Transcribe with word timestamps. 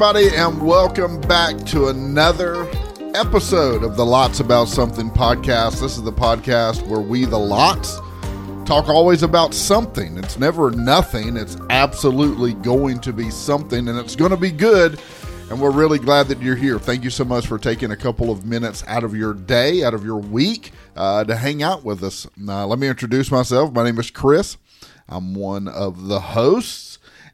everybody, 0.00 0.28
and 0.36 0.64
welcome 0.64 1.20
back 1.22 1.56
to 1.66 1.88
another 1.88 2.68
episode 3.16 3.82
of 3.82 3.96
the 3.96 4.06
Lots 4.06 4.38
About 4.38 4.68
Something 4.68 5.10
podcast. 5.10 5.80
This 5.80 5.96
is 5.96 6.04
the 6.04 6.12
podcast 6.12 6.86
where 6.86 7.00
we, 7.00 7.24
the 7.24 7.36
Lots, 7.36 7.96
talk 8.64 8.88
always 8.88 9.24
about 9.24 9.52
something. 9.52 10.16
It's 10.16 10.38
never 10.38 10.70
nothing, 10.70 11.36
it's 11.36 11.56
absolutely 11.70 12.54
going 12.54 13.00
to 13.00 13.12
be 13.12 13.28
something, 13.28 13.88
and 13.88 13.98
it's 13.98 14.14
going 14.14 14.30
to 14.30 14.36
be 14.36 14.52
good. 14.52 15.00
And 15.50 15.60
we're 15.60 15.72
really 15.72 15.98
glad 15.98 16.28
that 16.28 16.40
you're 16.40 16.54
here. 16.54 16.78
Thank 16.78 17.02
you 17.02 17.10
so 17.10 17.24
much 17.24 17.48
for 17.48 17.58
taking 17.58 17.90
a 17.90 17.96
couple 17.96 18.30
of 18.30 18.46
minutes 18.46 18.84
out 18.86 19.02
of 19.02 19.16
your 19.16 19.34
day, 19.34 19.82
out 19.82 19.94
of 19.94 20.04
your 20.04 20.18
week, 20.18 20.70
uh, 20.94 21.24
to 21.24 21.34
hang 21.34 21.64
out 21.64 21.82
with 21.82 22.04
us. 22.04 22.24
Uh, 22.46 22.68
let 22.68 22.78
me 22.78 22.86
introduce 22.86 23.32
myself. 23.32 23.72
My 23.72 23.82
name 23.82 23.98
is 23.98 24.12
Chris. 24.12 24.58
I'm 25.08 25.34
one 25.34 25.66
of 25.66 26.06
the 26.06 26.20
hosts, 26.20 26.87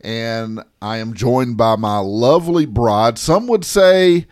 and 0.04 0.62
I 0.82 0.98
am 0.98 1.14
joined 1.14 1.56
by 1.56 1.74
my 1.76 1.98
lovely 1.98 2.66
bride. 2.66 3.18
Some 3.18 3.46
would 3.48 3.64
say 3.64 4.26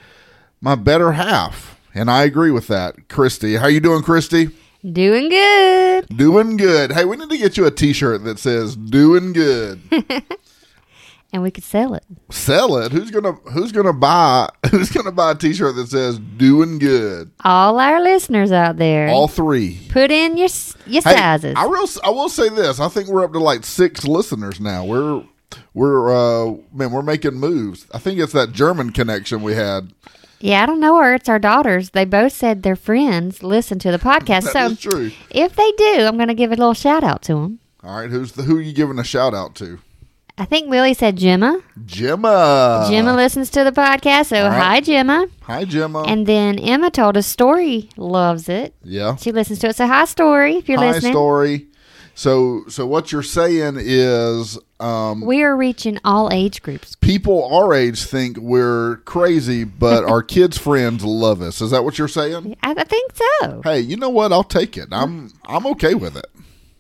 my 0.61 0.75
better 0.77 1.13
half, 1.13 1.81
and 1.95 2.11
I 2.11 2.23
agree 2.25 2.51
with 2.53 2.69
that. 2.69 3.09
Christy, 3.09 3.57
how 3.57 3.67
you 3.67 3.81
doing, 3.81 4.03
Christy? 4.03 4.51
Doing 4.85 5.29
good. 5.29 6.07
Doing 6.17 6.57
good. 6.57 6.93
Hey, 6.93 7.05
we 7.05 7.17
need 7.17 7.31
to 7.31 7.39
get 7.39 7.57
you 7.57 7.67
a 7.67 7.71
T-shirt 7.71 8.25
that 8.25 8.39
says 8.39 8.77
"Doing 8.77 9.33
Good." 9.33 9.81
And 11.35 11.43
we 11.43 11.51
could 11.51 11.65
sell 11.65 11.95
it. 11.95 12.05
Sell 12.31 12.77
it. 12.77 12.93
Who's 12.93 13.11
gonna 13.11 13.33
Who's 13.53 13.73
gonna 13.73 13.95
buy 13.95 14.51
Who's 14.71 14.91
gonna 14.91 15.13
buy 15.13 15.31
a 15.31 15.35
T-shirt 15.35 15.77
that 15.77 15.89
says 15.89 16.19
"Doing 16.19 16.79
Good"? 16.79 17.31
All 17.43 17.81
our 17.81 18.03
listeners 18.03 18.53
out 18.53 18.77
there, 18.77 19.09
All 19.09 19.29
three. 19.29 19.81
put 19.89 20.11
in 20.11 20.37
your 20.37 20.49
your 20.87 21.01
Hey, 21.03 21.15
sizes. 21.17 21.55
I 21.57 21.65
will. 21.67 21.89
I 22.05 22.11
will 22.11 22.29
say 22.29 22.51
this. 22.51 22.81
I 22.81 22.89
think 22.91 23.09
we're 23.09 23.25
up 23.25 23.33
to 23.33 23.39
like 23.39 23.65
six 23.65 24.05
listeners 24.05 24.61
now. 24.61 24.85
We're 24.85 25.25
we're 25.75 26.13
uh 26.13 26.57
man, 26.73 26.91
we're 26.91 27.03
making 27.03 27.35
moves. 27.35 27.87
I 27.93 27.99
think 27.99 28.19
it's 28.19 28.33
that 28.33 28.53
German 28.53 28.91
connection 28.91 29.43
we 29.43 29.55
had. 29.55 29.93
yeah, 30.41 30.63
I 30.63 30.67
don't 30.67 30.81
know 30.81 30.97
her. 30.99 31.15
It's 31.15 31.29
our 31.29 31.39
daughters. 31.39 31.91
They 31.91 32.05
both 32.05 32.33
said 32.33 32.63
their 32.63 32.77
friends 32.77 33.43
listen 33.43 33.79
to 33.81 33.91
the 33.91 33.99
podcast. 33.99 34.43
So 34.53 34.75
true. 34.75 35.11
if 35.31 35.55
they 35.57 35.73
do, 35.73 36.05
I'm 36.07 36.17
going 36.17 36.29
to 36.29 36.35
give 36.35 36.53
a 36.53 36.57
little 36.57 36.75
shout 36.75 37.05
out 37.05 37.23
to 37.23 37.35
them. 37.35 37.59
All 37.85 37.97
right, 38.01 38.11
who's 38.11 38.33
the 38.33 38.43
who 38.45 38.59
are 38.59 38.61
you 38.61 38.73
giving 38.73 38.99
a 38.99 39.05
shout 39.05 39.35
out 39.35 39.55
to? 39.57 39.79
I 40.39 40.45
think 40.47 40.69
Willie 40.71 40.95
said 40.95 41.17
Gemma. 41.17 41.61
Gemma. 41.85 42.87
Gemma 42.91 43.15
listens 43.15 43.51
to 43.51 43.65
the 43.65 43.71
podcast. 43.73 44.27
So 44.27 44.49
right. 44.49 44.59
hi, 44.59 44.81
Gemma. 44.81 45.27
Hi, 45.43 45.65
Gemma. 45.65 46.03
And 46.05 46.27
then 46.27 46.59
Emma 46.59 46.91
told 46.91 47.17
us 47.17 47.27
Story 47.27 47.91
loves 47.97 48.49
it. 48.49 48.75
yeah. 48.83 49.17
She 49.17 49.31
listens 49.31 49.59
to 49.61 49.69
it. 49.69 49.77
So 49.77 49.87
hi, 49.87 50.05
Story, 50.07 50.57
if 50.57 50.69
you're 50.69 50.79
Hi, 50.79 50.93
listening. 50.93 51.13
story. 51.13 51.67
So 52.15 52.65
so 52.69 52.87
what 52.87 53.13
you're 53.13 53.23
saying 53.23 53.77
is 53.79 54.59
um 54.83 55.21
We 55.21 55.43
are 55.43 55.57
reaching 55.57 55.99
all 56.05 56.31
age 56.33 56.63
groups. 56.63 56.97
people 56.97 57.45
our 57.55 57.73
age 57.73 58.03
think 58.05 58.37
we're 58.39 58.97
crazy, 59.05 59.65
but 59.65 60.05
our 60.09 60.23
kids' 60.23 60.59
friends 60.59 61.05
love 61.05 61.41
us. 61.41 61.61
Is 61.61 61.71
that 61.71 61.85
what 61.85 61.99
you're 61.99 62.09
saying? 62.09 62.57
I, 62.63 62.73
I 62.77 62.85
think 62.85 63.13
so. 63.15 63.63
Hey, 63.63 63.81
you 63.81 63.97
know 63.97 64.11
what? 64.11 64.33
I'll 64.33 64.45
take 64.45 64.77
it. 64.77 64.89
I'm 64.93 65.31
I'm 65.47 65.67
okay 65.69 65.95
with 65.95 66.17
it. 66.17 66.27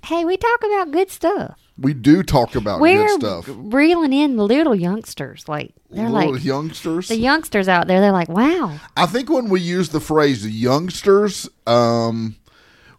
Hey, 0.04 0.24
we 0.24 0.36
talk 0.36 0.64
about 0.64 0.90
good 0.90 1.10
stuff. 1.10 1.58
We 1.78 1.94
do 1.94 2.22
talk 2.24 2.54
about 2.56 2.80
We're 2.80 3.06
good 3.06 3.20
stuff. 3.20 3.44
reeling 3.48 4.12
in 4.12 4.36
the 4.36 4.42
little 4.44 4.74
youngsters. 4.74 5.48
Like 5.48 5.72
they're 5.90 6.08
Little 6.10 6.32
like 6.34 6.44
youngsters. 6.44 7.08
the 7.08 7.16
youngsters 7.16 7.68
out 7.68 7.86
there. 7.86 8.00
They're 8.00 8.12
like, 8.12 8.28
wow. 8.28 8.78
I 8.96 9.06
think 9.06 9.30
when 9.30 9.48
we 9.48 9.60
use 9.60 9.88
the 9.90 10.00
phrase 10.00 10.46
youngsters, 10.46 11.48
um, 11.66 12.36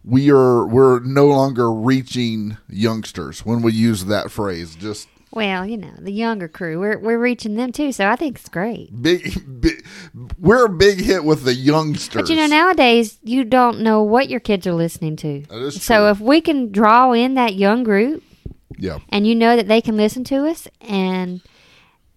we 0.04 0.30
are 0.32 0.66
we're 0.66 1.00
no 1.00 1.28
longer 1.28 1.72
reaching 1.72 2.58
youngsters 2.70 3.46
when 3.46 3.62
we 3.62 3.74
use 3.74 4.06
that 4.06 4.32
phrase. 4.32 4.76
Just 4.76 5.08
Well, 5.32 5.66
you 5.66 5.78
know, 5.78 5.94
the 5.98 6.12
younger 6.12 6.48
crew. 6.48 6.80
We're 6.80 7.00
we're 7.00 7.20
reaching 7.20 7.56
them 7.56 7.72
too. 7.72 7.92
So 7.92 8.08
I 8.08 8.16
think 8.16 8.38
it's 8.38 8.50
great. 8.50 9.02
big, 9.02 9.62
big 9.62 9.86
we're 10.38 10.66
a 10.66 10.70
big 10.70 11.00
hit 11.00 11.24
with 11.24 11.44
the 11.44 11.54
youngsters. 11.54 12.24
But 12.24 12.30
you 12.30 12.36
know, 12.36 12.48
nowadays 12.48 13.18
you 13.24 13.44
don't 13.44 13.80
know 13.80 14.04
what 14.04 14.30
your 14.30 14.40
kids 14.40 14.68
are 14.68 14.74
listening 14.74 15.16
to. 15.18 15.72
So 15.72 16.10
if 16.10 16.20
we 16.20 16.42
can 16.42 16.72
draw 16.72 17.14
in 17.14 17.36
that 17.36 17.56
young 17.56 17.84
group, 17.84 18.24
yeah, 18.78 19.00
and 19.10 19.26
you 19.26 19.36
know 19.36 19.56
that 19.56 19.68
they 19.68 19.82
can 19.82 19.96
listen 19.96 20.24
to 20.26 20.48
us 20.48 20.68
and 20.82 21.42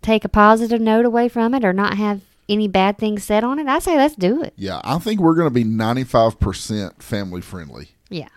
take 0.02 0.24
a 0.24 0.28
positive 0.28 0.80
note 0.80 1.04
away 1.04 1.28
from 1.28 1.54
it, 1.54 1.64
or 1.64 1.72
not 1.72 1.96
have 1.96 2.22
any 2.48 2.68
bad 2.68 2.98
things 2.98 3.24
said 3.24 3.44
on 3.44 3.58
it, 3.58 3.66
I 3.66 3.78
say 3.80 3.96
let's 3.96 4.14
do 4.16 4.42
it. 4.42 4.54
yeah, 4.56 4.80
I 4.84 4.98
think 4.98 5.20
we're 5.20 5.34
going 5.34 5.46
to 5.48 5.54
be 5.54 5.64
ninety 5.64 6.04
five 6.04 6.38
percent 6.40 7.02
family 7.02 7.40
friendly. 7.40 7.88
Yeah, 8.08 8.28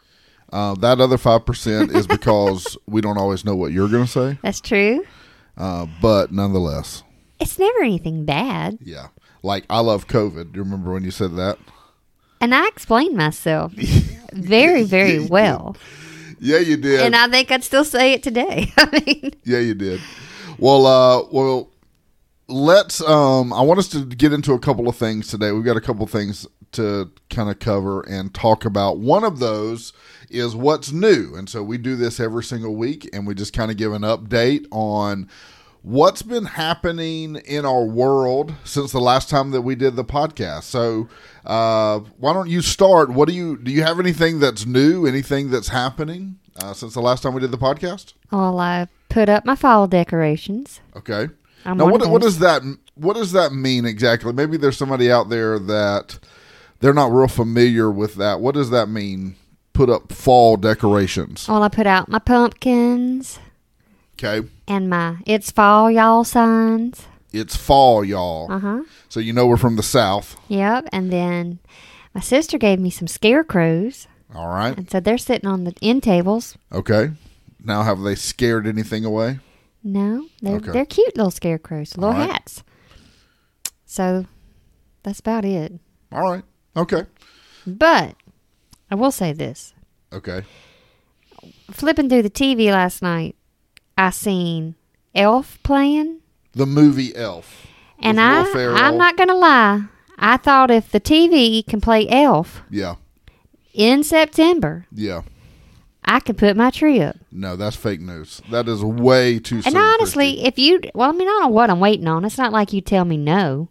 Uh, 0.52 0.74
that 0.76 1.00
other 1.00 1.18
five 1.18 1.46
percent 1.46 1.92
is 1.92 2.08
because 2.08 2.78
we 2.88 3.02
don't 3.02 3.18
always 3.18 3.46
know 3.46 3.56
what 3.56 3.72
you're 3.72 3.90
going 3.90 4.06
to 4.06 4.12
say, 4.12 4.40
that's 4.42 4.62
true. 4.62 5.06
uh, 5.58 5.86
but 6.02 6.32
nonetheless, 6.32 7.04
It's 7.40 7.60
never 7.60 7.82
anything 7.82 8.26
bad. 8.26 8.80
yeah. 8.82 9.08
Like 9.42 9.64
I 9.70 9.80
love 9.80 10.08
COVID. 10.08 10.52
Do 10.52 10.58
you 10.58 10.64
remember 10.64 10.92
when 10.92 11.04
you 11.06 11.12
said 11.12 11.36
that? 11.38 11.58
And 12.42 12.54
I 12.56 12.68
explained 12.68 13.16
myself 13.16 13.72
very, 14.34 14.84
very 14.84 15.26
well. 15.30 15.78
Yeah, 16.42 16.60
you 16.60 16.76
did. 16.78 17.02
And 17.02 17.16
I 17.16 17.28
think 17.30 17.50
I'd 17.52 17.64
still 17.64 17.86
say 17.86 18.14
it 18.14 18.24
today. 18.24 18.72
I 18.78 19.02
mean, 19.06 19.32
Yeah, 19.46 19.60
you 19.60 19.76
did. 19.76 20.02
Well, 20.58 20.86
uh, 20.86 21.24
well, 21.32 21.69
let's. 22.50 23.02
Um, 23.02 23.54
I 23.54 23.62
want 23.62 23.80
us 23.80 23.88
to 23.90 24.06
get 24.06 24.34
into 24.34 24.54
a 24.54 24.60
couple 24.60 24.88
of 24.90 24.96
things 24.96 25.28
today. 25.28 25.52
We've 25.52 25.64
got 25.64 25.78
a 25.78 25.82
couple 25.82 26.04
of 26.04 26.12
things 26.12 26.48
to 26.74 27.12
kind 27.30 27.50
of 27.50 27.60
cover 27.60 28.02
and 28.02 28.34
talk 28.34 28.66
about. 28.66 29.00
One 29.00 29.24
of 29.24 29.40
those 29.40 29.94
is 30.30 30.56
what's 30.56 30.92
new, 30.92 31.36
and 31.36 31.50
so 31.50 31.64
we 31.64 31.78
do 31.78 31.96
this 31.96 32.20
every 32.20 32.44
single 32.44 32.76
week, 32.76 33.10
and 33.14 33.26
we 33.26 33.34
just 33.34 33.54
kind 33.54 33.72
of 33.72 33.78
give 33.78 33.94
an 33.94 34.02
update 34.04 34.66
on 34.72 35.30
what's 35.82 36.22
been 36.22 36.46
happening 36.46 37.38
in 37.38 37.66
our 37.66 37.86
world 37.86 38.54
since 38.64 38.92
the 38.92 39.00
last 39.00 39.30
time 39.30 39.52
that 39.52 39.62
we 39.62 39.76
did 39.76 39.96
the 39.96 40.04
podcast. 40.04 40.64
So, 40.64 41.08
uh, 41.46 42.00
why 42.18 42.34
don't 42.34 42.50
you 42.50 42.62
start? 42.62 43.10
What 43.10 43.28
do 43.28 43.34
you 43.34 43.58
do? 43.58 43.72
You 43.72 43.84
have 43.84 44.00
anything 44.00 44.40
that's 44.40 44.66
new? 44.66 45.06
Anything 45.06 45.50
that's 45.50 45.70
happening 45.70 46.38
uh, 46.62 46.74
since 46.74 46.94
the 46.94 47.02
last 47.02 47.24
time 47.24 47.34
we 47.34 47.42
did 47.42 47.52
the 47.52 47.58
podcast? 47.58 48.14
well, 48.32 48.60
I 48.60 48.88
put 49.10 49.30
up 49.30 49.46
my 49.46 49.56
fall 49.56 49.88
decorations. 49.88 50.82
Okay. 50.96 51.30
I'm 51.66 51.78
now, 51.78 51.88
what 51.88 52.08
what 52.10 52.22
does 52.22 52.40
that 52.40 52.62
what 52.96 53.16
does 53.16 53.32
that 53.34 53.52
mean 53.54 53.86
exactly? 53.86 54.34
Maybe 54.34 54.58
there's 54.58 54.78
somebody 54.78 55.12
out 55.12 55.30
there 55.30 55.60
that 55.60 56.20
they're 56.80 56.94
not 56.94 57.12
real 57.12 57.28
familiar 57.28 57.92
with 57.92 58.16
that. 58.16 58.40
What 58.40 58.56
does 58.56 58.70
that 58.70 58.88
mean? 58.90 59.36
Put 59.74 59.90
up 59.90 60.12
fall 60.12 60.58
decorations. 60.58 61.48
Well, 61.48 61.64
I 61.64 61.70
put 61.70 61.88
out 61.88 62.10
my 62.10 62.20
pumpkins 62.20 63.40
Okay. 64.22 64.48
and 64.68 64.90
my 64.90 65.18
It's 65.26 65.52
Fall 65.52 65.90
Y'all 65.90 66.24
signs. 66.26 67.06
It's 67.32 67.56
fall, 67.56 68.04
y'all. 68.04 68.52
Uh 68.52 68.60
huh. 68.60 68.82
So 69.08 69.20
you 69.20 69.32
know 69.34 69.48
we're 69.48 69.56
from 69.58 69.76
the 69.78 69.84
south. 69.84 70.36
Yep. 70.50 70.90
And 70.92 71.14
then 71.14 71.60
my 72.14 72.22
sister 72.22 72.58
gave 72.58 72.80
me 72.80 72.90
some 72.90 73.08
scarecrows. 73.08 74.08
All 74.36 74.48
right. 74.50 74.76
And 74.78 74.90
so 74.90 75.00
they're 75.00 75.18
sitting 75.18 75.48
on 75.50 75.64
the 75.64 75.74
end 75.82 76.04
tables. 76.04 76.58
Okay. 76.72 77.12
Now 77.64 77.84
have 77.84 78.02
they 78.02 78.16
scared 78.16 78.66
anything 78.68 79.06
away? 79.06 79.40
No, 79.84 80.28
they're, 80.42 80.58
Okay. 80.58 80.72
they're 80.72 80.86
cute 80.86 81.16
little 81.16 81.32
scarecrows, 81.32 81.96
little 81.98 82.14
right. 82.14 82.32
hats. 82.32 82.64
So 83.86 84.26
that's 85.04 85.20
about 85.20 85.46
it. 85.46 85.74
All 86.12 86.22
right. 86.22 86.44
Okay. 86.76 87.04
But 87.66 88.16
I 88.92 88.96
will 88.96 89.12
say 89.12 89.32
this. 89.34 89.74
Okay. 90.12 90.44
Flipping 91.72 92.10
through 92.10 92.24
the 92.24 92.30
TV 92.30 92.72
last 92.72 93.02
night, 93.02 93.36
I 93.98 94.10
seen 94.10 94.76
Elf 95.16 95.58
playing. 95.64 96.20
The 96.54 96.66
movie 96.66 97.16
Elf. 97.16 97.68
And 98.00 98.20
I, 98.20 98.44
I'm 98.54 98.98
not 98.98 99.18
going 99.18 99.28
to 99.30 99.36
lie. 99.36 99.84
I 100.18 100.38
thought 100.38 100.72
if 100.72 100.92
the 100.92 101.00
TV 101.00 101.66
can 101.66 101.80
play 101.82 102.08
Elf 102.10 102.62
Yeah. 102.70 102.96
in 103.74 104.04
September, 104.04 104.86
Yeah. 104.92 105.22
I 106.10 106.20
could 106.20 106.40
put 106.40 106.58
my 106.58 106.72
tree 106.72 107.02
up. 107.02 107.18
No, 107.32 107.56
that's 107.56 107.76
fake 107.76 108.02
news. 108.02 108.42
That 108.50 108.68
is 108.68 108.84
way 108.84 109.38
too 109.38 109.62
soon. 109.62 109.76
And 109.76 109.78
honestly, 109.78 110.42
Christy. 110.42 110.48
if 110.48 110.58
you, 110.58 110.82
well, 110.96 111.10
I 111.10 111.12
mean, 111.12 111.28
I 111.28 111.32
don't 111.32 111.42
know 111.44 111.48
what 111.50 111.70
I'm 111.70 111.80
waiting 111.80 112.08
on. 112.08 112.26
It's 112.26 112.38
not 112.38 112.52
like 112.52 112.74
you 112.74 112.82
tell 112.82 113.06
me 113.06 113.16
no. 113.16 113.70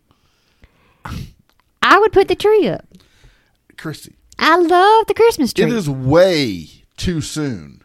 I 1.82 1.98
would 1.98 2.12
put 2.12 2.28
the 2.28 2.36
tree 2.36 2.68
up. 2.68 2.86
Christy, 3.76 4.14
I 4.38 4.56
love 4.56 5.08
the 5.08 5.14
Christmas 5.14 5.52
tree. 5.52 5.64
It 5.64 5.72
is 5.72 5.90
way 5.90 6.68
too 6.96 7.20
soon. 7.20 7.82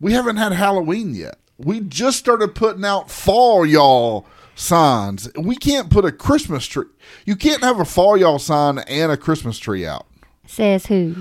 We 0.00 0.14
haven't 0.14 0.36
had 0.36 0.50
Halloween 0.50 1.14
yet. 1.14 1.36
We 1.56 1.80
just 1.80 2.18
started 2.18 2.56
putting 2.56 2.84
out 2.84 3.08
fall 3.08 3.64
y'all 3.64 4.26
signs. 4.56 5.30
We 5.38 5.54
can't 5.54 5.90
put 5.90 6.04
a 6.04 6.10
Christmas 6.10 6.66
tree. 6.66 6.86
You 7.24 7.36
can't 7.36 7.62
have 7.62 7.78
a 7.78 7.84
fall 7.84 8.16
y'all 8.16 8.40
sign 8.40 8.78
and 8.80 9.12
a 9.12 9.16
Christmas 9.16 9.58
tree 9.58 9.86
out. 9.86 10.08
Says 10.46 10.86
who? 10.86 11.14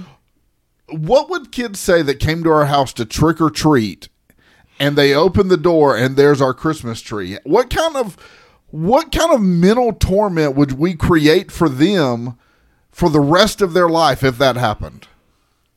What 0.91 1.29
would 1.29 1.51
kids 1.51 1.79
say 1.79 2.01
that 2.01 2.19
came 2.19 2.43
to 2.43 2.51
our 2.51 2.65
house 2.65 2.93
to 2.93 3.05
trick 3.05 3.39
or 3.39 3.49
treat 3.49 4.09
and 4.79 4.97
they 4.97 5.13
open 5.13 5.47
the 5.47 5.57
door 5.57 5.97
and 5.97 6.15
there's 6.15 6.41
our 6.41 6.53
Christmas 6.53 7.01
tree? 7.01 7.37
What 7.43 7.69
kind 7.69 7.95
of 7.95 8.17
what 8.71 9.11
kind 9.11 9.33
of 9.33 9.41
mental 9.41 9.93
torment 9.93 10.55
would 10.55 10.73
we 10.73 10.95
create 10.95 11.51
for 11.51 11.69
them 11.69 12.37
for 12.91 13.09
the 13.09 13.19
rest 13.19 13.61
of 13.61 13.73
their 13.73 13.89
life 13.89 14.23
if 14.23 14.37
that 14.37 14.55
happened? 14.55 15.07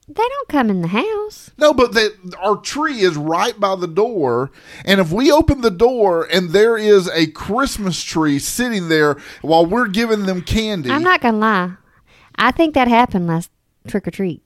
They 0.08 0.14
don't 0.14 0.48
come 0.48 0.68
in 0.68 0.82
the 0.82 0.88
house. 0.88 1.52
No, 1.56 1.72
but 1.72 1.94
that 1.94 2.34
our 2.38 2.56
tree 2.56 3.00
is 3.00 3.16
right 3.16 3.58
by 3.58 3.76
the 3.76 3.86
door, 3.86 4.50
and 4.84 5.00
if 5.00 5.10
we 5.10 5.30
open 5.30 5.60
the 5.60 5.70
door 5.70 6.28
and 6.30 6.50
there 6.50 6.76
is 6.76 7.08
a 7.08 7.28
Christmas 7.28 8.02
tree 8.02 8.38
sitting 8.38 8.88
there 8.88 9.16
while 9.40 9.64
we're 9.64 9.88
giving 9.88 10.26
them 10.26 10.42
candy, 10.42 10.90
I'm 10.90 11.02
not 11.02 11.22
gonna 11.22 11.38
lie. 11.38 11.72
I 12.36 12.50
think 12.50 12.74
that 12.74 12.88
happened 12.88 13.26
last 13.26 13.50
trick 13.86 14.06
or 14.06 14.10
treat. 14.10 14.42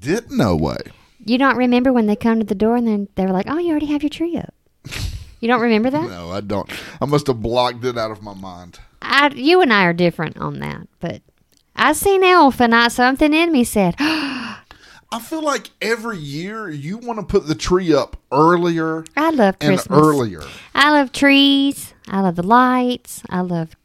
Did 0.00 0.30
no 0.30 0.56
way. 0.56 0.78
You 1.24 1.38
don't 1.38 1.56
remember 1.56 1.92
when 1.92 2.06
they 2.06 2.16
come 2.16 2.38
to 2.38 2.46
the 2.46 2.54
door 2.54 2.76
and 2.76 2.86
then 2.86 3.08
they 3.16 3.24
were 3.26 3.32
like, 3.32 3.46
"Oh, 3.48 3.58
you 3.58 3.70
already 3.70 3.86
have 3.86 4.02
your 4.02 4.10
tree 4.10 4.36
up." 4.36 4.54
You 5.40 5.48
don't 5.48 5.60
remember 5.60 5.90
that? 5.90 6.08
No, 6.08 6.30
I 6.30 6.40
don't. 6.40 6.70
I 7.00 7.04
must 7.04 7.26
have 7.26 7.42
blocked 7.42 7.84
it 7.84 7.98
out 7.98 8.10
of 8.10 8.22
my 8.22 8.34
mind. 8.34 8.78
I, 9.02 9.28
you 9.34 9.60
and 9.60 9.72
I 9.72 9.84
are 9.84 9.92
different 9.92 10.38
on 10.38 10.60
that, 10.60 10.88
but 10.98 11.20
I 11.74 11.92
seen 11.92 12.24
Elf 12.24 12.60
and 12.60 12.74
I 12.74 12.88
something 12.88 13.34
in 13.34 13.52
me 13.52 13.62
said, 13.62 13.96
I 14.00 15.20
feel 15.20 15.42
like 15.42 15.70
every 15.80 16.18
year 16.18 16.68
you 16.68 16.98
want 16.98 17.20
to 17.20 17.24
put 17.26 17.46
the 17.46 17.54
tree 17.54 17.94
up 17.94 18.16
earlier 18.32 19.04
"I 19.16 19.30
love 19.30 19.56
and 19.60 19.68
Christmas. 19.76 19.98
earlier. 19.98 20.42
I 20.74 20.90
love 20.92 21.12
trees. 21.12 21.92
I 22.08 22.20
love 22.20 22.36
the 22.36 22.42
lights. 22.46 23.22
I 23.28 23.40
love. 23.42 23.76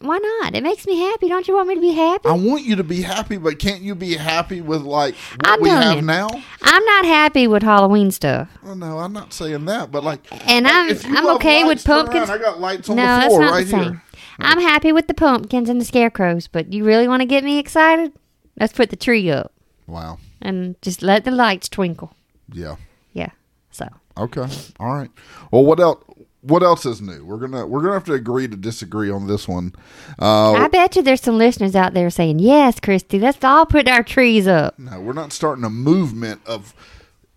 Why 0.00 0.18
not? 0.18 0.54
It 0.54 0.62
makes 0.62 0.86
me 0.86 0.98
happy. 0.98 1.28
Don't 1.28 1.46
you 1.48 1.54
want 1.54 1.68
me 1.68 1.76
to 1.76 1.80
be 1.80 1.92
happy? 1.92 2.28
I 2.28 2.32
want 2.32 2.64
you 2.64 2.76
to 2.76 2.84
be 2.84 3.02
happy, 3.02 3.36
but 3.38 3.58
can't 3.58 3.80
you 3.80 3.94
be 3.94 4.14
happy 4.16 4.60
with 4.60 4.82
like 4.82 5.14
what 5.14 5.46
I'm 5.48 5.60
we 5.60 5.68
have 5.70 5.96
you. 5.96 6.02
now? 6.02 6.28
I'm 6.62 6.84
not 6.84 7.04
happy 7.06 7.46
with 7.46 7.62
Halloween 7.62 8.10
stuff, 8.10 8.48
Oh, 8.66 8.74
no, 8.74 8.98
I'm 8.98 9.12
not 9.12 9.32
saying 9.32 9.64
that, 9.66 9.90
but 9.90 10.02
like, 10.04 10.20
and 10.48 10.64
like, 10.66 11.04
I'm 11.06 11.16
I'm 11.16 11.36
okay 11.36 11.62
with 11.64 11.78
lights, 11.78 11.84
pumpkins. 11.84 12.28
I 12.30 12.38
got 12.38 12.60
lights 12.60 12.90
on 12.90 12.96
no, 12.96 13.20
the 13.20 13.26
floor 13.28 13.40
right 13.40 13.66
the 13.66 13.82
here. 13.84 14.02
I'm 14.40 14.60
happy 14.60 14.90
with 14.92 15.06
the 15.06 15.14
pumpkins 15.14 15.68
and 15.68 15.80
the 15.80 15.84
scarecrows, 15.84 16.48
but 16.48 16.72
you 16.72 16.84
really 16.84 17.06
want 17.08 17.20
to 17.22 17.26
get 17.26 17.44
me 17.44 17.58
excited? 17.58 18.12
Let's 18.58 18.72
put 18.72 18.90
the 18.90 18.96
tree 18.96 19.30
up 19.30 19.52
Wow. 19.86 20.18
and 20.42 20.74
just 20.82 21.02
let 21.02 21.24
the 21.24 21.30
lights 21.30 21.68
twinkle. 21.68 22.12
Yeah. 22.52 22.76
Yeah. 23.12 23.30
So 23.70 23.88
Okay. 24.16 24.46
All 24.80 24.92
right. 24.94 25.10
Well, 25.50 25.64
what 25.64 25.80
else? 25.80 26.02
What 26.44 26.62
else 26.62 26.84
is 26.84 27.00
new? 27.00 27.24
We're 27.24 27.38
gonna 27.38 27.66
we're 27.66 27.80
gonna 27.80 27.94
have 27.94 28.04
to 28.04 28.12
agree 28.12 28.46
to 28.48 28.56
disagree 28.56 29.10
on 29.10 29.26
this 29.26 29.48
one. 29.48 29.72
Uh, 30.20 30.52
I 30.52 30.68
bet 30.68 30.94
you 30.94 31.00
there's 31.00 31.22
some 31.22 31.38
listeners 31.38 31.74
out 31.74 31.94
there 31.94 32.10
saying, 32.10 32.38
"Yes, 32.38 32.80
Christy, 32.80 33.18
let's 33.18 33.42
all 33.42 33.64
put 33.64 33.88
our 33.88 34.02
trees 34.02 34.46
up." 34.46 34.78
no, 34.78 35.00
we're 35.00 35.14
not 35.14 35.32
starting 35.32 35.64
a 35.64 35.70
movement 35.70 36.42
of. 36.44 36.74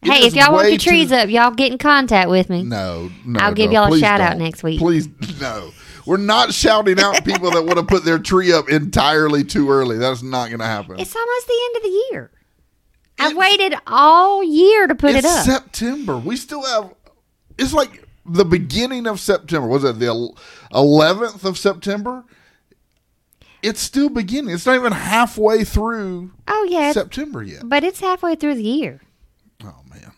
hey, 0.01 0.27
if 0.27 0.35
y'all 0.35 0.51
want 0.51 0.69
your 0.69 0.77
trees 0.77 1.09
too- 1.09 1.15
up, 1.15 1.29
y'all 1.29 1.51
get 1.51 1.71
in 1.71 1.77
contact 1.77 2.29
with 2.29 2.49
me. 2.49 2.63
No, 2.63 3.09
no. 3.25 3.39
I'll 3.39 3.53
give 3.53 3.71
no, 3.71 3.83
y'all 3.85 3.93
a 3.93 3.99
shout 3.99 4.19
out 4.19 4.31
don't. 4.31 4.39
next 4.39 4.61
week. 4.61 4.79
Please, 4.79 5.07
no. 5.39 5.71
We're 6.05 6.17
not 6.17 6.53
shouting 6.53 6.99
out 6.99 7.23
people 7.25 7.51
that 7.51 7.63
want 7.63 7.77
to 7.77 7.83
put 7.83 8.05
their 8.05 8.19
tree 8.19 8.53
up 8.53 8.69
entirely 8.69 9.43
too 9.43 9.69
early. 9.69 9.97
That's 9.97 10.23
not 10.23 10.47
going 10.47 10.59
to 10.59 10.65
happen. 10.65 10.97
It's 10.99 11.13
almost 11.13 11.47
the 11.47 11.59
end 11.65 11.75
of 11.75 11.83
the 11.83 12.03
year. 12.11 12.31
I 13.19 13.33
waited 13.33 13.73
all 13.87 14.41
year 14.41 14.87
to 14.87 14.95
put 14.95 15.15
it 15.15 15.25
up. 15.25 15.45
September. 15.45 16.17
We 16.17 16.37
still 16.37 16.63
have. 16.65 16.93
It's 17.57 17.73
like 17.73 18.06
the 18.27 18.45
beginning 18.45 19.07
of 19.07 19.19
September. 19.19 19.67
Was 19.67 19.83
it 19.83 19.99
the 19.99 20.33
eleventh 20.73 21.43
of 21.45 21.57
September? 21.57 22.23
It's 23.63 23.79
still 23.81 24.09
beginning. 24.09 24.53
It's 24.53 24.65
not 24.65 24.75
even 24.75 24.91
halfway 24.91 25.63
through 25.63 26.31
oh 26.47 26.67
yeah, 26.69 26.91
September 26.91 27.41
yet. 27.43 27.61
but 27.65 27.83
it's 27.83 27.99
halfway 27.99 28.35
through 28.35 28.55
the 28.55 28.63
year. 28.63 29.01
Oh 29.63 29.75
man, 29.89 30.11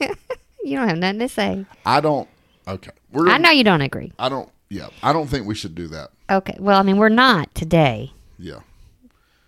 You 0.64 0.76
don't 0.76 0.88
have 0.88 0.98
nothing 0.98 1.20
to 1.20 1.28
say. 1.28 1.66
I 1.84 2.00
don't. 2.00 2.28
Okay, 2.66 2.90
we're. 3.12 3.28
I 3.28 3.38
know 3.38 3.50
you 3.50 3.64
don't 3.64 3.80
agree. 3.82 4.12
I 4.18 4.28
don't. 4.28 4.48
Yeah, 4.68 4.88
I 5.02 5.12
don't 5.12 5.26
think 5.26 5.46
we 5.46 5.54
should 5.54 5.74
do 5.74 5.88
that. 5.88 6.10
Okay, 6.30 6.56
well, 6.60 6.78
I 6.78 6.82
mean, 6.82 6.96
we're 6.98 7.08
not 7.08 7.52
today, 7.56 8.12
Yeah. 8.38 8.60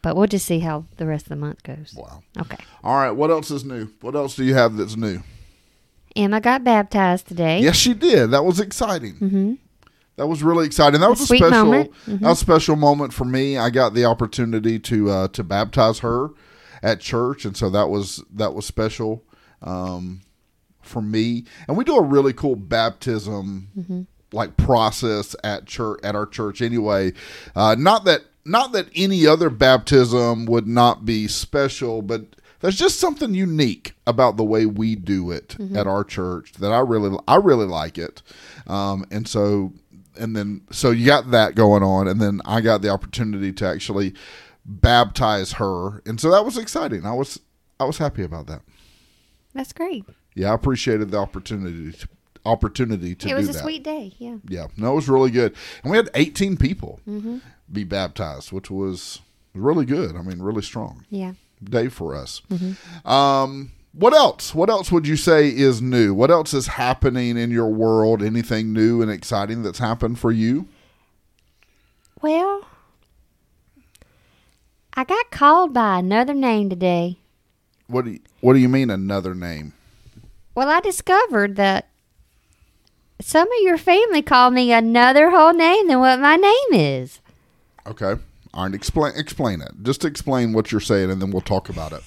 but 0.02 0.16
we'll 0.16 0.26
just 0.26 0.46
see 0.46 0.58
how 0.58 0.84
the 0.96 1.06
rest 1.06 1.26
of 1.26 1.28
the 1.30 1.36
month 1.36 1.62
goes. 1.62 1.94
Wow. 1.96 2.22
Okay. 2.40 2.56
All 2.82 2.96
right. 2.96 3.12
What 3.12 3.30
else 3.30 3.50
is 3.52 3.64
new? 3.64 3.88
What 4.00 4.16
else 4.16 4.34
do 4.34 4.42
you 4.44 4.54
have 4.54 4.76
that's 4.76 4.96
new? 4.96 5.22
Emma 6.16 6.40
got 6.40 6.64
baptized 6.64 7.26
today. 7.28 7.60
Yes, 7.60 7.76
she 7.76 7.94
did. 7.94 8.30
That 8.30 8.44
was 8.44 8.60
exciting. 8.60 9.14
Mm-hmm. 9.14 9.54
That 10.16 10.26
was 10.26 10.42
really 10.42 10.66
exciting. 10.66 11.00
That 11.00 11.10
was 11.10 11.20
a 11.22 11.26
special. 11.26 11.48
Mm-hmm. 11.50 12.16
that 12.18 12.28
was 12.28 12.38
a 12.38 12.44
special 12.44 12.76
moment 12.76 13.12
for 13.12 13.24
me. 13.24 13.56
I 13.56 13.70
got 13.70 13.94
the 13.94 14.04
opportunity 14.04 14.78
to 14.80 15.10
uh, 15.10 15.28
to 15.28 15.42
baptize 15.42 16.00
her 16.00 16.30
at 16.82 17.00
church, 17.00 17.44
and 17.44 17.56
so 17.56 17.70
that 17.70 17.88
was 17.88 18.22
that 18.34 18.54
was 18.54 18.66
special 18.66 19.24
um, 19.62 20.20
for 20.82 21.00
me. 21.00 21.44
And 21.66 21.76
we 21.76 21.84
do 21.84 21.96
a 21.96 22.02
really 22.02 22.32
cool 22.32 22.56
baptism 22.56 23.68
Mm-hmm. 23.78 24.02
like 24.32 24.56
process 24.56 25.34
at 25.42 25.66
church 25.66 26.00
at 26.04 26.14
our 26.14 26.26
church. 26.26 26.60
Anyway, 26.60 27.12
uh, 27.56 27.74
not 27.78 28.04
that 28.04 28.22
not 28.44 28.72
that 28.72 28.88
any 28.94 29.26
other 29.26 29.48
baptism 29.48 30.44
would 30.46 30.66
not 30.66 31.04
be 31.04 31.26
special, 31.28 32.02
but 32.02 32.36
there's 32.62 32.78
just 32.78 32.98
something 32.98 33.34
unique 33.34 33.94
about 34.06 34.36
the 34.38 34.44
way 34.44 34.64
we 34.66 34.94
do 34.96 35.30
it 35.30 35.56
at 35.74 35.86
our 35.86 36.02
church 36.04 36.52
that 36.54 36.72
I 36.72 36.78
really 36.80 37.16
I 37.28 37.36
really 37.36 37.66
like 37.66 37.98
it. 37.98 38.22
Um, 38.66 39.04
and 39.10 39.28
so 39.28 39.72
and 40.18 40.34
then 40.34 40.62
so 40.70 40.90
you 40.90 41.04
got 41.04 41.30
that 41.32 41.54
going 41.54 41.82
on 41.82 42.08
and 42.08 42.20
then 42.20 42.40
I 42.46 42.60
got 42.62 42.80
the 42.82 42.88
opportunity 42.88 43.52
to 43.52 43.66
actually 43.66 44.14
baptize 44.64 45.52
her. 45.54 46.02
And 46.06 46.20
so 46.20 46.30
that 46.30 46.44
was 46.44 46.56
exciting. 46.58 47.04
I 47.06 47.12
was 47.12 47.40
I 47.80 47.84
was 47.84 47.98
happy 47.98 48.22
about 48.22 48.46
that. 48.46 48.62
That's 49.54 49.72
great. 49.72 50.04
Yeah, 50.34 50.50
I 50.52 50.54
appreciated 50.54 51.10
the 51.10 51.18
opportunity 51.18 51.92
to, 51.92 52.08
opportunity 52.46 53.14
to 53.16 53.28
it 53.28 53.34
was 53.34 53.46
do 53.46 53.50
a 53.50 53.52
that. 53.54 53.62
sweet 53.62 53.82
day. 53.84 54.14
Yeah. 54.18 54.36
Yeah, 54.48 54.66
no, 54.76 54.92
it 54.92 54.94
was 54.96 55.08
really 55.08 55.30
good, 55.30 55.54
and 55.82 55.90
we 55.90 55.96
had 55.96 56.08
18 56.14 56.56
people 56.56 57.00
Mm-hmm. 57.08 57.38
be 57.70 57.84
baptized, 57.84 58.50
which 58.52 58.70
was 58.70 59.20
really 59.54 59.84
good. 59.84 60.16
I 60.16 60.22
mean, 60.22 60.40
really 60.40 60.62
strong 60.62 61.04
Yeah. 61.10 61.32
Day 61.64 61.88
for 61.88 62.14
us. 62.14 62.42
Mm-hmm. 62.50 63.08
Um, 63.08 63.72
what 63.92 64.14
else? 64.14 64.54
What 64.54 64.70
else 64.70 64.90
would 64.90 65.06
you 65.06 65.16
say 65.16 65.48
is 65.48 65.82
new? 65.82 66.14
What 66.14 66.30
else 66.30 66.54
is 66.54 66.66
happening 66.66 67.36
in 67.36 67.50
your 67.50 67.68
world? 67.68 68.22
Anything 68.22 68.72
new 68.72 69.02
and 69.02 69.10
exciting 69.10 69.62
that's 69.62 69.78
happened 69.78 70.18
for 70.18 70.32
you? 70.32 70.66
Well, 72.22 72.66
I 74.94 75.04
got 75.04 75.30
called 75.30 75.74
by 75.74 75.98
another 75.98 76.34
name 76.34 76.70
today. 76.70 77.18
What 77.86 78.04
do 78.06 78.12
you, 78.12 78.20
What 78.40 78.54
do 78.54 78.60
you 78.60 78.68
mean 78.68 78.90
another 78.90 79.34
name? 79.34 79.74
Well, 80.54 80.68
I 80.68 80.80
discovered 80.80 81.56
that 81.56 81.88
some 83.20 83.48
of 83.48 83.62
your 83.62 83.78
family 83.78 84.22
called 84.22 84.54
me 84.54 84.72
another 84.72 85.30
whole 85.30 85.52
name 85.52 85.88
than 85.88 86.00
what 86.00 86.20
my 86.20 86.36
name 86.36 86.72
is. 86.72 87.20
Okay, 87.86 88.20
all 88.54 88.64
right. 88.64 88.74
Explain 88.74 89.12
explain 89.16 89.60
it. 89.60 89.70
Just 89.82 90.04
explain 90.04 90.52
what 90.52 90.70
you're 90.72 90.80
saying, 90.80 91.10
and 91.10 91.20
then 91.22 91.30
we'll 91.30 91.40
talk 91.40 91.68
about 91.68 91.92
it. 91.92 92.02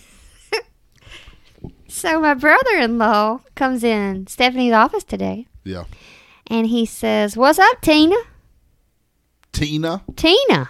So 1.87 2.19
my 2.19 2.33
brother-in-law 2.33 3.39
comes 3.55 3.83
in 3.83 4.27
Stephanie's 4.27 4.73
office 4.73 5.03
today, 5.05 5.47
Yeah, 5.63 5.85
and 6.47 6.67
he 6.67 6.85
says, 6.85 7.37
"What's 7.37 7.57
up, 7.57 7.79
Tina? 7.81 8.15
Tina. 9.53 10.03
Tina?" 10.15 10.69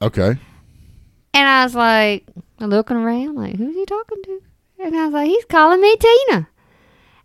Okay. 0.00 0.36
And 1.34 1.48
I 1.48 1.64
was 1.64 1.74
like, 1.74 2.26
looking 2.60 2.96
around, 2.96 3.34
like, 3.34 3.56
who's 3.56 3.74
he 3.74 3.84
talking 3.86 4.22
to? 4.24 4.40
And 4.80 4.94
I 4.96 5.06
was 5.06 5.14
like, 5.14 5.28
he's 5.28 5.44
calling 5.46 5.80
me 5.80 5.96
Tina. 5.96 6.48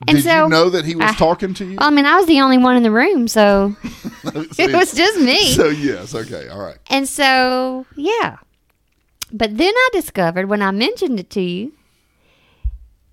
And 0.07 0.17
Did 0.17 0.25
so, 0.25 0.43
you 0.43 0.49
know 0.49 0.69
that 0.69 0.85
he 0.85 0.95
was 0.95 1.05
I- 1.05 1.13
talking 1.15 1.53
to 1.55 1.65
you? 1.65 1.77
I 1.79 1.89
mean, 1.89 2.05
I 2.05 2.17
was 2.17 2.27
the 2.27 2.39
only 2.41 2.57
one 2.59 2.77
in 2.77 2.83
the 2.83 2.91
room, 2.91 3.27
so 3.27 3.75
it 4.23 4.73
was 4.73 4.93
just 4.93 5.19
me. 5.19 5.51
So 5.53 5.69
yes, 5.69 6.13
okay, 6.13 6.47
all 6.49 6.59
right. 6.59 6.77
And 6.89 7.07
so, 7.09 7.85
yeah. 7.95 8.37
But 9.31 9.57
then 9.57 9.73
I 9.75 9.89
discovered 9.93 10.49
when 10.49 10.61
I 10.61 10.71
mentioned 10.71 11.19
it 11.19 11.29
to 11.31 11.41
you, 11.41 11.73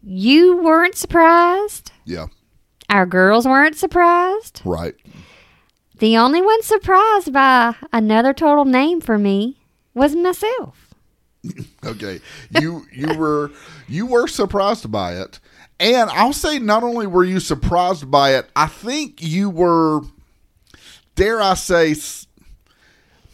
you 0.02 0.58
weren't 0.58 0.94
surprised. 0.96 1.90
Yeah, 2.04 2.26
Our 2.90 3.06
girls 3.06 3.46
weren't 3.46 3.76
surprised. 3.76 4.60
right. 4.64 4.94
The 5.98 6.16
only 6.16 6.42
one 6.42 6.60
surprised 6.62 7.32
by 7.32 7.76
another 7.92 8.34
total 8.34 8.64
name 8.64 9.00
for 9.00 9.16
me 9.16 9.60
was 9.94 10.14
myself. 10.16 10.92
Okay. 11.84 12.20
You 12.60 12.84
you 12.92 13.14
were 13.16 13.52
you 13.86 14.04
were 14.06 14.26
surprised 14.26 14.90
by 14.90 15.14
it. 15.14 15.38
And 15.80 16.08
I'll 16.10 16.32
say 16.32 16.58
not 16.58 16.82
only 16.82 17.06
were 17.06 17.24
you 17.24 17.40
surprised 17.40 18.10
by 18.10 18.36
it, 18.36 18.48
I 18.54 18.66
think 18.66 19.22
you 19.22 19.50
were 19.50 20.02
dare 21.14 21.40
I 21.40 21.54
say, 21.54 21.94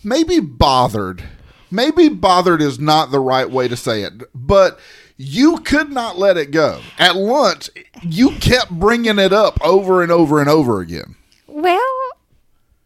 maybe 0.05 0.41
bothered. 0.41 1.23
Maybe 1.71 2.09
bothered 2.09 2.61
is 2.61 2.79
not 2.79 3.11
the 3.11 3.21
right 3.21 3.49
way 3.49 3.69
to 3.69 3.77
say 3.77 4.03
it, 4.03 4.15
but 4.35 4.79
you 5.17 5.59
could 5.59 5.91
not 5.93 6.19
let 6.19 6.37
it 6.37 6.51
go. 6.51 6.81
At 6.99 7.15
lunch, 7.15 7.71
you 8.03 8.33
kept 8.33 8.71
bringing 8.71 9.19
it 9.19 9.33
up 9.33 9.59
over 9.65 10.03
and 10.03 10.11
over 10.11 10.41
and 10.41 10.49
over 10.49 10.81
again. 10.81 11.15
Well, 11.47 11.81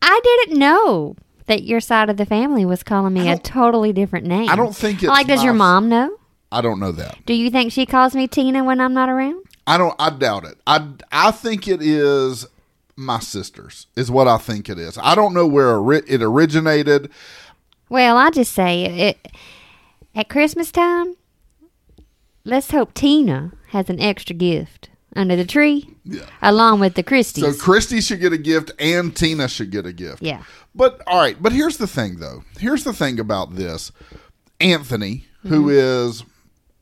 I 0.03 0.21
didn't 0.23 0.59
know 0.59 1.17
that 1.47 1.63
your 1.63 1.81
side 1.81 2.11
of 2.11 2.17
the 2.19 2.27
family 2.27 2.65
was 2.67 2.83
calling 2.83 3.15
me 3.15 3.31
a 3.31 3.39
totally 3.39 3.93
different 3.93 4.27
name. 4.27 4.51
I 4.51 4.57
don't 4.57 4.77
think 4.77 5.03
it's 5.03 5.09
like. 5.09 5.27
Does 5.27 5.45
your 5.45 5.55
mom 5.55 5.89
know? 5.89 6.19
I 6.57 6.61
don't 6.61 6.79
know 6.81 6.93
that. 6.93 7.19
Do 7.27 7.35
you 7.35 7.51
think 7.51 7.73
she 7.73 7.85
calls 7.87 8.15
me 8.15 8.27
Tina 8.29 8.63
when 8.65 8.81
I'm 8.81 8.95
not 8.95 9.09
around? 9.09 9.45
I 9.67 9.77
don't. 9.79 9.95
I 9.99 10.11
doubt 10.11 10.45
it. 10.45 10.57
I 10.67 10.89
I 11.11 11.31
think 11.31 11.67
it 11.69 11.81
is 11.83 12.47
my 12.97 13.19
sister's. 13.19 13.87
Is 13.97 14.11
what 14.11 14.29
I 14.29 14.39
think 14.39 14.69
it 14.69 14.79
is. 14.79 14.97
I 15.03 15.15
don't 15.15 15.35
know 15.35 15.47
where 15.47 15.81
it 15.93 16.23
originated. 16.23 17.11
Well, 17.89 18.17
I 18.17 18.31
just 18.31 18.53
say 18.53 18.85
it, 18.85 19.17
it 19.27 19.33
at 20.15 20.29
Christmas 20.29 20.71
time. 20.71 21.17
let's 22.45 22.71
hope 22.71 22.95
Tina 22.95 23.53
has 23.69 23.89
an 23.91 24.01
extra 24.01 24.35
gift 24.37 24.91
under 25.17 25.37
the 25.37 25.45
tree, 25.45 25.89
Yeah. 26.05 26.27
along 26.43 26.81
with 26.81 26.95
the 26.95 27.03
Christy. 27.03 27.41
So 27.41 27.53
Christy 27.55 28.01
should 28.01 28.21
get 28.21 28.33
a 28.33 28.39
gift 28.39 28.73
and 28.79 29.15
Tina 29.15 29.49
should 29.49 29.71
get 29.71 29.87
a 29.87 29.93
gift. 29.93 30.23
yeah. 30.23 30.43
But 30.75 31.01
all 31.07 31.19
right, 31.19 31.41
but 31.41 31.53
here's 31.53 31.77
the 31.77 31.87
thing 31.87 32.17
though. 32.19 32.43
Here's 32.59 32.85
the 32.85 32.93
thing 32.93 33.19
about 33.21 33.55
this. 33.57 33.93
Anthony, 34.61 35.27
who 35.43 35.67
Mm-hmm. 35.67 36.11
is 36.11 36.25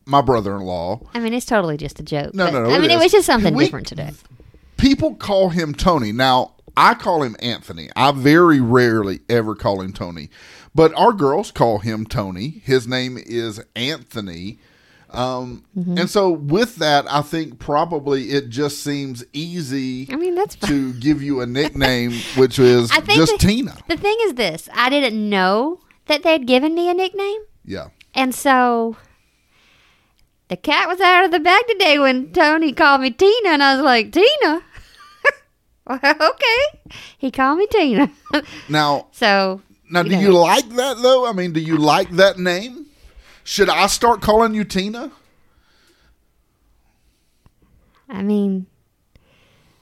my 0.07 0.21
brother-in-law, 0.21 1.01
I 1.15 1.19
mean, 1.21 1.33
it's 1.35 1.47
totally 1.47 1.77
just 1.77 2.01
a 2.01 2.03
joke. 2.03 2.35
No, 2.35 2.51
no, 2.51 2.65
no, 2.65 2.71
I 2.75 2.79
mean, 2.79 2.91
it 2.91 2.99
was 2.99 3.13
just 3.13 3.27
something 3.27 3.55
We- 3.55 3.65
different 3.65 3.87
today. 3.87 4.11
people 4.77 5.15
call 5.15 5.51
him 5.51 5.75
Tony. 5.75 6.13
Now, 6.13 6.53
I 6.77 6.95
call 6.95 7.23
him 7.23 7.37
Anthony. 7.41 7.91
I 7.95 8.13
very 8.13 8.61
rarely 8.61 9.21
ever 9.29 9.55
call 9.55 9.81
him 9.83 9.93
Tony. 9.93 10.31
But 10.75 10.95
our 10.95 11.13
girls 11.13 11.51
call 11.51 11.79
him 11.81 12.07
Tony. 12.07 12.63
His 12.65 12.89
name 12.89 13.19
is 13.19 13.61
Anthony. 13.77 14.59
Um, 15.11 15.65
Mm-hmm. 15.77 15.99
And 15.99 16.09
so, 16.09 16.31
with 16.31 16.77
that, 16.77 17.05
I 17.11 17.21
think 17.21 17.59
probably 17.59 18.31
it 18.31 18.49
just 18.49 18.83
seems 18.83 19.23
easy 19.35 20.09
I 20.11 20.17
mean, 20.17 20.35
that's 20.35 20.55
to 20.57 20.95
give 20.95 21.23
you 21.23 21.43
a 21.43 21.47
nickname, 21.61 22.13
which 22.37 22.59
is 22.59 22.91
I 22.91 23.01
think 23.01 23.19
just 23.19 23.33
the- 23.33 23.47
Tina. 23.47 23.77
The 23.89 23.99
thing 23.99 24.17
is 24.23 24.35
this 24.35 24.71
I 24.73 24.89
didn't 24.89 25.29
know 25.29 25.81
that 26.07 26.23
they'd 26.23 26.47
given 26.47 26.75
me 26.75 26.89
a 26.89 26.95
nickname. 26.95 27.41
Yeah. 27.67 27.89
And 28.15 28.35
so 28.35 28.97
the 30.53 30.57
cat 30.59 30.87
was 30.87 31.01
out 31.01 31.25
of 31.25 31.31
the 31.31 31.41
bag 31.41 31.67
today 31.67 31.99
when 31.99 32.31
Tony 32.31 32.75
called 32.75 33.01
me 33.01 33.11
Tina, 33.11 33.49
and 33.49 33.63
I 33.63 33.75
was 33.75 33.83
like, 33.83 34.13
Tina? 34.13 34.63
well, 35.87 35.99
okay. 36.03 36.95
He 37.17 37.31
called 37.31 37.59
me 37.59 37.67
Tina. 37.69 38.11
Now, 38.69 39.07
so, 39.13 39.63
now, 39.91 40.03
do 40.03 40.11
know. 40.11 40.21
you 40.21 40.33
like 40.33 40.69
that 40.69 41.01
though? 41.01 41.27
I 41.27 41.33
mean, 41.33 41.55
do 41.55 41.61
you 41.61 41.79
like 41.79 42.11
that 42.17 42.39
name? 42.39 42.85
Should 43.45 43.71
I 43.71 43.87
start 43.87 44.21
calling 44.21 44.53
you 44.53 44.65
Tina? 44.65 45.11
I 48.11 48.23
mean, 48.23 48.67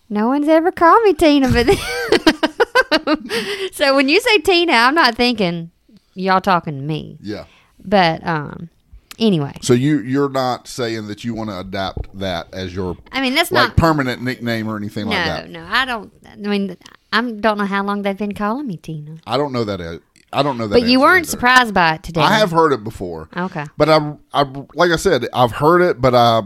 no 0.08 0.28
one's 0.28 0.46
ever 0.46 0.70
called 0.70 1.02
me 1.02 1.14
Tina, 1.14 1.50
but. 1.50 1.66
so 3.72 3.96
when 3.96 4.08
you 4.08 4.20
say 4.20 4.38
Tina, 4.38 4.74
I'm 4.74 4.94
not 4.94 5.16
thinking 5.16 5.72
y'all 6.14 6.40
talking 6.40 6.76
to 6.76 6.82
me. 6.82 7.18
Yeah. 7.20 7.46
But 7.84 8.24
um, 8.24 8.70
anyway, 9.20 9.52
So 9.62 9.72
you 9.74 10.00
you're 10.00 10.28
not 10.30 10.66
saying 10.66 11.06
that 11.08 11.22
you 11.24 11.34
want 11.34 11.50
to 11.50 11.60
adapt 11.60 12.18
that 12.18 12.48
as 12.52 12.74
your 12.74 12.96
I 13.12 13.20
mean, 13.20 13.34
that's 13.34 13.52
like 13.52 13.68
not. 13.68 13.76
permanent 13.76 14.22
nickname 14.22 14.68
or 14.68 14.76
anything 14.76 15.04
No, 15.04 15.10
like 15.16 15.24
that. 15.26 15.50
no, 15.50 15.64
I 15.70 15.84
don't. 15.84 16.12
I 16.26 16.36
mean, 16.36 16.76
I 17.12 17.20
don't 17.22 17.58
know 17.58 17.66
how 17.66 17.84
long 17.84 18.02
they've 18.02 18.16
been 18.16 18.34
calling 18.34 18.66
me 18.66 18.76
Tina. 18.78 19.18
I 19.26 19.36
don't 19.36 19.52
know 19.52 19.64
that. 19.64 19.80
uh, 19.80 19.98
I 20.32 20.42
don't 20.44 20.58
know 20.58 20.66
that. 20.68 20.80
But 20.80 20.88
you 20.88 21.00
weren't 21.00 21.24
either. 21.26 21.30
surprised 21.30 21.74
by 21.74 21.94
it 21.96 22.02
today. 22.04 22.20
I 22.20 22.38
have 22.38 22.52
heard 22.52 22.72
it 22.72 22.84
before, 22.84 23.28
Okay. 23.36 23.66
but 23.76 23.88
I, 23.88 24.14
I 24.32 24.42
like 24.74 24.90
I 24.92 24.96
said, 24.96 25.26
I've 25.32 25.52
heard 25.52 25.82
it, 25.82 26.00
but 26.00 26.14
I 26.14 26.42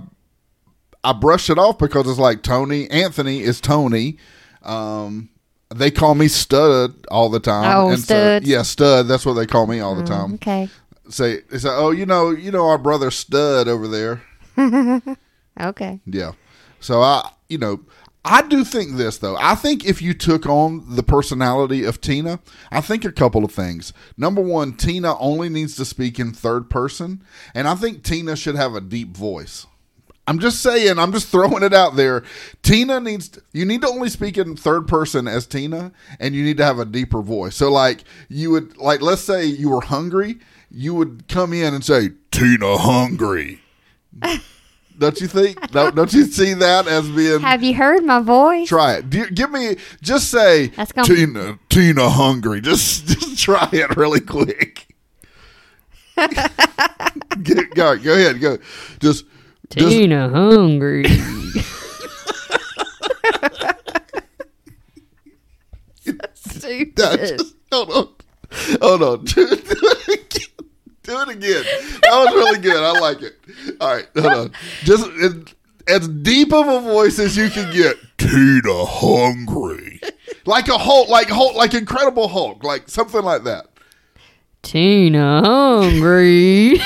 I 1.03 1.13
brushed 1.13 1.51
it 1.51 1.59
off 1.59 1.77
because 1.79 2.09
it's 2.09 2.19
like 2.19 2.43
Tony 2.43 2.89
Anthony 2.91 3.41
is 3.41 3.61
Tony. 3.61 4.17
Um, 4.63 5.29
they 5.75 5.91
call 5.91 6.15
me 6.15 6.29
Stud 6.29 6.95
all 7.11 7.29
the 7.29 7.41
time. 7.41 7.77
Oh, 7.77 7.91
and 7.91 7.99
so- 8.01 8.41
yeah, 8.43 8.63
Stud. 8.63 9.07
That's 9.09 9.27
what 9.27 9.35
they 9.35 9.47
call 9.47 9.67
me 9.67 9.81
all 9.81 9.95
the 9.97 10.05
time. 10.05 10.35
Okay. 10.35 10.69
Say, 11.09 11.43
they 11.51 11.59
say, 11.59 11.69
oh, 11.71 11.91
you 11.91 12.07
know, 12.07 12.31
you 12.31 12.51
know 12.51 12.67
our 12.67 12.79
brother 12.79 13.11
Stud 13.11 13.69
over 13.69 13.89
there. 13.89 14.23
Okay. 15.61 16.01
Yeah. 16.05 16.33
So 16.81 17.01
I, 17.01 17.31
you 17.49 17.59
know, 17.59 17.81
I 18.25 18.43
do 18.43 18.65
think 18.65 18.97
this 18.97 19.19
though. 19.19 19.37
I 19.37 19.55
think 19.55 19.85
if 19.85 20.01
you 20.01 20.15
took 20.15 20.47
on 20.47 20.97
the 20.97 21.03
personality 21.03 21.85
of 21.85 22.01
Tina, 22.01 22.41
I 22.71 22.81
think 22.81 23.05
a 23.05 23.13
couple 23.13 23.45
of 23.45 23.53
things. 23.53 23.93
Number 24.17 24.41
one, 24.41 24.73
Tina 24.73 25.17
only 25.19 25.49
needs 25.49 25.77
to 25.77 25.85
speak 25.85 26.19
in 26.19 26.33
third 26.33 26.71
person, 26.71 27.23
and 27.55 27.69
I 27.69 27.75
think 27.75 28.03
Tina 28.03 28.35
should 28.37 28.57
have 28.57 28.75
a 28.75 28.81
deep 28.81 29.17
voice. 29.17 29.67
I'm 30.27 30.39
just 30.39 30.63
saying, 30.63 30.99
I'm 30.99 31.13
just 31.13 31.29
throwing 31.29 31.63
it 31.63 31.75
out 31.75 31.97
there. 31.97 32.25
Tina 32.63 32.99
needs 32.99 33.29
to, 33.29 33.43
you 33.53 33.67
need 33.67 33.83
to 33.83 33.89
only 33.89 34.09
speak 34.09 34.39
in 34.39 34.57
third 34.57 34.89
person 34.89 35.29
as 35.29 35.47
Tina 35.47 35.93
and 36.19 36.35
you 36.35 36.43
need 36.43 36.57
to 36.57 36.65
have 36.65 36.79
a 36.79 36.87
deeper 36.87 37.21
voice. 37.21 37.57
So 37.57 37.71
like 37.71 38.05
you 38.31 38.51
would 38.51 38.79
like 38.79 39.03
let's 39.03 39.21
say 39.21 39.45
you 39.45 39.69
were 39.69 39.83
hungry, 39.83 40.39
you 40.75 40.95
would 40.95 41.25
come 41.29 41.53
in 41.53 41.73
and 41.75 41.85
say 41.85 42.11
Tina 42.31 42.77
hungry. 42.77 43.61
don't 44.99 45.21
you 45.21 45.27
think? 45.29 45.71
Don't, 45.71 45.95
don't 45.95 46.13
you 46.13 46.25
see 46.25 46.55
that 46.55 46.87
as 46.89 47.09
being 47.11 47.41
Have 47.41 47.63
you 47.63 47.75
heard 47.75 48.05
my 48.05 48.21
voice? 48.21 48.69
try 48.69 48.95
it. 48.95 49.09
Do, 49.11 49.29
give 49.31 49.51
me 49.51 49.77
just 50.03 50.31
say 50.31 50.69
That's 50.69 50.93
gonna- 50.93 51.07
Tina 51.07 51.59
Tina 51.69 52.09
hungry. 52.11 52.61
Just 52.61 53.07
just 53.09 53.39
try 53.39 53.69
it 53.73 53.97
really 53.97 54.21
quick. 54.21 54.87
Get, 56.17 57.75
go 57.75 57.97
go 57.97 58.13
ahead, 58.15 58.41
go. 58.41 58.59
Just 59.01 59.25
just 59.71 59.89
Tina 59.89 60.29
hungry. 60.29 61.05
That's 66.05 66.57
stupid. 66.59 66.99
No, 66.99 67.17
just- 67.17 67.55
hold 67.73 67.91
on. 67.91 68.09
Hold 68.81 69.03
on. 69.03 69.25
Do, 69.25 69.47
do 69.49 69.57
it 69.57 70.09
again. 70.09 70.69
Do 71.03 71.21
it 71.23 71.24
again. 71.37 71.65
That 72.03 72.11
was 72.13 72.35
really 72.35 72.59
good. 72.61 72.77
I 72.77 72.99
like 72.99 73.23
it. 73.23 73.37
All 73.81 73.95
right. 73.95 74.09
Hold 74.17 74.33
on. 74.33 74.53
Just 74.83 75.07
as, 75.23 75.35
as 75.87 76.09
deep 76.09 76.53
of 76.53 76.67
a 76.67 76.81
voice 76.81 77.19
as 77.19 77.37
you 77.37 77.51
can 77.51 77.73
get. 77.73 77.97
Tina 78.19 78.85
hungry. 78.85 80.01
Like 80.47 80.69
a 80.69 80.79
Hulk, 80.79 81.09
like 81.09 81.29
Hulk, 81.29 81.57
like 81.57 81.75
Incredible 81.75 82.29
Hulk, 82.29 82.65
like 82.65 82.89
something 82.89 83.23
like 83.23 83.45
that. 83.45 83.67
Tina 84.63 85.43
hungry. 85.45 86.81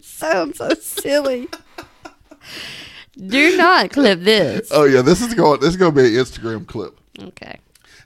Sounds 0.00 0.58
so 0.58 0.70
silly. 0.80 1.48
Do 3.16 3.56
not 3.56 3.90
clip 3.90 4.20
this. 4.20 4.68
Oh 4.70 4.84
yeah, 4.84 5.00
this 5.00 5.22
is 5.22 5.32
going. 5.32 5.60
This 5.60 5.70
is 5.70 5.76
going 5.76 5.94
to 5.94 6.02
be 6.02 6.06
an 6.08 6.22
Instagram 6.22 6.66
clip. 6.66 6.98
Okay. 7.18 7.58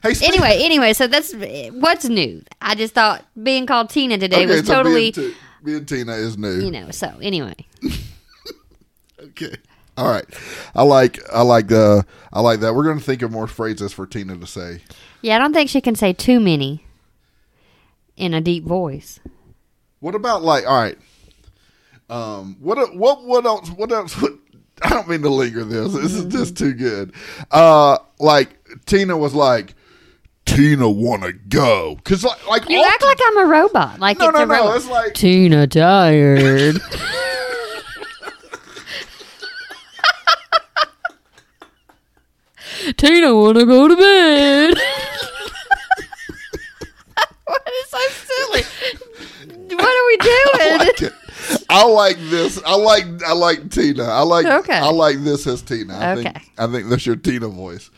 Hey, 0.03 0.13
speak- 0.15 0.29
Anyway, 0.29 0.57
anyway, 0.63 0.93
so 0.93 1.07
that's 1.07 1.33
what's 1.73 2.05
new. 2.05 2.41
I 2.61 2.75
just 2.75 2.93
thought 2.93 3.23
being 3.41 3.65
called 3.65 3.89
Tina 3.89 4.17
today 4.17 4.37
okay, 4.37 4.45
was 4.47 4.65
so 4.65 4.73
totally, 4.75 5.11
being, 5.11 5.31
Ti- 5.31 5.37
being 5.63 5.85
Tina 5.85 6.13
is 6.13 6.37
new. 6.37 6.59
you 6.59 6.71
know. 6.71 6.89
So 6.91 7.13
anyway, 7.21 7.55
Okay. 9.21 9.55
All 9.97 10.09
right. 10.09 10.25
I 10.73 10.83
like. 10.83 11.19
I 11.31 11.41
like 11.41 11.67
the. 11.67 12.05
I 12.33 12.41
like 12.41 12.61
that. 12.61 12.73
We're 12.73 12.83
going 12.85 12.97
to 12.97 13.03
think 13.03 13.21
of 13.21 13.31
more 13.31 13.45
phrases 13.47 13.93
for 13.93 14.07
Tina 14.07 14.37
to 14.37 14.47
say. 14.47 14.81
yeah, 15.21 15.35
I 15.35 15.39
don't 15.39 15.53
think 15.53 15.69
she 15.69 15.81
can 15.81 15.95
say 15.95 16.13
too 16.13 16.39
many 16.39 16.85
in 18.17 18.33
a 18.33 18.41
deep 18.41 18.63
voice. 18.63 19.19
What 19.99 20.15
about 20.15 20.41
like 20.43 20.65
all 20.65 20.81
right? 20.81 20.97
Um, 22.09 22.57
what 22.59 22.95
what 22.95 23.23
what 23.23 23.45
else? 23.45 23.69
What 23.69 23.91
else? 23.91 24.19
What, 24.21 24.31
I 24.81 24.89
don't 24.89 25.07
mean 25.07 25.21
to 25.21 25.29
linger 25.29 25.63
this. 25.63 25.93
This 25.93 26.13
is 26.13 26.25
just 26.25 26.57
too 26.57 26.73
good. 26.73 27.13
Uh, 27.51 27.97
like 28.17 28.49
Tina 28.87 29.15
was 29.15 29.35
like, 29.35 29.75
Tina 30.55 30.89
want 30.89 31.23
to 31.23 31.31
go 31.33 31.95
because 31.95 32.23
like 32.23 32.47
like 32.47 32.69
You 32.69 32.77
all- 32.79 32.85
act 32.85 33.03
like 33.03 33.19
I'm 33.25 33.37
a 33.39 33.45
robot. 33.45 33.99
Like 33.99 34.19
no 34.19 34.29
it's 34.29 34.37
no 34.37 34.43
a 34.43 34.45
no. 34.45 34.53
robot. 34.55 34.75
It's 34.77 34.87
like 34.89 35.13
Tina 35.13 35.67
tired. 35.67 36.79
Tina 42.97 43.35
wanna 43.35 43.65
go 43.65 43.87
to 43.87 43.95
bed. 43.95 44.73
what 47.45 47.67
is 47.67 47.89
so 47.89 47.99
silly? 48.09 48.63
What 49.75 49.83
are 49.83 50.07
we 50.07 50.17
doing? 50.17 50.31
I 50.61 50.77
like 50.85 51.01
it. 51.01 51.13
I 51.69 51.83
like 51.85 52.17
this. 52.29 52.61
I 52.65 52.75
like 52.75 53.05
I 53.23 53.33
like 53.33 53.69
Tina. 53.71 54.03
I 54.03 54.21
like 54.21 54.45
Okay. 54.45 54.77
I 54.77 54.89
like 54.89 55.17
this 55.23 55.47
as 55.47 55.61
Tina. 55.61 55.97
I 55.99 56.15
think 56.15 56.27
Okay. 56.27 56.41
I 56.57 56.67
think 56.67 56.89
that's 56.89 57.05
your 57.05 57.15
Tina 57.15 57.47
voice. 57.47 57.89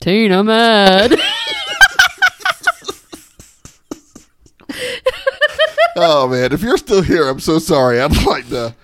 Tina 0.00 0.44
mad. 0.44 1.18
Oh 6.02 6.28
man, 6.28 6.52
if 6.52 6.62
you're 6.62 6.76
still 6.78 7.02
here, 7.02 7.28
I'm 7.28 7.40
so 7.40 7.58
sorry. 7.58 8.00
I'd 8.00 8.16
like 8.24 8.48
to. 8.50 8.74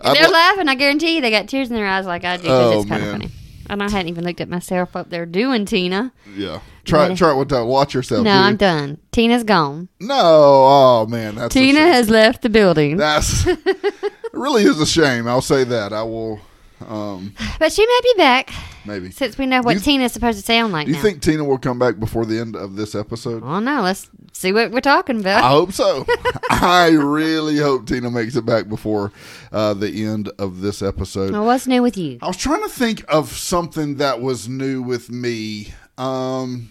I'd 0.00 0.16
They're 0.16 0.28
laughing. 0.28 0.68
I 0.68 0.74
guarantee 0.74 1.16
you, 1.16 1.20
they 1.20 1.30
got 1.30 1.48
tears 1.48 1.70
in 1.70 1.76
their 1.76 1.86
eyes 1.86 2.06
like 2.06 2.24
I 2.24 2.36
do 2.36 2.44
Oh, 2.48 2.80
it's 2.80 2.88
kind 2.88 3.02
of 3.02 3.08
man. 3.10 3.20
funny. 3.20 3.32
And 3.70 3.82
I 3.82 3.88
hadn't 3.90 4.08
even 4.08 4.24
looked 4.24 4.42
at 4.42 4.48
myself 4.50 4.94
up 4.94 5.08
there 5.08 5.24
doing 5.24 5.64
Tina. 5.64 6.12
yeah. 6.36 6.60
Try 6.84 7.06
it. 7.06 7.12
Uh, 7.12 7.16
try 7.16 7.30
it 7.32 7.36
one 7.36 7.48
time. 7.48 7.66
Watch 7.66 7.94
yourself. 7.94 8.22
No, 8.24 8.32
dude. 8.34 8.42
I'm 8.42 8.56
done. 8.56 8.98
Tina's 9.10 9.42
gone. 9.42 9.88
No, 10.00 10.14
oh 10.20 11.06
man, 11.08 11.36
that's 11.36 11.54
Tina 11.54 11.80
has 11.80 12.10
left 12.10 12.42
the 12.42 12.50
building. 12.50 12.96
That's 12.98 13.46
it. 13.46 13.58
Really 14.34 14.64
is 14.64 14.80
a 14.80 14.86
shame. 14.86 15.28
I'll 15.28 15.40
say 15.40 15.62
that. 15.62 15.92
I 15.92 16.02
will. 16.02 16.40
Um, 16.86 17.34
But 17.58 17.72
she 17.72 17.86
may 17.86 18.00
be 18.02 18.14
back 18.18 18.50
maybe. 18.84 19.10
since 19.10 19.38
we 19.38 19.46
know 19.46 19.62
what 19.62 19.74
You- 19.76 19.80
Tina's 19.80 20.12
supposed 20.12 20.38
to 20.38 20.44
sound 20.44 20.72
like 20.72 20.86
Do 20.86 20.90
you 20.92 20.96
now. 20.98 21.02
think 21.02 21.22
Tina 21.22 21.44
will 21.44 21.58
come 21.58 21.78
back 21.78 21.98
before 21.98 22.26
the 22.26 22.38
end 22.38 22.56
of 22.56 22.76
this 22.76 22.94
episode? 22.94 23.42
Oh 23.44 23.60
no, 23.60 23.80
let's 23.80 24.08
see 24.32 24.52
what 24.52 24.70
we're 24.72 24.80
talking 24.80 25.20
about. 25.20 25.44
I 25.44 25.48
hope 25.50 25.72
so. 25.72 26.04
I 26.50 26.88
really 26.90 27.56
hope 27.58 27.86
Tina 27.86 28.10
makes 28.10 28.34
it 28.36 28.44
back 28.44 28.68
before 28.68 29.12
uh, 29.52 29.74
the 29.74 30.04
end 30.04 30.30
of 30.38 30.60
this 30.60 30.82
episode. 30.82 31.32
Well, 31.32 31.44
what's 31.46 31.66
new 31.66 31.80
with 31.82 31.96
you? 31.96 32.18
I 32.20 32.26
was 32.26 32.36
trying 32.36 32.62
to 32.62 32.68
think 32.68 33.04
of 33.08 33.30
something 33.32 33.96
that 33.96 34.20
was 34.20 34.48
new 34.48 34.82
with 34.82 35.10
me. 35.10 35.72
Um, 35.96 36.70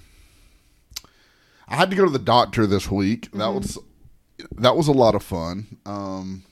I 1.67 1.75
had 1.77 1.89
to 1.89 1.95
go 1.95 2.03
to 2.05 2.12
the 2.12 2.19
doctor 2.19 2.67
this 2.67 2.91
week. 2.91 3.31
That 3.31 3.48
was 3.53 3.77
that 4.57 4.75
was 4.75 4.88
a 4.88 4.91
lot 4.91 5.15
of 5.15 5.24
fun. 5.24 5.77
Um, 5.86 6.43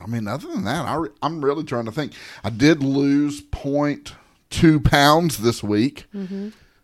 I 0.00 0.06
mean, 0.06 0.26
other 0.26 0.48
than 0.48 0.64
that, 0.64 0.86
I 0.86 0.94
re- 0.94 1.08
I'm 1.22 1.44
really 1.44 1.64
trying 1.64 1.84
to 1.84 1.92
think. 1.92 2.12
I 2.42 2.50
did 2.50 2.82
lose 2.82 3.42
0.2 3.42 4.84
pounds 4.84 5.38
this 5.38 5.62
week. 5.62 6.06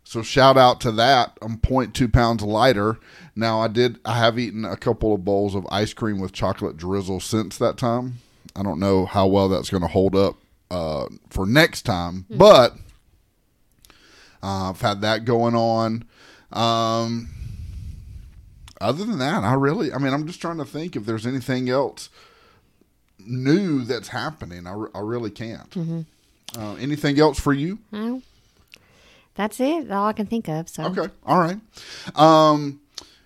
So 0.04 0.23
shout 0.23 0.56
out 0.56 0.80
to 0.82 0.92
that. 0.92 1.37
I'm 1.42 1.58
0.2 1.58 2.12
pounds 2.12 2.42
lighter. 2.42 2.99
Now 3.35 3.61
I 3.61 3.68
did 3.68 3.99
I 4.04 4.18
have 4.18 4.38
eaten 4.38 4.64
a 4.64 4.76
couple 4.76 5.12
of 5.14 5.25
bowls 5.25 5.54
of 5.54 5.66
ice 5.70 5.92
cream 5.92 6.20
with 6.20 6.32
chocolate 6.32 6.76
drizzle 6.76 7.18
since 7.20 7.58
that 7.58 7.76
time. 7.76 8.18
I 8.54 8.62
don't 8.62 8.78
know 8.78 9.04
how 9.06 9.26
well 9.26 9.49
that's 9.49 9.68
going 9.68 9.82
to 9.82 9.88
hold 9.88 10.14
up 10.14 10.37
uh, 10.70 11.06
for 11.28 11.44
next 11.44 11.82
time, 11.82 12.25
but 12.30 12.73
uh, 14.42 14.70
I've 14.70 14.80
had 14.80 15.00
that 15.02 15.25
going 15.25 15.54
on. 15.54 16.04
Um, 16.52 17.28
other 18.80 19.04
than 19.04 19.18
that, 19.18 19.42
I 19.42 19.54
really, 19.54 19.92
I 19.92 19.99
mean, 19.99 20.12
I'm 20.12 20.26
just 20.26 20.40
trying 20.40 20.58
to 20.58 20.64
think 20.64 20.96
if 20.96 21.04
there's 21.04 21.26
anything 21.26 21.68
else 21.68 22.08
new 23.26 23.85
that's 23.85 24.09
happening. 24.09 24.66
I, 24.66 24.73
re- 24.73 24.90
I 24.95 25.00
really 25.00 25.30
can't. 25.30 25.76
Uh, 26.59 26.75
anything 26.76 27.18
else 27.18 27.38
for 27.40 27.52
you? 27.52 27.78
No. 27.92 28.23
That's 29.35 29.61
it. 29.61 29.90
All 29.90 30.06
I 30.06 30.12
can 30.12 30.26
think 30.26 30.49
of. 30.49 30.68
So 30.68 30.85
Okay. 30.85 31.12
All 31.26 31.38
right. 31.38 31.59
Um, 32.14 32.80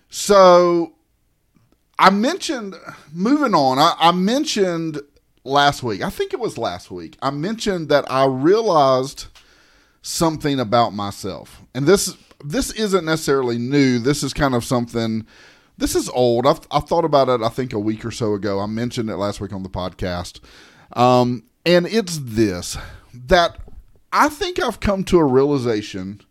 so 0.09 0.93
I 1.97 2.09
mentioned 2.09 2.75
moving 3.13 3.53
on. 3.53 3.79
I, 3.79 3.95
I 3.97 4.11
mentioned 4.11 4.99
last 5.43 5.83
week. 5.83 6.01
I 6.01 6.09
think 6.09 6.33
it 6.33 6.39
was 6.39 6.57
last 6.57 6.91
week. 6.91 7.17
I 7.21 7.29
mentioned 7.29 7.89
that 7.89 8.11
I 8.11 8.25
realized 8.25 9.27
something 10.01 10.59
about 10.59 10.93
myself, 10.93 11.61
and 11.73 11.85
this 11.85 12.17
this 12.43 12.71
isn't 12.71 13.05
necessarily 13.05 13.57
new. 13.57 13.99
This 13.99 14.23
is 14.23 14.33
kind 14.33 14.55
of 14.55 14.65
something. 14.65 15.25
This 15.81 15.95
is 15.95 16.09
old. 16.09 16.45
I've, 16.45 16.59
I 16.69 16.79
thought 16.79 17.05
about 17.05 17.27
it. 17.27 17.41
I 17.41 17.49
think 17.49 17.73
a 17.73 17.79
week 17.79 18.05
or 18.05 18.11
so 18.11 18.35
ago. 18.35 18.59
I 18.59 18.67
mentioned 18.67 19.09
it 19.09 19.15
last 19.15 19.41
week 19.41 19.51
on 19.51 19.63
the 19.63 19.69
podcast, 19.69 20.39
um, 20.93 21.43
and 21.65 21.87
it's 21.87 22.19
this 22.21 22.77
that 23.11 23.57
I 24.13 24.29
think 24.29 24.61
I've 24.61 24.79
come 24.79 25.03
to 25.05 25.17
a 25.17 25.25
realization 25.25 26.21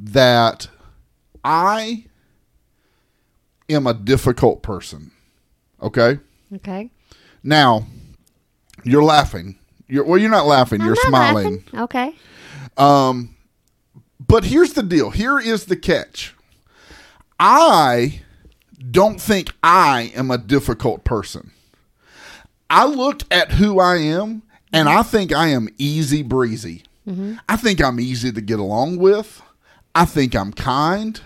that 0.00 0.68
I 1.44 2.06
am 3.68 3.86
a 3.86 3.94
difficult 3.94 4.64
person. 4.64 5.12
Okay? 5.80 6.18
Okay. 6.56 6.90
Now, 7.44 7.86
you're 8.82 9.04
laughing. 9.04 9.60
You're 9.86 10.06
well, 10.06 10.18
you're 10.18 10.28
not 10.28 10.46
laughing, 10.46 10.80
you're 10.80 10.96
not 10.96 11.06
smiling. 11.06 11.64
laughing. 11.72 11.80
Okay. 11.82 12.16
Um 12.76 13.36
but 14.26 14.46
here's 14.46 14.72
the 14.72 14.82
deal. 14.82 15.10
Here 15.10 15.38
is 15.38 15.66
the 15.66 15.76
catch. 15.76 16.34
I 17.38 18.22
don't 18.90 19.20
think 19.20 19.52
I 19.62 20.12
am 20.14 20.30
a 20.30 20.38
difficult 20.38 21.04
person. 21.04 21.52
I 22.70 22.84
looked 22.86 23.24
at 23.30 23.52
who 23.52 23.80
I 23.80 23.96
am 23.96 24.42
and 24.72 24.88
I 24.88 25.02
think 25.02 25.32
I 25.32 25.48
am 25.48 25.68
easy 25.78 26.22
breezy. 26.22 26.84
I 27.48 27.56
think 27.56 27.82
I'm 27.82 27.98
easy 27.98 28.30
to 28.32 28.40
get 28.42 28.58
along 28.58 28.98
with. 28.98 29.40
I 29.94 30.04
think 30.04 30.34
I'm 30.34 30.52
kind. 30.52 31.18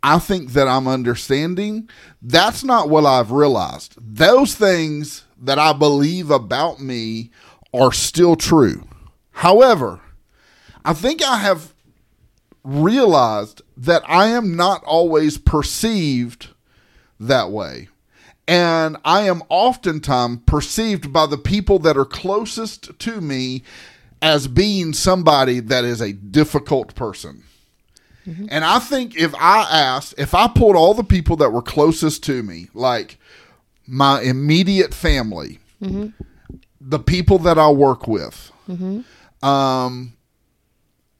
I 0.00 0.20
think 0.20 0.52
that 0.52 0.68
I'm 0.68 0.86
understanding. 0.86 1.88
That's 2.22 2.62
not 2.62 2.88
what 2.88 3.04
I've 3.04 3.32
realized. 3.32 3.96
Those 4.00 4.54
things 4.54 5.24
that 5.42 5.58
I 5.58 5.72
believe 5.72 6.30
about 6.30 6.80
me 6.80 7.32
are 7.74 7.92
still 7.92 8.36
true. 8.36 8.86
However, 9.32 10.00
I 10.84 10.92
think 10.94 11.20
I 11.22 11.38
have 11.38 11.74
realized 12.62 13.62
that 13.76 14.02
I 14.06 14.28
am 14.28 14.56
not 14.56 14.84
always 14.84 15.36
perceived 15.36 16.48
that 17.20 17.50
way. 17.50 17.88
And 18.46 18.96
I 19.04 19.22
am 19.22 19.42
oftentimes 19.50 20.40
perceived 20.46 21.12
by 21.12 21.26
the 21.26 21.36
people 21.36 21.78
that 21.80 21.98
are 21.98 22.06
closest 22.06 22.98
to 22.98 23.20
me 23.20 23.62
as 24.22 24.48
being 24.48 24.94
somebody 24.94 25.60
that 25.60 25.84
is 25.84 26.00
a 26.00 26.12
difficult 26.14 26.94
person. 26.94 27.44
Mm-hmm. 28.26 28.46
And 28.50 28.64
I 28.64 28.78
think 28.78 29.16
if 29.16 29.34
I 29.34 29.60
asked, 29.70 30.14
if 30.16 30.34
I 30.34 30.48
pulled 30.48 30.76
all 30.76 30.94
the 30.94 31.04
people 31.04 31.36
that 31.36 31.50
were 31.50 31.62
closest 31.62 32.24
to 32.24 32.42
me, 32.42 32.68
like 32.72 33.18
my 33.86 34.22
immediate 34.22 34.94
family, 34.94 35.58
mm-hmm. 35.82 36.08
the 36.80 36.98
people 36.98 37.38
that 37.40 37.58
I 37.58 37.68
work 37.68 38.08
with, 38.08 38.50
mm-hmm. 38.66 39.46
um, 39.46 40.14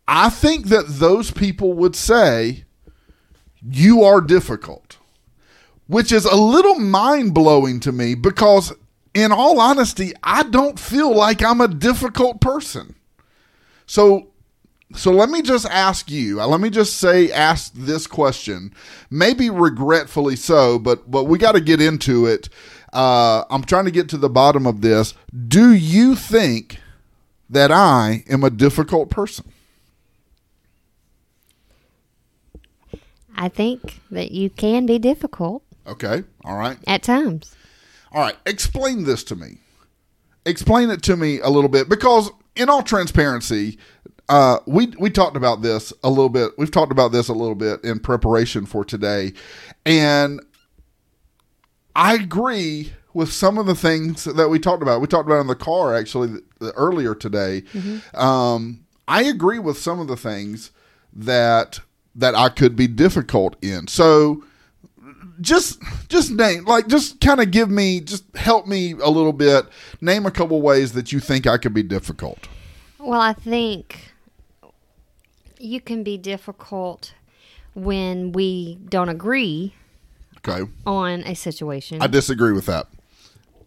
I 0.07 0.31
think 0.31 0.69
that 0.69 0.87
those 0.89 1.31
people 1.31 1.75
would 1.75 1.95
say, 1.95 2.65
You 3.63 4.03
are 4.03 4.23
difficult, 4.23 4.88
which 5.89 6.13
is 6.13 6.25
a 6.25 6.37
little 6.37 6.79
mind 6.79 7.35
blowing 7.35 7.81
to 7.81 7.91
me 7.91 8.15
because, 8.15 8.73
in 9.15 9.33
all 9.33 9.59
honesty, 9.59 10.13
I 10.23 10.45
don't 10.45 10.79
feel 10.79 11.13
like 11.15 11.43
I'm 11.43 11.61
a 11.61 11.69
difficult 11.69 12.41
person. 12.41 12.95
So, 13.87 14.29
so 14.95 15.11
let 15.11 15.31
me 15.31 15.43
just 15.43 15.67
ask 15.67 16.11
you. 16.11 16.41
uh, 16.41 16.47
Let 16.47 16.61
me 16.61 16.71
just 16.71 16.99
say, 16.99 17.33
ask 17.33 17.73
this 17.73 18.07
question, 18.07 18.73
maybe 19.11 19.51
regretfully 19.51 20.37
so, 20.37 20.79
but 20.79 21.11
but 21.11 21.25
we 21.25 21.39
got 21.39 21.53
to 21.53 21.61
get 21.61 21.81
into 21.81 22.27
it. 22.27 22.49
Uh, 22.93 23.45
I'm 23.51 23.65
trying 23.65 23.87
to 23.87 23.91
get 23.91 24.09
to 24.11 24.19
the 24.19 24.31
bottom 24.31 24.67
of 24.67 24.83
this. 24.83 25.15
Do 25.49 25.73
you 25.73 26.15
think 26.15 26.79
that 27.51 27.71
I 27.73 28.25
am 28.29 28.45
a 28.45 28.51
difficult 28.51 29.11
person? 29.11 29.51
I 33.37 33.49
think 33.49 34.01
that 34.11 34.33
you 34.33 34.51
can 34.51 34.85
be 34.85 34.99
difficult 34.99 35.63
Okay. 35.89 36.23
All 36.45 36.57
right. 36.57 36.79
at 36.87 37.03
times. 37.03 37.57
All 38.13 38.21
right. 38.21 38.37
Explain 38.47 39.05
this 39.05 39.25
to 39.25 39.37
me. 39.37 39.59
Explain 40.47 40.91
it 40.91 41.03
to 41.03 41.17
me 41.17 41.41
a 41.41 41.49
little 41.49 41.69
bit 41.69 41.89
because, 41.89 42.31
in 42.57 42.69
all 42.69 42.83
transparency, 42.83 43.79
uh, 44.29 44.59
we 44.67 44.89
we 44.99 45.11
talked 45.11 45.37
about 45.37 45.63
this 45.63 45.93
a 46.03 46.09
little 46.09 46.29
bit. 46.29 46.53
We've 46.59 46.71
talked 46.71 46.93
about 46.93 47.13
this 47.13 47.29
a 47.29 47.33
little 47.35 47.55
bit 47.55 47.83
in 47.85 47.99
preparation 47.99 48.67
for 48.67 48.85
today, 48.85 49.33
and 49.85 50.41
I 51.97 52.15
agree 52.15 52.93
with 53.15 53.33
some 53.33 53.59
of 53.59 53.67
the 53.67 53.75
things 53.75 54.25
that 54.25 54.49
we 54.49 54.59
talked 54.59 54.83
about. 54.83 55.01
We 55.01 55.07
talked 55.07 55.27
about 55.27 55.41
in 55.41 55.47
the 55.49 55.55
car 55.57 55.95
actually 55.97 56.29
th- 56.29 56.43
th- 56.61 56.73
earlier 56.77 57.15
today. 57.15 57.65
Um, 58.15 58.85
I 59.07 59.25
agree 59.25 59.59
with 59.59 59.79
some 59.79 59.99
of 59.99 60.09
the 60.09 60.17
things 60.17 60.71
that 61.13 61.81
that 62.15 62.35
I 62.35 62.49
could 62.49 62.77
be 62.77 62.87
difficult 62.87 63.57
in. 63.63 63.87
So 63.89 64.45
just 65.41 65.81
just 66.09 66.31
name 66.31 66.65
like 66.65 66.89
just 66.89 67.21
kind 67.21 67.41
of 67.41 67.51
give 67.51 67.71
me 67.71 68.01
just 68.01 68.25
help 68.37 68.67
me 68.67 68.93
a 68.93 69.09
little 69.11 69.33
bit. 69.33 69.67
Name 70.01 70.27
a 70.27 70.31
couple 70.31 70.61
ways 70.61 70.93
that 70.93 71.13
you 71.13 71.21
think 71.21 71.47
i 71.47 71.57
could 71.59 71.75
be 71.75 71.83
difficult. 71.83 72.49
Well, 72.99 73.21
I 73.21 73.33
think 73.33 74.13
you 75.59 75.81
can 75.81 76.03
be 76.03 76.19
difficult 76.19 77.15
when 77.75 78.33
we 78.33 78.79
don't 78.89 79.09
agree 79.09 79.75
okay. 80.39 80.71
on 80.87 81.23
a 81.23 81.35
situation. 81.35 82.03
i 82.03 82.07
disagree 82.07 82.53
with 82.53 82.67
that. 82.67 82.87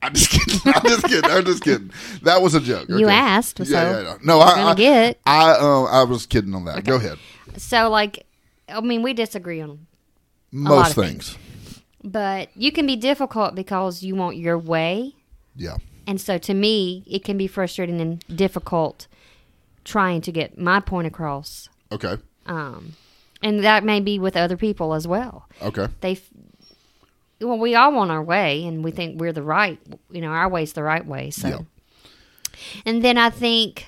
I'm 0.01 0.13
just 0.13 0.29
kidding. 0.31 0.73
I'm 0.73 0.83
just 0.83 1.03
kidding. 1.03 1.31
I'm 1.31 1.45
just 1.45 1.63
kidding. 1.63 1.91
That 2.23 2.41
was 2.41 2.55
a 2.55 2.59
joke. 2.59 2.89
You 2.89 3.07
asked, 3.07 3.57
so 3.57 3.63
yeah, 3.63 3.91
yeah, 3.91 4.01
yeah. 4.01 4.17
no 4.23 4.39
i 4.39 4.71
I, 4.71 4.73
get. 4.73 5.19
I, 5.25 5.51
uh, 5.51 5.83
I 5.83 6.03
was 6.03 6.25
kidding 6.25 6.55
on 6.55 6.65
that. 6.65 6.83
Go 6.83 6.95
ahead. 6.95 7.19
So, 7.57 7.89
like, 7.89 8.25
I 8.67 8.81
mean, 8.81 9.03
we 9.03 9.13
disagree 9.13 9.61
on, 9.61 9.69
lot 10.51 10.79
most 10.93 10.97
of 10.97 11.05
things. 11.05 11.37
But 12.03 12.49
you 12.55 12.71
can 12.71 12.85
be 12.87 12.95
difficult 12.95 13.55
because 13.55 14.03
you 14.03 14.15
want 14.15 14.37
your 14.37 14.57
way. 14.57 15.15
yeah 15.55 15.77
And 16.07 16.19
so, 16.19 16.37
to 16.39 16.53
me, 16.53 17.03
it 17.07 17.23
can 17.23 17.37
be 17.37 17.47
frustrating 17.47 18.01
and 18.01 18.19
difficult 18.35 19.07
trying 19.83 20.21
to 20.21 20.31
get 20.31 20.57
my 20.57 20.79
point 20.79 21.07
across. 21.07 21.69
okay 21.91 22.17
Um, 22.45 22.93
and 23.43 23.63
that 23.63 23.83
may 23.83 23.99
be 23.99 24.19
with 24.19 24.35
other 24.37 24.57
people 24.57 24.93
as 24.93 25.07
well. 25.07 25.47
okay 25.61 25.87
They, 26.01 26.19
well, 27.39 27.57
we 27.57 27.73
all 27.75 27.91
want 27.93 28.11
our 28.11 28.21
way, 28.23 28.63
and 28.65 28.83
we 28.83 28.91
think 28.91 29.19
we're 29.19 29.33
the 29.33 29.41
right. 29.43 29.79
You 30.11 30.21
know, 30.21 30.29
our 30.29 30.47
way's 30.49 30.73
the 30.73 30.83
right 30.83 31.05
way. 31.05 31.31
So, 31.31 31.47
Yeah. 31.47 31.59
and 32.85 33.03
then 33.03 33.17
I 33.17 33.29
think, 33.31 33.87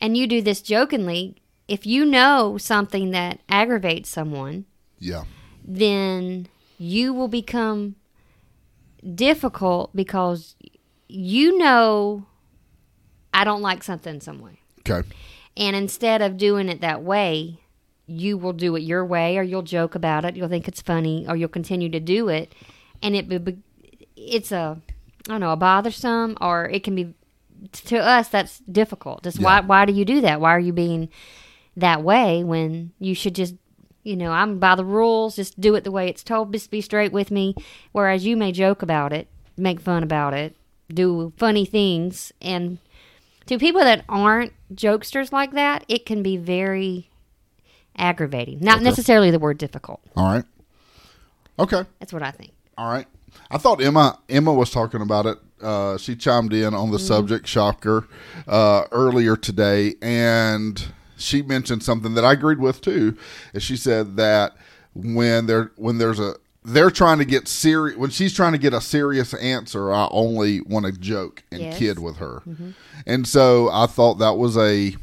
and 0.00 0.16
you 0.16 0.26
do 0.26 0.40
this 0.42 0.62
jokingly. 0.62 1.36
If 1.66 1.86
you 1.86 2.04
know 2.04 2.58
something 2.58 3.10
that 3.12 3.40
aggravates 3.48 4.10
someone, 4.10 4.66
yeah 5.00 5.24
then 5.66 6.46
you 6.84 7.14
will 7.14 7.28
become 7.28 7.96
difficult 9.14 9.94
because 9.96 10.54
you 11.08 11.56
know 11.58 12.26
I 13.32 13.44
don't 13.44 13.62
like 13.62 13.82
something 13.82 14.20
some 14.20 14.40
way. 14.40 14.60
okay 14.80 15.08
And 15.56 15.74
instead 15.74 16.20
of 16.22 16.36
doing 16.36 16.68
it 16.68 16.80
that 16.82 17.02
way, 17.02 17.60
you 18.06 18.36
will 18.36 18.52
do 18.52 18.76
it 18.76 18.82
your 18.82 19.04
way 19.04 19.38
or 19.38 19.42
you'll 19.42 19.62
joke 19.62 19.94
about 19.94 20.24
it. 20.24 20.36
You'll 20.36 20.48
think 20.48 20.68
it's 20.68 20.82
funny 20.82 21.24
or 21.26 21.36
you'll 21.36 21.48
continue 21.48 21.88
to 21.88 22.00
do 22.00 22.28
it. 22.28 22.54
And 23.02 23.16
it 23.16 23.28
be- 23.28 23.62
it's 24.16 24.52
a 24.52 24.80
I 25.26 25.32
don't 25.32 25.40
know, 25.40 25.52
a 25.52 25.56
bothersome 25.56 26.36
or 26.40 26.68
it 26.68 26.84
can 26.84 26.94
be 26.94 27.14
to 27.72 27.98
us 27.98 28.28
that's 28.28 28.58
difficult. 28.70 29.22
Just 29.24 29.40
why 29.40 29.60
why 29.60 29.86
do 29.86 29.92
you 29.94 30.04
do 30.04 30.20
that? 30.20 30.40
Why 30.40 30.50
are 30.50 30.60
you 30.60 30.72
being 30.74 31.08
that 31.76 32.02
way 32.02 32.44
when 32.44 32.92
you 32.98 33.14
should 33.14 33.34
just 33.34 33.54
you 34.04 34.16
know, 34.16 34.30
I'm 34.30 34.58
by 34.58 34.76
the 34.76 34.84
rules, 34.84 35.36
just 35.36 35.60
do 35.60 35.74
it 35.74 35.82
the 35.82 35.90
way 35.90 36.08
it's 36.08 36.22
told, 36.22 36.52
just 36.52 36.70
be 36.70 36.80
straight 36.80 37.12
with 37.12 37.30
me. 37.30 37.54
Whereas 37.92 38.24
you 38.24 38.36
may 38.36 38.52
joke 38.52 38.82
about 38.82 39.12
it, 39.12 39.28
make 39.56 39.80
fun 39.80 40.02
about 40.02 40.34
it, 40.34 40.54
do 40.88 41.32
funny 41.36 41.64
things. 41.64 42.32
And 42.40 42.78
to 43.46 43.58
people 43.58 43.80
that 43.80 44.04
aren't 44.08 44.52
jokesters 44.74 45.32
like 45.32 45.52
that, 45.52 45.84
it 45.88 46.06
can 46.06 46.22
be 46.22 46.36
very 46.36 47.08
aggravating. 47.96 48.60
Not 48.60 48.82
necessarily 48.82 49.30
the 49.30 49.38
word 49.38 49.58
difficult. 49.58 50.00
All 50.16 50.26
right. 50.26 50.44
Okay. 51.58 51.84
That's 51.98 52.12
what 52.12 52.22
I 52.22 52.30
think. 52.30 52.52
All 52.76 52.90
right. 52.90 53.06
I 53.50 53.58
thought 53.58 53.82
Emma 53.82 54.18
Emma 54.28 54.52
was 54.52 54.70
talking 54.70 55.00
about 55.00 55.26
it. 55.26 55.38
Uh, 55.60 55.96
she 55.96 56.14
chimed 56.14 56.52
in 56.52 56.74
on 56.74 56.90
the 56.90 56.98
subject 56.98 57.46
shocker 57.46 58.06
uh, 58.46 58.84
earlier 58.92 59.36
today, 59.36 59.94
and 60.02 60.92
she 61.24 61.42
mentioned 61.42 61.82
something 61.82 62.14
that 62.14 62.24
I 62.24 62.32
agreed 62.32 62.58
with 62.60 62.80
too. 62.80 63.16
And 63.52 63.62
she 63.62 63.76
said 63.76 64.16
that 64.16 64.56
when 64.94 65.46
there 65.46 65.72
when 65.76 65.98
there's 65.98 66.20
a 66.20 66.34
they're 66.66 66.90
trying 66.90 67.18
to 67.18 67.24
get 67.24 67.46
serious 67.48 67.96
when 67.98 68.10
she's 68.10 68.32
trying 68.32 68.52
to 68.52 68.58
get 68.58 68.72
a 68.72 68.80
serious 68.80 69.34
answer, 69.34 69.92
I 69.92 70.08
only 70.10 70.60
want 70.62 70.86
to 70.86 70.92
joke 70.92 71.42
and 71.50 71.60
Yes. 71.60 71.78
kid 71.78 71.98
with 71.98 72.16
her. 72.18 72.42
And 73.06 73.26
so 73.28 73.68
I 73.70 73.86
thought 73.86 74.14
that 74.14 74.36
was 74.36 74.56
a 74.56 74.94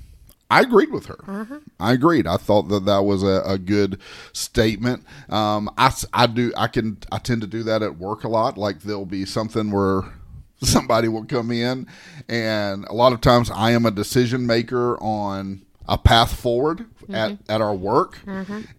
I 0.49 0.59
agreed 0.61 0.91
with 0.91 1.05
her. 1.05 1.55
I 1.79 1.93
agreed. 1.93 2.27
I 2.27 2.35
thought 2.35 2.63
that 2.69 2.85
that 2.85 3.03
was 3.05 3.23
a, 3.23 3.41
a 3.45 3.57
good 3.57 3.99
statement. 4.33 5.05
Um, 5.29 5.69
I, 5.77 5.93
I 6.11 6.27
do. 6.27 6.51
I 6.57 6.67
can. 6.67 6.97
I 7.09 7.19
tend 7.19 7.39
to 7.39 7.47
do 7.47 7.63
that 7.63 7.81
at 7.81 7.97
work 7.97 8.25
a 8.25 8.27
lot. 8.27 8.57
Like 8.57 8.81
there'll 8.81 9.05
be 9.05 9.25
something 9.25 9.71
where 9.71 10.01
somebody 10.61 11.07
will 11.07 11.23
come 11.23 11.51
in, 11.51 11.87
and 12.27 12.83
a 12.85 12.93
lot 12.93 13.13
of 13.13 13.21
times 13.21 13.49
I 13.49 13.71
am 13.71 13.85
a 13.85 13.91
decision 13.91 14.45
maker 14.45 14.97
on 15.01 15.61
a 15.87 15.97
path 15.97 16.33
forward 16.39 16.85
at, 17.11 17.37
at 17.49 17.61
our 17.61 17.75
work. 17.75 18.19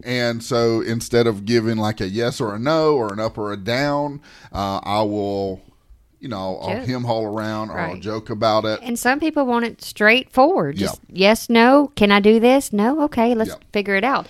And 0.05 0.43
so 0.43 0.81
instead 0.81 1.27
of 1.27 1.45
giving 1.45 1.77
like 1.77 2.01
a 2.01 2.09
yes 2.09 2.41
or 2.41 2.55
a 2.55 2.59
no 2.59 2.95
or 2.95 3.13
an 3.13 3.21
up 3.21 3.37
or 3.39 3.53
a 3.53 3.57
down, 3.57 4.21
uh, 4.53 4.81
I 4.83 5.03
will, 5.03 5.61
you 6.21 6.29
know, 6.29 6.59
I'll 6.59 6.77
Joke. 6.79 6.87
him 6.87 7.05
haul 7.05 7.25
around 7.25 7.71
or 7.71 7.79
I'll 7.79 7.99
joke 7.99 8.31
about 8.31 8.65
it. 8.65 8.81
And 8.83 8.99
some 8.99 9.21
people 9.21 9.45
want 9.45 9.65
it 9.65 9.83
straightforward. 9.83 10.77
Just 10.77 11.01
yes, 11.09 11.51
no. 11.51 11.93
Can 11.97 12.11
I 12.13 12.21
do 12.21 12.41
this? 12.41 12.73
No. 12.73 13.03
Okay, 13.03 13.35
let's 13.35 13.51
Yeah. 13.51 13.57
figure 13.73 13.97
it 13.97 14.05
out. 14.05 14.27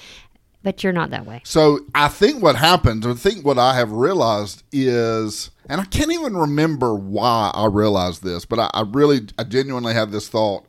But 0.65 0.85
you're 0.85 0.93
not 0.93 1.11
that 1.11 1.27
way. 1.27 1.41
So 1.45 1.81
I 1.95 2.07
think 2.09 2.41
what 2.41 2.55
happens, 2.57 3.05
I 3.05 3.15
think 3.15 3.45
what 3.45 3.59
I 3.59 3.75
have 3.75 3.91
realized 3.91 4.63
is, 4.71 5.51
and 5.69 5.81
I 5.81 5.85
can't 5.85 6.13
even 6.13 6.37
remember 6.37 6.95
why 6.95 7.51
I 7.53 7.67
realized 7.67 8.23
this, 8.23 8.45
but 8.45 8.61
I, 8.61 8.71
I 8.73 8.83
really, 8.83 9.23
I 9.37 9.43
genuinely 9.43 9.93
had 9.93 10.13
this 10.13 10.29
thought 10.29 10.65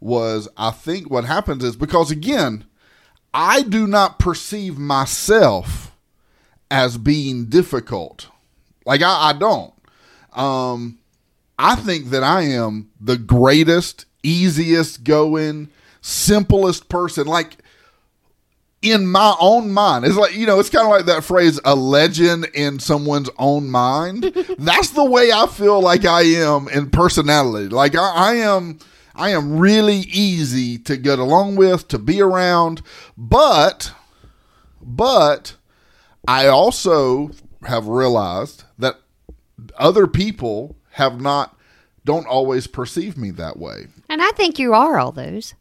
was 0.00 0.48
I 0.56 0.70
think 0.70 1.10
what 1.10 1.24
happens 1.24 1.64
is 1.64 1.76
because 1.76 2.10
again, 2.10 2.64
I 3.32 3.62
do 3.62 3.86
not 3.86 4.18
perceive 4.18 4.78
myself 4.78 5.94
as 6.70 6.98
being 6.98 7.46
difficult. 7.46 8.28
Like 8.84 9.02
I, 9.02 9.30
I 9.30 9.32
don't. 9.32 9.72
Um, 10.32 10.98
I 11.58 11.76
think 11.76 12.10
that 12.10 12.22
I 12.22 12.42
am 12.42 12.90
the 13.00 13.16
greatest, 13.16 14.04
easiest 14.22 15.04
going, 15.04 15.70
simplest 16.00 16.88
person. 16.88 17.26
Like 17.26 17.56
in 18.82 19.06
my 19.06 19.34
own 19.40 19.72
mind. 19.72 20.04
It's 20.04 20.16
like, 20.16 20.34
you 20.34 20.46
know, 20.46 20.60
it's 20.60 20.70
kind 20.70 20.86
of 20.86 20.90
like 20.90 21.06
that 21.06 21.24
phrase, 21.24 21.58
a 21.64 21.74
legend 21.74 22.46
in 22.54 22.78
someone's 22.78 23.30
own 23.38 23.70
mind. 23.70 24.24
That's 24.58 24.90
the 24.90 25.04
way 25.04 25.32
I 25.32 25.46
feel 25.46 25.80
like 25.80 26.04
I 26.04 26.22
am 26.22 26.68
in 26.68 26.90
personality. 26.90 27.68
Like 27.68 27.96
I, 27.96 28.12
I 28.14 28.34
am 28.34 28.78
I 29.16 29.30
am 29.30 29.58
really 29.58 30.00
easy 30.12 30.78
to 30.78 30.96
get 30.96 31.18
along 31.18 31.56
with, 31.56 31.88
to 31.88 31.98
be 31.98 32.20
around, 32.20 32.82
but 33.16 33.92
but 34.82 35.56
I 36.28 36.46
also 36.46 37.30
have 37.64 37.88
realized 37.88 38.64
that 38.78 38.96
other 39.76 40.06
people 40.06 40.76
have 40.92 41.20
not 41.20 41.56
don't 42.04 42.26
always 42.26 42.66
perceive 42.66 43.16
me 43.16 43.30
that 43.32 43.58
way. 43.58 43.86
And 44.08 44.22
I 44.22 44.30
think 44.32 44.58
you 44.58 44.74
are 44.74 44.98
all 44.98 45.12
those. 45.12 45.54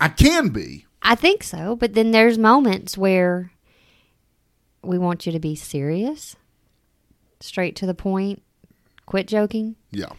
I 0.00 0.08
can 0.08 0.48
be. 0.48 0.86
I 1.02 1.14
think 1.14 1.42
so. 1.42 1.76
But 1.76 1.94
then 1.94 2.12
there's 2.12 2.38
moments 2.38 2.96
where 2.96 3.52
we 4.82 4.98
want 4.98 5.26
you 5.26 5.32
to 5.32 5.40
be 5.40 5.54
serious, 5.54 6.36
straight 7.40 7.76
to 7.76 7.86
the 7.86 7.94
point, 7.94 8.42
quit 9.04 9.26
joking, 9.26 9.76
Yeah. 9.90 10.12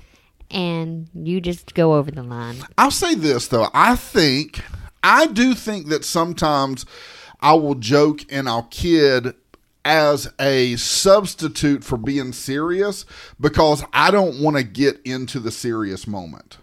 And 0.51 1.09
you 1.13 1.41
just 1.41 1.73
go 1.75 1.95
over 1.95 2.11
the 2.11 2.23
line. 2.23 2.57
I'll 2.77 2.91
say 2.91 3.15
this 3.15 3.47
though. 3.47 3.69
I 3.73 3.95
think 3.95 4.61
I 5.03 5.27
do 5.27 5.53
think 5.53 5.87
that 5.87 6.03
sometimes 6.03 6.85
I 7.39 7.53
will 7.53 7.75
joke 7.75 8.25
and 8.29 8.49
I'll 8.49 8.63
kid 8.63 9.33
as 9.85 10.31
a 10.39 10.75
substitute 10.75 11.83
for 11.83 11.97
being 11.97 12.33
serious 12.33 13.05
because 13.39 13.83
I 13.93 14.11
don't 14.11 14.41
want 14.41 14.57
to 14.57 14.63
get 14.63 14.99
into 15.05 15.39
the 15.39 15.51
serious 15.51 16.05
moment. 16.05 16.57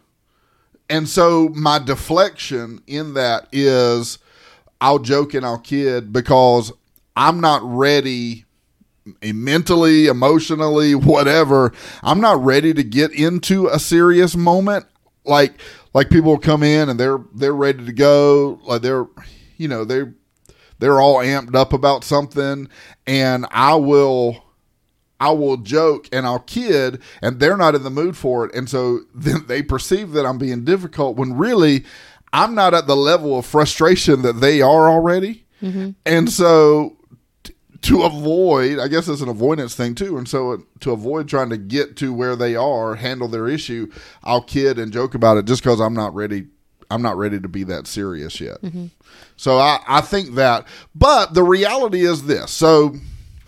And 0.88 1.08
so 1.08 1.48
my 1.48 1.78
deflection 1.78 2.82
in 2.86 3.14
that 3.14 3.48
is 3.52 4.18
I'll 4.80 4.98
joke 4.98 5.34
and 5.34 5.44
I'll 5.44 5.58
kid 5.58 6.12
because 6.12 6.72
I'm 7.16 7.40
not 7.40 7.62
ready 7.64 8.45
mentally, 9.22 10.06
emotionally, 10.06 10.94
whatever. 10.94 11.72
I'm 12.02 12.20
not 12.20 12.42
ready 12.42 12.74
to 12.74 12.82
get 12.82 13.12
into 13.12 13.68
a 13.68 13.78
serious 13.78 14.36
moment. 14.36 14.86
Like 15.24 15.54
like 15.92 16.10
people 16.10 16.32
will 16.32 16.38
come 16.38 16.62
in 16.62 16.88
and 16.88 17.00
they're 17.00 17.20
they're 17.34 17.54
ready 17.54 17.84
to 17.84 17.92
go. 17.92 18.60
Like 18.64 18.82
they're 18.82 19.06
you 19.56 19.68
know, 19.68 19.84
they're 19.84 20.14
they're 20.78 21.00
all 21.00 21.16
amped 21.16 21.54
up 21.54 21.72
about 21.72 22.04
something 22.04 22.68
and 23.06 23.46
I 23.50 23.74
will 23.76 24.44
I 25.18 25.30
will 25.30 25.56
joke 25.56 26.08
and 26.12 26.26
I'll 26.26 26.40
kid 26.40 27.00
and 27.22 27.40
they're 27.40 27.56
not 27.56 27.74
in 27.74 27.82
the 27.82 27.90
mood 27.90 28.16
for 28.16 28.44
it. 28.44 28.54
And 28.54 28.68
so 28.68 29.00
then 29.14 29.46
they 29.46 29.62
perceive 29.62 30.12
that 30.12 30.26
I'm 30.26 30.38
being 30.38 30.64
difficult 30.64 31.16
when 31.16 31.36
really 31.36 31.84
I'm 32.32 32.54
not 32.54 32.74
at 32.74 32.86
the 32.86 32.96
level 32.96 33.38
of 33.38 33.46
frustration 33.46 34.22
that 34.22 34.40
they 34.40 34.60
are 34.60 34.90
already. 34.90 35.46
Mm-hmm. 35.62 35.90
And 36.04 36.30
so 36.30 36.95
to 37.82 38.02
avoid, 38.02 38.78
I 38.78 38.88
guess 38.88 39.08
it's 39.08 39.20
an 39.20 39.28
avoidance 39.28 39.74
thing 39.74 39.94
too. 39.94 40.16
And 40.18 40.28
so 40.28 40.64
to 40.80 40.92
avoid 40.92 41.28
trying 41.28 41.50
to 41.50 41.56
get 41.56 41.96
to 41.98 42.12
where 42.12 42.36
they 42.36 42.56
are, 42.56 42.94
handle 42.94 43.28
their 43.28 43.48
issue, 43.48 43.90
I'll 44.22 44.42
kid 44.42 44.78
and 44.78 44.92
joke 44.92 45.14
about 45.14 45.36
it 45.36 45.44
just 45.44 45.62
because 45.62 45.80
I'm 45.80 45.94
not 45.94 46.14
ready. 46.14 46.46
I'm 46.90 47.02
not 47.02 47.16
ready 47.16 47.40
to 47.40 47.48
be 47.48 47.64
that 47.64 47.86
serious 47.86 48.40
yet. 48.40 48.62
Mm-hmm. 48.62 48.86
So 49.36 49.58
I, 49.58 49.80
I 49.88 50.00
think 50.00 50.36
that, 50.36 50.66
but 50.94 51.34
the 51.34 51.42
reality 51.42 52.04
is 52.04 52.26
this. 52.26 52.52
So 52.52 52.94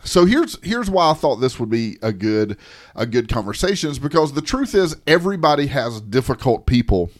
so 0.04 0.24
here's 0.24 0.58
here's 0.64 0.90
why 0.90 1.10
I 1.10 1.14
thought 1.14 1.36
this 1.36 1.60
would 1.60 1.68
be 1.68 1.98
a 2.02 2.12
good 2.12 2.56
a 2.96 3.06
good 3.06 3.28
conversation 3.28 3.90
is 3.90 3.98
because 3.98 4.32
the 4.32 4.42
truth 4.42 4.74
is 4.74 4.96
everybody 5.06 5.66
has 5.66 6.00
difficult 6.00 6.66
people 6.66 7.10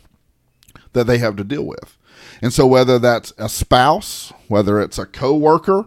that 0.92 1.06
they 1.06 1.18
have 1.18 1.36
to 1.36 1.44
deal 1.44 1.64
with. 1.64 1.96
And 2.40 2.52
so 2.52 2.66
whether 2.66 2.98
that's 2.98 3.32
a 3.36 3.48
spouse, 3.48 4.32
whether 4.48 4.80
it's 4.80 4.98
a 4.98 5.06
coworker, 5.06 5.86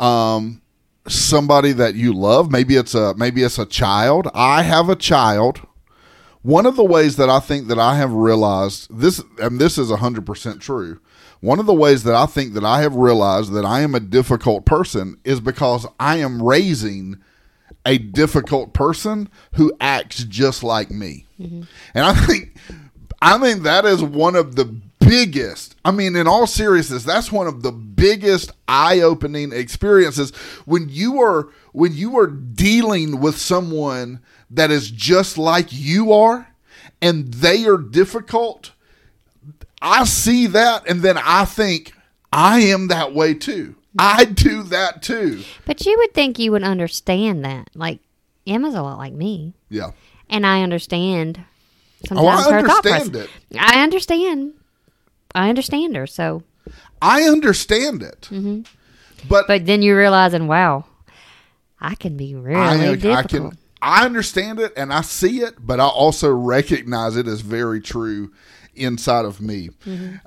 um 0.00 0.62
somebody 1.08 1.72
that 1.72 1.94
you 1.94 2.12
love, 2.12 2.50
maybe 2.50 2.76
it's 2.76 2.94
a 2.94 3.14
maybe 3.14 3.42
it's 3.42 3.58
a 3.58 3.66
child. 3.66 4.28
I 4.34 4.62
have 4.62 4.88
a 4.88 4.96
child. 4.96 5.60
One 6.42 6.64
of 6.64 6.76
the 6.76 6.84
ways 6.84 7.16
that 7.16 7.28
I 7.28 7.38
think 7.38 7.68
that 7.68 7.78
I 7.78 7.96
have 7.96 8.12
realized 8.12 8.88
this 8.90 9.22
and 9.38 9.58
this 9.60 9.76
is 9.78 9.90
100% 9.90 10.60
true. 10.60 11.00
One 11.40 11.58
of 11.58 11.66
the 11.66 11.74
ways 11.74 12.02
that 12.04 12.14
I 12.14 12.26
think 12.26 12.54
that 12.54 12.64
I 12.64 12.80
have 12.82 12.94
realized 12.94 13.52
that 13.52 13.64
I 13.64 13.80
am 13.80 13.94
a 13.94 14.00
difficult 14.00 14.64
person 14.66 15.18
is 15.24 15.40
because 15.40 15.86
I 15.98 16.16
am 16.16 16.42
raising 16.42 17.16
a 17.86 17.98
difficult 17.98 18.72
person 18.74 19.28
who 19.54 19.72
acts 19.80 20.24
just 20.24 20.62
like 20.62 20.90
me. 20.90 21.26
And 21.94 22.04
I 22.04 22.14
think 22.14 22.56
I 23.22 23.38
think 23.38 23.62
that 23.62 23.84
is 23.84 24.02
one 24.02 24.36
of 24.36 24.56
the 24.56 24.80
biggest. 25.00 25.74
I 25.84 25.90
mean, 25.90 26.14
in 26.14 26.26
all 26.28 26.46
seriousness, 26.46 27.02
that's 27.04 27.32
one 27.32 27.46
of 27.46 27.62
the 27.62 27.72
biggest 27.72 28.52
eye-opening 28.68 29.52
experiences 29.52 30.30
when 30.66 30.88
you 30.88 31.20
are 31.20 31.48
when 31.72 31.94
you 31.94 32.18
are 32.18 32.26
dealing 32.26 33.20
with 33.20 33.36
someone 33.38 34.20
that 34.50 34.70
is 34.70 34.90
just 34.90 35.38
like 35.38 35.68
you 35.72 36.12
are 36.12 36.48
and 37.02 37.32
they 37.34 37.64
are 37.66 37.78
difficult. 37.78 38.72
I 39.82 40.04
see 40.04 40.46
that 40.48 40.88
and 40.88 41.00
then 41.02 41.16
I 41.18 41.44
think 41.44 41.92
I 42.32 42.60
am 42.60 42.88
that 42.88 43.14
way 43.14 43.34
too. 43.34 43.76
I 43.98 44.24
do 44.24 44.62
that 44.64 45.02
too. 45.02 45.42
But 45.66 45.84
you 45.84 45.96
would 45.98 46.14
think 46.14 46.38
you 46.38 46.52
would 46.52 46.62
understand 46.62 47.44
that. 47.44 47.70
Like 47.74 47.98
Emma's 48.46 48.74
a 48.74 48.82
lot 48.82 48.98
like 48.98 49.12
me, 49.12 49.54
Yeah. 49.68 49.90
and 50.28 50.46
I 50.46 50.62
understand. 50.62 51.40
Oh, 52.10 52.26
I 52.26 52.36
her 52.36 52.66
thought 52.66 52.84
understand 52.86 53.12
process- 53.12 53.28
it. 53.50 53.58
I 53.60 53.82
understand. 53.82 54.52
I 55.34 55.48
understand 55.48 55.96
her. 55.96 56.06
So, 56.06 56.42
I 57.00 57.22
understand 57.22 58.02
it. 58.02 58.28
But 59.28 59.46
but 59.46 59.66
then 59.66 59.82
you're 59.82 59.98
realizing, 59.98 60.46
wow, 60.46 60.84
I 61.80 61.94
can 61.94 62.16
be 62.16 62.34
really 62.34 62.56
I, 62.60 62.90
I 62.92 62.94
difficult. 62.96 63.28
can 63.28 63.58
I 63.82 64.04
understand 64.04 64.60
it 64.60 64.72
and 64.76 64.92
I 64.92 65.00
see 65.00 65.40
it, 65.40 65.54
but 65.66 65.80
I 65.80 65.86
also 65.86 66.30
recognize 66.30 67.16
it 67.16 67.26
as 67.26 67.40
very 67.40 67.80
true 67.80 68.32
inside 68.74 69.24
of 69.24 69.40
me. 69.40 69.70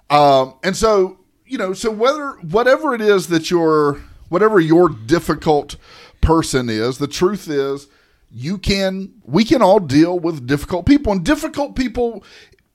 Um, 0.09 0.55
and 0.63 0.75
so 0.75 1.19
you 1.45 1.57
know, 1.57 1.73
so 1.73 1.91
whether 1.91 2.31
whatever 2.41 2.95
it 2.95 3.01
is 3.01 3.27
that 3.27 3.51
your 3.51 4.01
whatever 4.29 4.59
your 4.59 4.89
difficult 4.89 5.75
person 6.21 6.69
is, 6.69 6.97
the 6.97 7.07
truth 7.07 7.47
is 7.47 7.87
you 8.31 8.57
can 8.57 9.13
we 9.23 9.43
can 9.45 9.61
all 9.61 9.79
deal 9.79 10.17
with 10.17 10.47
difficult 10.47 10.85
people 10.85 11.11
and 11.11 11.23
difficult 11.23 11.75
people 11.75 12.23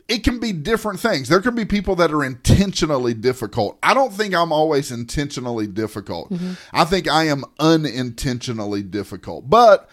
it 0.09 0.25
can 0.25 0.39
be 0.39 0.53
different 0.53 0.99
things 0.99 1.29
there 1.29 1.41
can 1.41 1.55
be 1.55 1.65
people 1.65 1.95
that 1.95 2.13
are 2.13 2.25
intentionally 2.25 3.15
difficult 3.15 3.79
i 3.83 3.93
don't 3.95 4.13
think 4.13 4.35
i'm 4.35 4.53
always 4.53 4.91
intentionally 4.91 5.67
difficult 5.67 6.31
mm-hmm. 6.31 6.53
i 6.73 6.85
think 6.85 7.09
i 7.09 7.25
am 7.25 7.45
unintentionally 7.59 8.83
difficult 8.83 9.49
but 9.49 9.89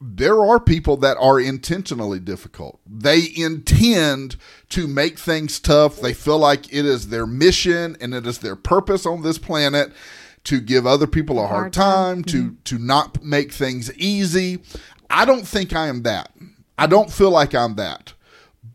there 0.00 0.40
are 0.40 0.60
people 0.60 0.96
that 0.98 1.16
are 1.18 1.40
intentionally 1.40 2.20
difficult. 2.20 2.78
They 2.86 3.32
intend 3.34 4.36
to 4.68 4.86
make 4.86 5.18
things 5.18 5.58
tough. 5.58 6.00
They 6.00 6.14
feel 6.14 6.38
like 6.38 6.72
it 6.72 6.86
is 6.86 7.08
their 7.08 7.26
mission 7.26 7.96
and 8.00 8.14
it 8.14 8.26
is 8.26 8.38
their 8.38 8.54
purpose 8.54 9.06
on 9.06 9.22
this 9.22 9.38
planet 9.38 9.92
to 10.44 10.60
give 10.60 10.86
other 10.86 11.06
people 11.06 11.38
a 11.38 11.46
hard, 11.46 11.50
Hard 11.50 11.72
time. 11.72 12.22
time, 12.22 12.24
to 12.24 12.42
mm-hmm. 12.44 12.62
to 12.64 12.78
not 12.78 13.22
make 13.24 13.52
things 13.52 13.92
easy. 13.96 14.62
I 15.10 15.24
don't 15.24 15.46
think 15.46 15.74
I 15.74 15.88
am 15.88 16.02
that. 16.02 16.32
I 16.78 16.86
don't 16.86 17.12
feel 17.12 17.30
like 17.30 17.54
I'm 17.54 17.74
that. 17.74 18.12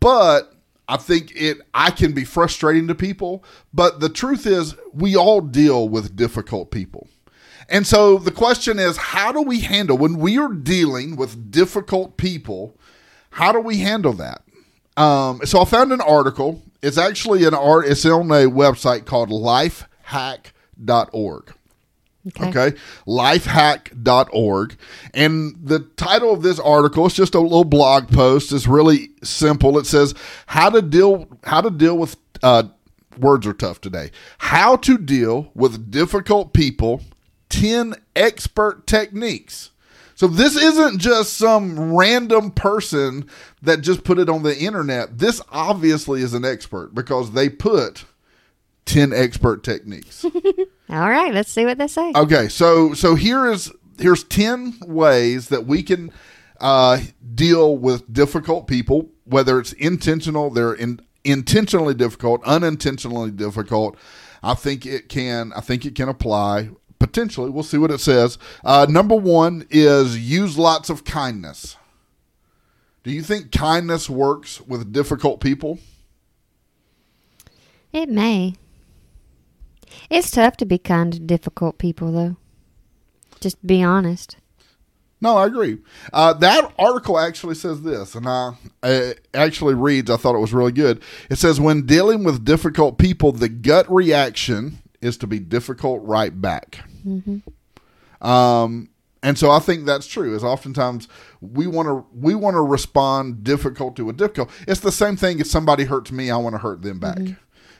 But 0.00 0.53
I 0.88 0.96
think 0.96 1.32
it 1.34 1.58
I 1.72 1.90
can 1.90 2.12
be 2.12 2.24
frustrating 2.24 2.88
to 2.88 2.94
people, 2.94 3.44
but 3.72 4.00
the 4.00 4.08
truth 4.08 4.46
is 4.46 4.74
we 4.92 5.16
all 5.16 5.40
deal 5.40 5.88
with 5.88 6.16
difficult 6.16 6.70
people. 6.70 7.08
And 7.68 7.86
so 7.86 8.18
the 8.18 8.30
question 8.30 8.78
is 8.78 8.98
how 8.98 9.32
do 9.32 9.40
we 9.40 9.60
handle 9.60 9.96
when 9.96 10.18
we 10.18 10.38
are 10.38 10.52
dealing 10.52 11.16
with 11.16 11.50
difficult 11.50 12.16
people? 12.16 12.76
How 13.30 13.52
do 13.52 13.60
we 13.60 13.78
handle 13.78 14.12
that? 14.14 14.42
Um, 14.96 15.40
so 15.44 15.60
I 15.60 15.64
found 15.64 15.92
an 15.92 16.00
article. 16.00 16.62
It's 16.82 16.98
actually 16.98 17.44
an 17.44 17.54
art. 17.54 17.86
It's 17.86 18.04
on 18.04 18.30
a 18.30 18.44
website 18.44 19.06
called 19.06 19.30
lifehack.org. 19.30 21.54
Okay. 22.28 22.48
Okay. 22.48 22.76
Lifehack.org. 23.06 24.76
And 25.12 25.56
the 25.62 25.80
title 25.96 26.32
of 26.32 26.42
this 26.42 26.58
article, 26.58 27.06
it's 27.06 27.14
just 27.14 27.34
a 27.34 27.40
little 27.40 27.64
blog 27.64 28.08
post. 28.08 28.52
It's 28.52 28.66
really 28.66 29.10
simple. 29.22 29.78
It 29.78 29.86
says 29.86 30.14
how 30.46 30.70
to 30.70 30.80
deal 30.80 31.28
how 31.44 31.60
to 31.60 31.70
deal 31.70 31.98
with 31.98 32.16
uh, 32.42 32.64
words 33.18 33.46
are 33.46 33.52
tough 33.52 33.80
today. 33.80 34.10
How 34.38 34.76
to 34.76 34.98
deal 34.98 35.50
with 35.54 35.90
difficult 35.90 36.52
people, 36.52 37.02
10 37.50 37.94
expert 38.16 38.86
techniques. 38.86 39.70
So 40.16 40.28
this 40.28 40.56
isn't 40.56 41.00
just 41.00 41.34
some 41.34 41.94
random 41.94 42.52
person 42.52 43.28
that 43.62 43.80
just 43.80 44.04
put 44.04 44.18
it 44.18 44.28
on 44.28 44.44
the 44.44 44.56
internet. 44.56 45.18
This 45.18 45.42
obviously 45.50 46.22
is 46.22 46.34
an 46.34 46.44
expert 46.44 46.94
because 46.94 47.32
they 47.32 47.48
put 47.48 48.04
10 48.86 49.12
expert 49.12 49.64
techniques. 49.64 50.24
All 50.88 51.08
right, 51.08 51.32
let's 51.32 51.50
see 51.50 51.64
what 51.64 51.78
they 51.78 51.86
say. 51.86 52.12
Okay, 52.14 52.48
so 52.48 52.92
so 52.94 53.14
here 53.14 53.50
is 53.50 53.72
here's 53.98 54.24
ten 54.24 54.74
ways 54.86 55.48
that 55.48 55.66
we 55.66 55.82
can 55.82 56.12
uh, 56.60 57.00
deal 57.34 57.76
with 57.76 58.12
difficult 58.12 58.66
people, 58.66 59.10
whether 59.24 59.58
it's 59.58 59.72
intentional, 59.74 60.50
they're 60.50 60.74
in, 60.74 61.00
intentionally 61.24 61.94
difficult, 61.94 62.42
unintentionally 62.44 63.30
difficult. 63.30 63.96
I 64.42 64.54
think 64.54 64.84
it 64.84 65.08
can. 65.08 65.52
I 65.56 65.60
think 65.60 65.86
it 65.86 65.94
can 65.94 66.08
apply 66.08 66.70
potentially. 66.98 67.50
We'll 67.50 67.62
see 67.62 67.78
what 67.78 67.90
it 67.90 68.00
says. 68.00 68.38
Uh, 68.62 68.86
number 68.88 69.14
one 69.14 69.66
is 69.70 70.18
use 70.18 70.56
lots 70.58 70.90
of 70.90 71.04
kindness. 71.04 71.76
Do 73.02 73.10
you 73.10 73.22
think 73.22 73.52
kindness 73.52 74.08
works 74.08 74.60
with 74.62 74.92
difficult 74.92 75.40
people? 75.40 75.78
It 77.92 78.08
may. 78.08 78.54
It's 80.14 80.30
tough 80.30 80.56
to 80.58 80.64
be 80.64 80.78
kind 80.78 81.12
to 81.12 81.18
difficult 81.18 81.78
people, 81.78 82.12
though. 82.12 82.36
Just 83.40 83.66
be 83.66 83.82
honest. 83.82 84.36
No, 85.20 85.36
I 85.38 85.46
agree. 85.46 85.78
Uh, 86.12 86.34
that 86.34 86.72
article 86.78 87.18
actually 87.18 87.56
says 87.56 87.82
this, 87.82 88.14
and 88.14 88.28
I 88.28 88.52
actually 89.34 89.74
reads. 89.74 90.08
I 90.10 90.16
thought 90.16 90.36
it 90.36 90.40
was 90.40 90.54
really 90.54 90.70
good. 90.70 91.02
It 91.30 91.38
says 91.38 91.58
when 91.60 91.84
dealing 91.84 92.22
with 92.22 92.44
difficult 92.44 92.96
people, 92.96 93.32
the 93.32 93.48
gut 93.48 93.90
reaction 93.90 94.78
is 95.00 95.16
to 95.18 95.26
be 95.26 95.40
difficult 95.40 96.00
right 96.04 96.40
back. 96.40 96.84
Um, 98.20 98.90
and 99.24 99.36
so 99.36 99.50
I 99.50 99.58
think 99.58 99.84
that's 99.84 100.06
true. 100.06 100.36
Is 100.36 100.44
oftentimes 100.44 101.08
we 101.40 101.66
want 101.66 101.88
to 101.88 102.06
we 102.16 102.36
want 102.36 102.54
to 102.54 102.60
respond 102.60 103.42
difficult 103.42 103.96
to 103.96 104.10
a 104.10 104.12
difficult. 104.12 104.50
It's 104.68 104.80
the 104.80 104.92
same 104.92 105.16
thing. 105.16 105.40
If 105.40 105.48
somebody 105.48 105.84
hurts 105.84 106.12
me, 106.12 106.30
I 106.30 106.36
want 106.36 106.54
to 106.54 106.58
hurt 106.60 106.82
them 106.82 107.00
back. 107.00 107.18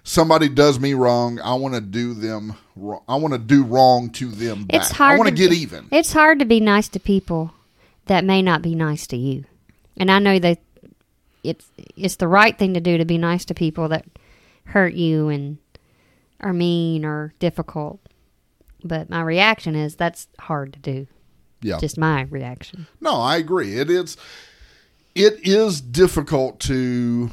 Somebody 0.06 0.50
does 0.50 0.78
me 0.78 0.92
wrong, 0.92 1.40
I 1.40 1.54
want 1.54 1.74
to 1.74 1.80
do 1.80 2.12
them. 2.12 2.56
wrong. 2.76 3.02
I 3.08 3.16
want 3.16 3.32
to 3.32 3.38
do 3.38 3.64
wrong 3.64 4.10
to 4.10 4.28
them 4.28 4.64
back. 4.64 4.82
It's 4.82 4.90
hard. 4.90 5.14
I 5.14 5.18
want 5.18 5.30
to 5.30 5.34
to 5.34 5.42
get 5.42 5.50
be- 5.50 5.56
even. 5.56 5.88
It's 5.90 6.12
hard 6.12 6.38
to 6.40 6.44
be 6.44 6.60
nice 6.60 6.88
to 6.90 7.00
people 7.00 7.52
that 8.06 8.22
may 8.22 8.42
not 8.42 8.60
be 8.60 8.74
nice 8.74 9.06
to 9.08 9.16
you, 9.16 9.44
and 9.96 10.10
I 10.10 10.18
know 10.18 10.38
that 10.38 10.58
it's 11.42 11.66
it's 11.96 12.16
the 12.16 12.28
right 12.28 12.56
thing 12.58 12.74
to 12.74 12.80
do 12.80 12.98
to 12.98 13.04
be 13.06 13.16
nice 13.16 13.46
to 13.46 13.54
people 13.54 13.88
that 13.88 14.04
hurt 14.64 14.92
you 14.92 15.28
and 15.28 15.56
are 16.40 16.52
mean 16.52 17.04
or 17.04 17.32
difficult. 17.38 18.00
But 18.82 19.08
my 19.08 19.22
reaction 19.22 19.74
is 19.74 19.96
that's 19.96 20.28
hard 20.38 20.74
to 20.74 20.78
do. 20.78 21.06
Yeah. 21.62 21.78
Just 21.78 21.96
my 21.96 22.22
reaction. 22.24 22.86
No, 23.00 23.14
I 23.14 23.38
agree. 23.38 23.78
It 23.78 23.88
is 23.88 24.18
it 25.14 25.38
is 25.46 25.80
difficult 25.80 26.60
to 26.60 27.30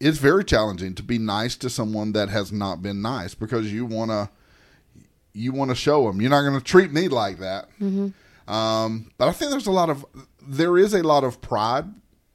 it's 0.00 0.18
very 0.18 0.44
challenging 0.44 0.94
to 0.94 1.02
be 1.02 1.18
nice 1.18 1.56
to 1.56 1.70
someone 1.70 2.12
that 2.12 2.28
has 2.28 2.52
not 2.52 2.82
been 2.82 3.02
nice 3.02 3.34
because 3.34 3.72
you 3.72 3.84
want 3.86 4.10
to 4.10 4.28
you 5.32 5.52
want 5.52 5.70
to 5.70 5.74
show 5.74 6.06
them 6.06 6.20
you're 6.20 6.30
not 6.30 6.42
going 6.42 6.58
to 6.58 6.64
treat 6.64 6.92
me 6.92 7.08
like 7.08 7.38
that. 7.38 7.68
Um, 8.48 9.10
but 9.18 9.28
I 9.28 9.32
think 9.32 9.50
there's 9.50 9.66
a 9.66 9.72
lot 9.72 9.90
of 9.90 10.04
there 10.42 10.78
is 10.78 10.94
a 10.94 11.02
lot 11.02 11.24
of 11.24 11.40
pride 11.40 11.84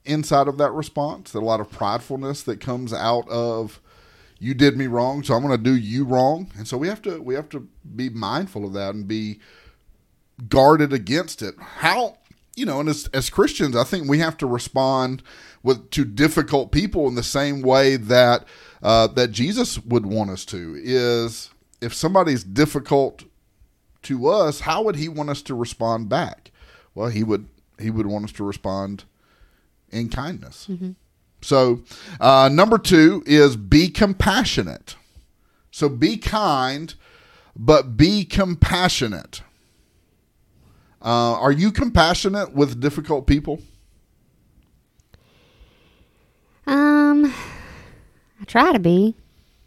inside 0.06 0.48
of 0.48 0.58
that 0.58 0.72
response. 0.72 1.34
A 1.34 1.40
lot 1.40 1.60
of 1.60 1.72
pridefulness 1.72 2.44
that 2.46 2.60
comes 2.60 2.94
out 2.94 3.28
of 3.30 3.82
you 4.40 4.54
did 4.54 4.78
me 4.78 4.88
wrong, 4.88 5.24
so 5.24 5.34
I'm 5.34 5.42
going 5.42 5.58
to 5.58 5.64
do 5.64 5.76
you 5.76 6.04
wrong, 6.04 6.52
and 6.58 6.68
so 6.68 6.78
we 6.78 6.88
have 6.90 7.02
to 7.04 7.22
we 7.22 7.34
have 7.36 7.50
to 7.50 7.68
be 7.96 8.10
mindful 8.10 8.66
of 8.66 8.74
that 8.74 8.94
and 8.94 9.08
be 9.08 9.40
guarded 10.50 10.92
against 10.92 11.42
it. 11.42 11.56
How 11.58 12.18
you 12.56 12.66
know, 12.66 12.80
and 12.80 12.90
as 12.90 13.10
as 13.14 13.30
Christians, 13.30 13.76
I 13.76 13.84
think 13.84 14.08
we 14.08 14.20
have 14.20 14.38
to 14.38 14.46
respond 14.46 15.24
with 15.64 15.90
to 15.92 16.06
difficult 16.06 16.72
people 16.72 17.08
in 17.08 17.16
the 17.16 17.24
same 17.24 17.62
way 17.62 17.96
that 17.96 18.46
uh, 18.82 19.08
that 19.08 19.32
Jesus 19.32 19.80
would 19.80 20.06
want 20.06 20.30
us 20.30 20.46
to. 20.46 20.76
Is 20.84 21.50
if 21.82 21.94
somebody's 21.94 22.44
difficult 22.44 23.24
to 24.04 24.28
us, 24.28 24.62
how 24.62 24.84
would 24.84 24.98
he 24.98 25.08
want 25.10 25.30
us 25.30 25.42
to 25.44 25.56
respond 25.56 26.10
back? 26.10 26.52
Well, 26.94 27.08
he 27.08 27.24
would 27.24 27.48
he 27.80 27.90
would 27.90 28.06
want 28.06 28.26
us 28.26 28.32
to 28.34 28.44
respond 28.44 29.06
in 29.90 30.10
kindness. 30.10 30.66
So, 31.42 31.82
uh, 32.20 32.50
number 32.52 32.78
two 32.78 33.24
is 33.26 33.56
be 33.58 33.90
compassionate. 33.90 34.96
So 35.72 35.90
be 35.90 36.18
kind, 36.18 36.94
but 37.56 37.98
be 37.98 38.26
compassionate. 38.26 39.42
Uh, 41.02 41.34
are 41.34 41.52
you 41.52 41.72
compassionate 41.72 42.54
with 42.54 42.80
difficult 42.80 43.28
people? 43.28 43.60
Um, 46.68 47.26
I 48.42 48.46
try 48.46 48.72
to 48.74 48.80
be. 48.80 49.16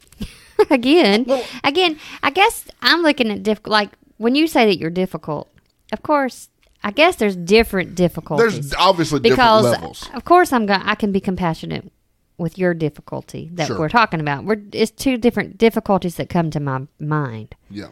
again, 0.71 1.25
Well- 1.27 1.45
again, 1.65 1.99
I 2.23 2.31
guess 2.31 2.65
I'm 2.81 3.03
looking 3.03 3.31
at 3.31 3.43
diff. 3.43 3.61
Like 3.67 3.91
when 4.17 4.35
you 4.35 4.47
say 4.47 4.67
that 4.67 4.79
you're 4.79 4.91
difficult, 4.91 5.49
of 5.93 6.03
course, 6.03 6.49
I 6.83 6.91
guess 6.91 7.17
there's 7.17 7.37
different 7.37 7.95
difficulties. 7.95 8.53
There's 8.71 8.75
obviously 8.75 9.21
because 9.21 9.65
different 9.65 9.83
levels. 9.83 10.11
of 10.15 10.25
course 10.25 10.53
I'm 10.53 10.67
going. 10.67 10.83
I 10.83 10.95
can 10.95 11.13
be 11.13 11.21
compassionate 11.21 11.91
with 12.39 12.59
your 12.59 12.75
difficulty 12.75 13.51
that 13.55 13.67
Sure. 13.69 13.79
we're 13.79 13.89
talking 13.89 14.21
about. 14.21 14.45
We're 14.45 14.61
it's 14.73 14.91
two 14.91 15.17
different 15.17 15.59
difficulties 15.59 16.17
that 16.17 16.29
come 16.29 16.51
to 16.51 16.61
my 16.61 16.87
mind. 17.01 17.55
Yeah. 17.71 17.89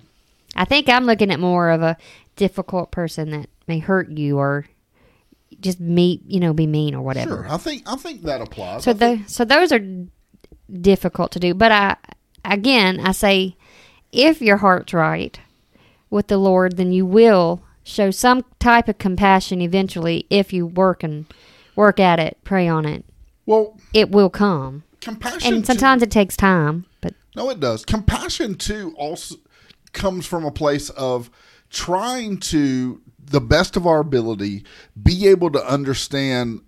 I 0.56 0.64
think 0.64 0.88
I'm 0.88 1.04
looking 1.06 1.30
at 1.32 1.40
more 1.40 1.70
of 1.70 1.82
a 1.82 1.96
difficult 2.36 2.90
person 2.92 3.30
that 3.30 3.48
may 3.66 3.78
hurt 3.80 4.10
you 4.10 4.38
or 4.38 4.66
just 5.64 5.80
meet, 5.80 6.22
you 6.28 6.38
know, 6.38 6.52
be 6.52 6.66
mean 6.68 6.94
or 6.94 7.02
whatever. 7.02 7.36
Sure. 7.44 7.50
I 7.50 7.56
think 7.56 7.82
I 7.86 7.96
think 7.96 8.22
that 8.22 8.40
applies. 8.40 8.84
So 8.84 8.92
the 8.92 9.22
so 9.26 9.44
those 9.44 9.72
are 9.72 9.80
difficult 10.70 11.32
to 11.32 11.40
do, 11.40 11.54
but 11.54 11.72
I 11.72 11.96
again 12.44 13.00
I 13.00 13.12
say 13.12 13.56
if 14.12 14.40
your 14.40 14.58
heart's 14.58 14.92
right 14.94 15.38
with 16.10 16.28
the 16.28 16.38
Lord, 16.38 16.76
then 16.76 16.92
you 16.92 17.04
will 17.06 17.62
show 17.82 18.10
some 18.10 18.44
type 18.60 18.88
of 18.88 18.98
compassion 18.98 19.60
eventually 19.60 20.26
if 20.30 20.52
you 20.52 20.66
work 20.66 21.02
and 21.02 21.26
work 21.76 21.98
at 21.98 22.18
it, 22.20 22.38
pray 22.44 22.68
on 22.68 22.86
it. 22.86 23.04
well, 23.46 23.76
It 23.92 24.10
will 24.10 24.30
come. 24.30 24.84
compassion. 25.00 25.54
And 25.54 25.62
too- 25.64 25.66
sometimes 25.66 26.02
it 26.02 26.10
takes 26.10 26.36
time, 26.36 26.86
but 27.00 27.14
No, 27.36 27.50
it 27.50 27.58
does. 27.60 27.84
Compassion 27.84 28.54
too 28.54 28.94
also 28.96 29.34
comes 29.92 30.24
from 30.24 30.44
a 30.44 30.50
place 30.52 30.88
of 30.90 31.30
trying 31.68 32.38
to 32.38 33.00
the 33.26 33.40
best 33.40 33.76
of 33.76 33.86
our 33.86 34.00
ability 34.00 34.64
be 35.00 35.28
able 35.28 35.50
to 35.50 35.66
understand 35.66 36.60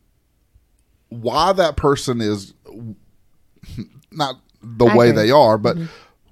why 1.09 1.53
that 1.53 1.77
person 1.77 2.21
is 2.21 2.55
not 4.11 4.37
the 4.63 4.87
I 4.87 4.97
way 4.97 5.11
agree. 5.11 5.25
they 5.25 5.31
are, 5.31 5.59
but 5.59 5.77
mm-hmm. 5.77 5.87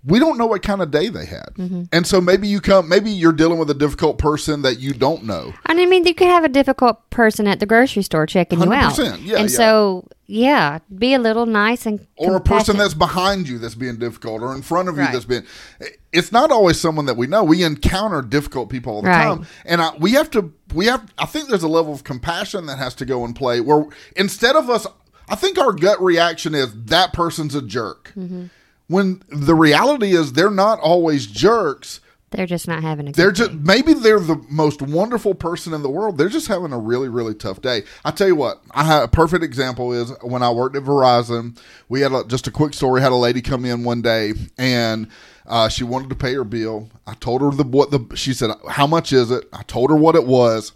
We 0.07 0.19
don't 0.19 0.37
know 0.37 0.47
what 0.47 0.62
kind 0.62 0.83
of 0.83 0.90
day 0.90 1.09
they 1.09 1.25
had. 1.25 1.49
Mm-hmm. 1.57 1.85
And 1.93 2.07
so 2.07 2.21
maybe 2.21 2.47
you 2.47 2.61
come, 2.61 2.88
maybe 2.88 3.11
you're 3.11 3.33
dealing 3.33 3.59
with 3.59 3.71
a 3.71 3.75
difficult 3.75 4.19
person 4.19 4.62
that 4.62 4.79
you 4.79 4.93
don't 4.93 5.25
know. 5.25 5.55
And 5.67 5.81
I 5.81 5.87
mean, 5.87 6.05
you 6.07 6.14
could 6.14 6.29
have 6.29 6.45
a 6.45 6.49
difficult 6.49 7.09
person 7.11 7.47
at 7.47 7.59
the 7.61 7.67
grocery 7.67 8.03
store 8.03 8.27
checking 8.27 8.61
you 8.61 8.73
out. 8.73 8.93
100%, 8.95 9.25
yeah, 9.25 9.37
and 9.37 9.51
yeah. 9.51 9.57
so, 9.57 10.07
yeah, 10.27 10.79
be 10.97 11.14
a 11.14 11.19
little 11.19 11.47
nice 11.47 11.87
and 11.87 12.07
Or 12.17 12.37
a 12.37 12.40
person 12.40 12.77
that's 12.77 12.93
behind 12.95 13.49
you 13.49 13.59
that's 13.59 13.75
being 13.75 13.97
difficult, 13.99 14.43
or 14.43 14.55
in 14.55 14.62
front 14.62 14.88
of 14.88 14.97
you 14.97 15.03
Right. 15.03 15.12
that's 15.12 15.25
being. 15.25 15.45
It's 16.12 16.33
not 16.33 16.51
always 16.51 16.79
someone 16.79 17.07
that 17.07 17.17
we 17.17 17.27
know. 17.27 17.43
We 17.43 17.62
encounter 17.62 18.21
difficult 18.21 18.69
people 18.69 18.95
all 18.95 19.03
the 19.03 19.09
Right. 19.09 19.25
time, 19.25 19.47
and 19.64 19.81
I, 19.81 19.97
we 19.99 20.12
have 20.12 20.31
to. 20.33 20.53
We 20.75 20.87
have. 20.87 21.12
I 21.19 21.27
think 21.27 21.49
there's 21.49 21.62
a 21.62 21.69
level 21.69 21.93
of 21.93 22.05
compassion 22.05 22.67
that 22.67 22.79
has 22.79 22.95
to 22.97 23.05
go 23.05 23.25
in 23.25 23.33
play. 23.35 23.61
Where 23.61 23.87
instead 24.17 24.57
of 24.57 24.69
us, 24.71 24.87
I 25.29 25.35
think 25.35 25.59
our 25.59 25.73
gut 25.73 26.01
reaction 26.03 26.55
is 26.55 26.73
that 26.87 27.12
person's 27.12 27.55
a 27.55 27.62
jerk. 27.62 28.12
Mm-hmm. 28.17 28.47
When 28.87 29.23
the 29.29 29.55
reality 29.55 30.12
is 30.12 30.33
they're 30.33 30.51
not 30.51 30.79
always 30.81 31.27
jerks. 31.27 32.01
They're 32.31 32.47
just 32.47 32.66
not 32.66 32.83
having 32.83 33.07
a 33.07 33.12
good 33.12 33.14
They're 33.14 33.33
just 33.33 33.53
maybe 33.53 33.94
they're 33.94 34.18
the 34.18 34.44
most 34.51 34.83
wonderful 34.83 35.35
person 35.35 35.73
in 35.73 35.83
the 35.83 35.88
world. 35.88 36.18
They're 36.18 36.29
just 36.29 36.49
having 36.49 36.73
a 36.73 36.79
really 36.79 37.09
really 37.09 37.35
tough 37.35 37.62
day. 37.62 37.85
I 38.05 38.11
tell 38.11 38.27
you 38.27 38.35
what, 38.35 38.61
I 38.73 38.85
have 38.85 39.05
a 39.05 39.09
perfect 39.09 39.44
example 39.44 39.92
is 39.92 40.12
when 40.20 40.42
I 40.42 40.51
worked 40.51 40.77
at 40.77 40.83
Verizon. 40.83 41.59
We 41.88 42.01
had 42.01 42.12
a, 42.12 42.25
just 42.25 42.47
a 42.47 42.51
quick 42.51 42.75
story. 42.75 43.01
Had 43.01 43.12
a 43.12 43.16
lady 43.16 43.40
come 43.40 43.64
in 43.64 43.85
one 43.85 44.03
day 44.03 44.33
and 44.59 45.09
uh, 45.47 45.68
she 45.68 45.85
wanted 45.85 46.11
to 46.11 46.16
pay 46.16 46.35
her 46.35 46.44
bill. 46.44 46.90
I 47.07 47.14
told 47.14 47.40
her 47.40 47.51
the 47.51 47.62
what 47.64 47.90
the 47.90 48.16
she 48.16 48.35
said 48.35 48.51
how 48.68 48.87
much 48.87 49.12
is 49.12 49.31
it. 49.31 49.44
I 49.53 49.62
told 49.62 49.90
her 49.90 49.97
what 49.97 50.16
it 50.16 50.27
was. 50.27 50.73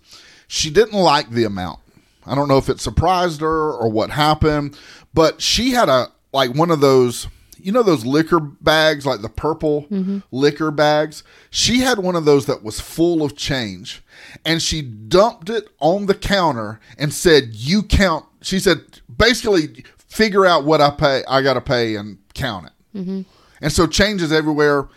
She 0.47 0.71
didn't 0.71 0.99
like 0.99 1.31
the 1.31 1.45
amount. 1.45 1.81
I 2.25 2.35
don't 2.35 2.49
know 2.49 2.59
if 2.59 2.69
it 2.69 2.81
surprised 2.81 3.41
her 3.41 3.73
or 3.73 3.91
what 3.91 4.11
happened, 4.11 4.79
but 5.13 5.43
she 5.43 5.71
had 5.73 5.89
a 5.89 6.13
like 6.33 6.55
one 6.55 6.71
of 6.71 6.81
those 6.81 7.27
you 7.61 7.73
know 7.73 7.83
those 7.83 8.05
liquor 8.05 8.41
bags 8.41 9.07
like 9.07 9.23
the 9.23 9.29
purple 9.29 9.83
mm-hmm. 9.85 10.19
liquor 10.31 10.71
bags 10.71 11.23
she 11.51 11.81
had 11.81 11.99
one 11.99 12.17
of 12.17 12.25
those 12.25 12.47
that 12.47 12.63
was 12.63 12.81
full 12.81 13.23
of 13.23 13.37
change 13.37 14.03
and 14.45 14.63
she 14.63 14.83
dumped 14.83 15.49
it 15.51 15.69
on 15.81 16.07
the 16.07 16.15
counter 16.15 16.81
and 16.99 17.13
said 17.13 17.51
you 17.53 17.83
count 17.83 18.25
she 18.43 18.59
said 18.59 18.81
basically 19.17 19.85
figure 19.97 20.47
out 20.47 20.65
what 20.65 20.81
i 20.81 20.91
pay 20.91 21.23
i 21.29 21.43
gotta 21.43 21.61
pay 21.61 21.97
and 21.97 22.19
count 22.35 22.67
it 22.67 22.99
mm-hmm. 22.99 23.23
and 23.61 23.73
so 23.73 23.87
change 23.87 24.23
is 24.23 24.33
everywhere 24.33 24.89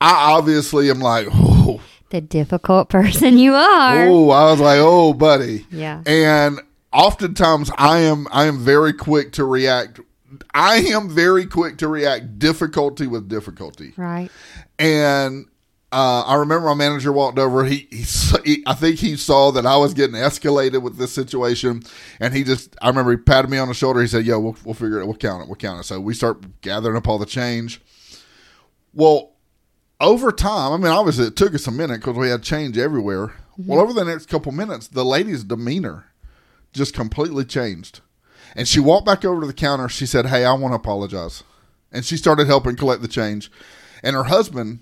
i 0.00 0.32
obviously 0.32 0.90
am 0.90 1.00
like 1.00 1.26
oh 1.32 1.80
the 2.12 2.20
difficult 2.20 2.88
person 2.90 3.38
you 3.38 3.54
are. 3.54 4.06
Oh, 4.06 4.30
I 4.30 4.50
was 4.50 4.60
like, 4.60 4.78
oh, 4.80 5.14
buddy. 5.14 5.66
Yeah. 5.70 6.02
And 6.06 6.60
oftentimes, 6.92 7.70
I 7.76 8.00
am 8.00 8.28
I 8.30 8.44
am 8.44 8.58
very 8.58 8.92
quick 8.92 9.32
to 9.32 9.44
react. 9.44 9.98
I 10.54 10.76
am 10.76 11.08
very 11.08 11.46
quick 11.46 11.78
to 11.78 11.88
react 11.88 12.38
difficulty 12.38 13.06
with 13.06 13.28
difficulty. 13.28 13.92
Right. 13.96 14.30
And 14.78 15.46
uh, 15.92 16.22
I 16.22 16.36
remember 16.36 16.68
my 16.68 16.74
manager 16.74 17.12
walked 17.12 17.38
over. 17.38 17.64
He, 17.64 17.86
he, 17.90 18.04
he, 18.44 18.62
I 18.66 18.72
think 18.72 18.98
he 18.98 19.16
saw 19.16 19.50
that 19.50 19.66
I 19.66 19.76
was 19.76 19.92
getting 19.92 20.16
escalated 20.16 20.80
with 20.82 20.96
this 20.96 21.12
situation, 21.12 21.82
and 22.18 22.32
he 22.32 22.44
just, 22.44 22.74
I 22.80 22.88
remember 22.88 23.10
he 23.10 23.18
patted 23.18 23.50
me 23.50 23.58
on 23.58 23.68
the 23.68 23.74
shoulder. 23.74 24.00
He 24.00 24.06
said, 24.06 24.24
"Yo, 24.24 24.40
we'll, 24.40 24.56
we'll 24.64 24.74
figure 24.74 25.00
it. 25.00 25.06
We'll 25.06 25.16
count 25.16 25.42
it. 25.42 25.48
We'll 25.48 25.56
count 25.56 25.80
it." 25.80 25.84
So 25.84 26.00
we 26.00 26.14
start 26.14 26.62
gathering 26.62 26.96
up 26.96 27.06
all 27.06 27.18
the 27.18 27.26
change. 27.26 27.82
Well, 28.94 29.32
over 30.00 30.32
time, 30.32 30.72
I 30.72 30.76
mean, 30.78 30.92
obviously 30.92 31.26
it 31.26 31.36
took 31.36 31.54
us 31.54 31.66
a 31.66 31.70
minute 31.70 32.00
because 32.00 32.16
we 32.16 32.28
had 32.28 32.42
change 32.42 32.78
everywhere. 32.78 33.34
Well, 33.58 33.80
over 33.80 33.92
the 33.92 34.04
next 34.04 34.26
couple 34.26 34.50
minutes, 34.50 34.88
the 34.88 35.04
lady's 35.04 35.44
demeanor 35.44 36.06
just 36.72 36.94
completely 36.94 37.44
changed. 37.44 38.00
And 38.56 38.68
she 38.68 38.80
walked 38.80 39.06
back 39.06 39.24
over 39.24 39.40
to 39.40 39.46
the 39.46 39.52
counter. 39.52 39.88
She 39.88 40.06
said, 40.06 40.26
Hey, 40.26 40.44
I 40.44 40.52
want 40.52 40.72
to 40.72 40.76
apologize. 40.76 41.42
And 41.90 42.04
she 42.04 42.16
started 42.16 42.46
helping 42.46 42.76
collect 42.76 43.02
the 43.02 43.08
change. 43.08 43.50
And 44.02 44.16
her 44.16 44.24
husband 44.24 44.80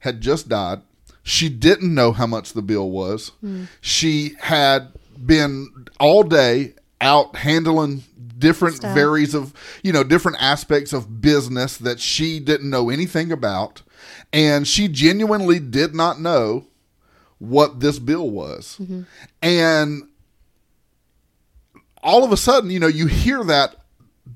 had 0.00 0.20
just 0.20 0.48
died. 0.48 0.82
She 1.22 1.48
didn't 1.48 1.94
know 1.94 2.12
how 2.12 2.26
much 2.26 2.52
the 2.52 2.62
bill 2.62 2.90
was. 2.90 3.30
Hmm. 3.40 3.64
She 3.80 4.34
had 4.40 4.92
been 5.24 5.86
all 6.00 6.24
day 6.24 6.74
out 7.00 7.36
handling 7.36 8.02
different 8.38 8.76
Stuff. 8.76 8.94
varies 8.94 9.34
of, 9.34 9.52
you 9.82 9.92
know, 9.92 10.02
different 10.02 10.38
aspects 10.40 10.92
of 10.92 11.20
business 11.20 11.76
that 11.78 12.00
she 12.00 12.40
didn't 12.40 12.70
know 12.70 12.90
anything 12.90 13.30
about. 13.30 13.82
And 14.32 14.66
she 14.66 14.88
genuinely 14.88 15.60
did 15.60 15.94
not 15.94 16.20
know 16.20 16.66
what 17.38 17.80
this 17.80 17.98
bill 17.98 18.30
was. 18.30 18.78
Mm-hmm. 18.80 19.02
And 19.42 20.08
all 22.02 22.24
of 22.24 22.32
a 22.32 22.36
sudden, 22.36 22.70
you 22.70 22.80
know, 22.80 22.86
you 22.86 23.06
hear 23.06 23.44
that 23.44 23.76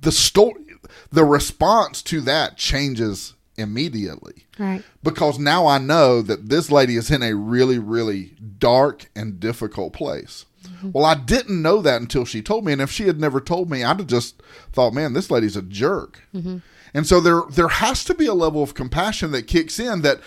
the 0.01 0.13
story, 0.13 0.65
the 1.11 1.25
response 1.25 2.03
to 2.03 2.21
that 2.23 2.57
changes 2.57 3.35
immediately 3.59 4.45
Right. 4.59 4.83
because 5.03 5.39
now 5.39 5.67
I 5.67 5.79
know 5.79 6.21
that 6.23 6.49
this 6.51 6.71
lady 6.71 6.97
is 6.97 7.11
in 7.11 7.23
a 7.23 7.35
really, 7.35 7.79
really 7.79 8.37
dark 8.59 9.11
and 9.17 9.41
difficult 9.41 9.93
place. 9.93 10.45
Mm-hmm. 10.67 10.91
Well, 10.93 11.05
I 11.05 11.15
didn't 11.15 11.63
know 11.63 11.81
that 11.81 12.01
until 12.01 12.25
she 12.25 12.43
told 12.43 12.65
me, 12.65 12.73
and 12.73 12.83
if 12.83 12.91
she 12.91 13.07
had 13.07 13.19
never 13.21 13.41
told 13.41 13.71
me, 13.71 13.83
I'd 13.85 13.99
have 13.99 14.07
just 14.07 14.43
thought, 14.73 14.93
"Man, 14.95 15.13
this 15.13 15.31
lady's 15.31 15.57
a 15.57 15.63
jerk." 15.63 16.23
Mm-hmm. 16.35 16.59
And 16.93 17.07
so 17.07 17.21
there, 17.21 17.43
there 17.51 17.69
has 17.69 18.05
to 18.05 18.15
be 18.15 18.27
a 18.27 18.35
level 18.35 18.63
of 18.63 18.75
compassion 18.75 19.31
that 19.33 19.47
kicks 19.47 19.79
in 19.79 20.03
that 20.03 20.21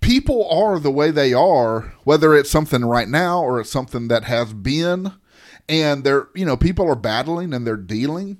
people 0.00 0.48
are 0.50 0.78
the 0.78 0.90
way 0.90 1.10
they 1.10 1.32
are, 1.34 1.94
whether 2.04 2.34
it's 2.34 2.50
something 2.50 2.84
right 2.84 3.08
now 3.08 3.42
or 3.42 3.60
it's 3.60 3.70
something 3.70 4.08
that 4.08 4.24
has 4.24 4.52
been, 4.52 5.12
and 5.68 6.04
they're, 6.04 6.28
you 6.34 6.44
know, 6.44 6.56
people 6.56 6.88
are 6.88 6.96
battling 6.96 7.52
and 7.52 7.66
they're 7.66 7.76
dealing, 7.76 8.38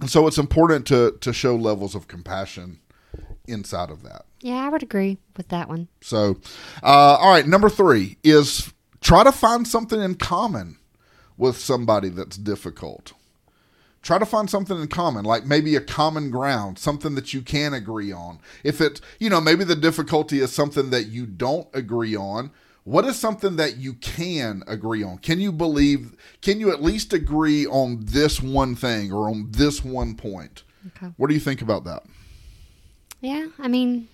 and 0.00 0.10
so 0.10 0.26
it's 0.26 0.38
important 0.38 0.86
to 0.88 1.16
to 1.20 1.32
show 1.32 1.56
levels 1.56 1.94
of 1.94 2.08
compassion 2.08 2.80
inside 3.46 3.90
of 3.90 4.02
that. 4.02 4.24
Yeah, 4.40 4.64
I 4.64 4.68
would 4.68 4.82
agree 4.82 5.18
with 5.36 5.48
that 5.48 5.68
one. 5.68 5.88
So, 6.00 6.40
uh, 6.82 7.16
all 7.20 7.30
right, 7.30 7.46
number 7.46 7.68
three 7.68 8.16
is 8.24 8.72
try 9.00 9.24
to 9.24 9.32
find 9.32 9.66
something 9.66 10.00
in 10.00 10.14
common 10.14 10.78
with 11.36 11.56
somebody 11.56 12.08
that's 12.08 12.36
difficult. 12.36 13.12
Try 14.02 14.18
to 14.18 14.24
find 14.24 14.48
something 14.48 14.80
in 14.80 14.88
common, 14.88 15.26
like 15.26 15.44
maybe 15.44 15.76
a 15.76 15.80
common 15.80 16.30
ground, 16.30 16.78
something 16.78 17.14
that 17.16 17.34
you 17.34 17.42
can 17.42 17.74
agree 17.74 18.12
on. 18.12 18.38
If 18.64 18.80
it, 18.80 19.02
you 19.18 19.28
know, 19.28 19.42
maybe 19.42 19.62
the 19.62 19.76
difficulty 19.76 20.40
is 20.40 20.52
something 20.52 20.88
that 20.88 21.08
you 21.08 21.26
don't 21.26 21.68
agree 21.74 22.16
on. 22.16 22.50
What 22.84 23.04
is 23.04 23.18
something 23.18 23.56
that 23.56 23.76
you 23.76 23.94
can 23.94 24.62
agree 24.66 25.02
on? 25.02 25.18
Can 25.18 25.38
you 25.40 25.52
believe, 25.52 26.16
can 26.40 26.60
you 26.60 26.72
at 26.72 26.82
least 26.82 27.12
agree 27.12 27.66
on 27.66 28.00
this 28.02 28.40
one 28.40 28.74
thing 28.74 29.12
or 29.12 29.28
on 29.28 29.48
this 29.50 29.84
one 29.84 30.14
point? 30.14 30.64
Okay. 30.96 31.12
What 31.16 31.28
do 31.28 31.34
you 31.34 31.40
think 31.40 31.60
about 31.62 31.84
that? 31.84 32.04
Yeah, 33.20 33.48
I 33.58 33.68
mean, 33.68 34.08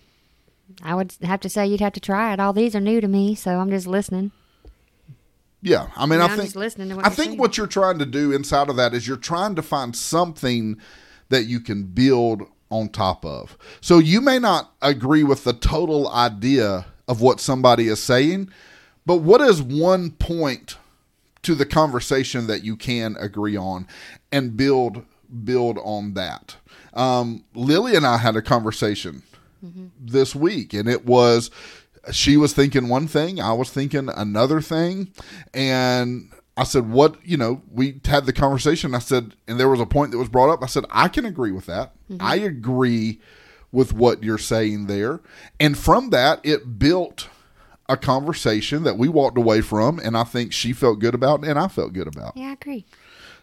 I 0.83 0.95
would 0.97 1.15
have 1.23 1.41
to 1.41 1.49
say 1.49 1.67
you'd 1.67 1.81
have 1.81 1.93
to 1.93 2.01
try 2.01 2.33
it. 2.33 2.41
All 2.41 2.53
these 2.53 2.75
are 2.75 2.81
new 2.81 3.01
to 3.01 3.07
me, 3.07 3.37
so 3.37 3.59
I'm 3.61 3.71
just 3.71 3.87
listening. 3.87 4.33
Yeah, 5.63 5.89
I 5.97 6.07
mean, 6.07 6.19
Yeah, 6.19 6.27
I 6.27 6.29
I'm 6.29 6.37
think 6.37 6.47
just 6.49 6.57
listening 6.57 6.89
to 6.91 6.97
what 6.97 7.07
I 7.07 7.09
think 7.09 7.29
saying. 7.29 7.39
what 7.39 7.57
you're 7.57 7.67
trying 7.67 7.99
to 8.01 8.07
do 8.07 8.33
inside 8.33 8.69
of 8.69 8.77
that 8.77 8.95
is 8.95 9.07
you're 9.07 9.17
trying 9.17 9.55
to 9.55 9.63
find 9.63 9.97
something 9.97 10.77
that 11.29 11.45
you 11.45 11.61
can 11.61 11.85
build 11.85 12.43
on 12.69 12.89
top 12.89 13.25
of. 13.25 13.57
So 13.81 13.99
you 13.99 14.21
may 14.21 14.39
not 14.39 14.73
agree 14.83 15.23
with 15.25 15.45
the 15.45 15.53
total 15.53 16.09
idea 16.09 16.87
of 17.09 17.21
what 17.21 17.41
somebody 17.41 17.89
is 17.89 18.03
saying, 18.03 18.51
but 19.05 19.17
what 19.17 19.41
is 19.41 19.63
one 19.63 20.11
point 20.11 20.77
to 21.43 21.55
the 21.55 21.67
conversation 21.67 22.49
that 22.49 22.65
you 22.65 22.77
can 22.77 23.17
agree 23.21 23.57
on 23.57 23.87
and 24.33 24.57
build 24.57 25.05
build 25.45 25.79
on 25.83 26.15
that. 26.15 26.57
Um, 26.93 27.45
Lily 27.55 27.95
and 27.95 28.07
I 28.07 28.17
had 28.17 28.37
a 28.37 28.43
conversation 28.43 29.23
this 30.01 30.35
week, 30.35 30.73
and 30.73 30.89
it 30.89 31.07
was 31.07 31.51
she 32.13 32.37
was 32.37 32.53
thinking 32.53 32.89
one 32.89 33.09
thing, 33.09 33.41
I 33.41 33.53
was 33.53 33.71
thinking 33.71 34.09
another 34.09 34.61
thing, 34.61 35.13
and 35.55 36.31
I 36.57 36.65
said, 36.65 36.91
"What?" 36.91 37.17
You 37.25 37.37
know, 37.37 37.63
we 37.73 38.01
had 38.05 38.27
the 38.27 38.33
conversation. 38.33 38.95
I 38.95 39.01
said, 39.01 39.35
and 39.49 39.59
there 39.59 39.69
was 39.69 39.81
a 39.81 39.87
point 39.87 40.13
that 40.13 40.19
was 40.19 40.29
brought 40.29 40.53
up. 40.53 40.63
I 40.63 40.67
said, 40.67 40.85
"I 40.91 41.09
can 41.09 41.25
agree 41.25 41.53
with 41.53 41.67
that. 41.67 41.93
I 42.21 42.37
agree 42.37 43.21
with 43.77 43.93
what 43.93 44.25
you're 44.25 44.39
saying 44.39 44.87
there," 44.87 45.21
and 45.61 45.77
from 45.79 46.11
that, 46.11 46.41
it 46.43 46.79
built 46.79 47.29
a 47.89 47.97
conversation 47.97 48.83
that 48.83 48.99
we 48.99 49.09
walked 49.09 49.39
away 49.39 49.61
from, 49.61 50.01
and 50.01 50.17
I 50.17 50.25
think 50.25 50.53
she 50.53 50.73
felt 50.73 50.99
good 50.99 51.15
about, 51.15 51.45
and 51.45 51.59
I 51.59 51.69
felt 51.69 51.93
good 51.93 52.09
about. 52.09 52.37
Yeah, 52.37 52.49
I 52.49 52.53
agree. 52.55 52.85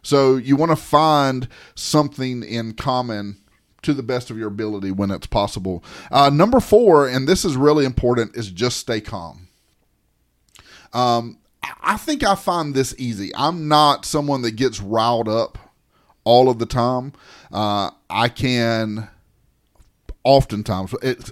So 0.02 0.36
you 0.36 0.58
want 0.58 0.72
to 0.72 0.76
find 0.76 1.48
something 1.76 2.44
in 2.44 2.74
common 2.74 3.38
to 3.84 3.94
the 3.94 4.04
best 4.04 4.30
of 4.30 4.38
your 4.38 4.50
ability 4.50 4.92
when 4.92 5.12
it's 5.12 5.28
possible. 5.28 5.84
Uh, 6.12 6.30
number 6.30 6.60
four, 6.60 7.08
and 7.08 7.28
this 7.28 7.46
is 7.46 7.56
really 7.56 7.86
important, 7.86 8.36
is 8.36 8.50
just 8.50 8.78
stay 8.78 9.00
calm. 9.00 9.48
Um, 10.94 11.38
I- 11.82 11.98
think 11.98 12.24
I 12.24 12.36
find 12.36 12.74
this 12.74 12.94
easy. 12.98 13.32
I'm 13.36 13.68
not 13.70 14.06
someone 14.06 14.42
that 14.42 14.52
gets 14.58 14.82
riled 14.82 15.30
up 15.30 15.58
all 16.26 16.50
of 16.50 16.60
the 16.60 16.66
time. 16.66 17.14
Uh, 17.52 17.92
I 18.10 18.28
can 18.28 19.08
oftentimes, 20.24 20.94
it's, 21.02 21.32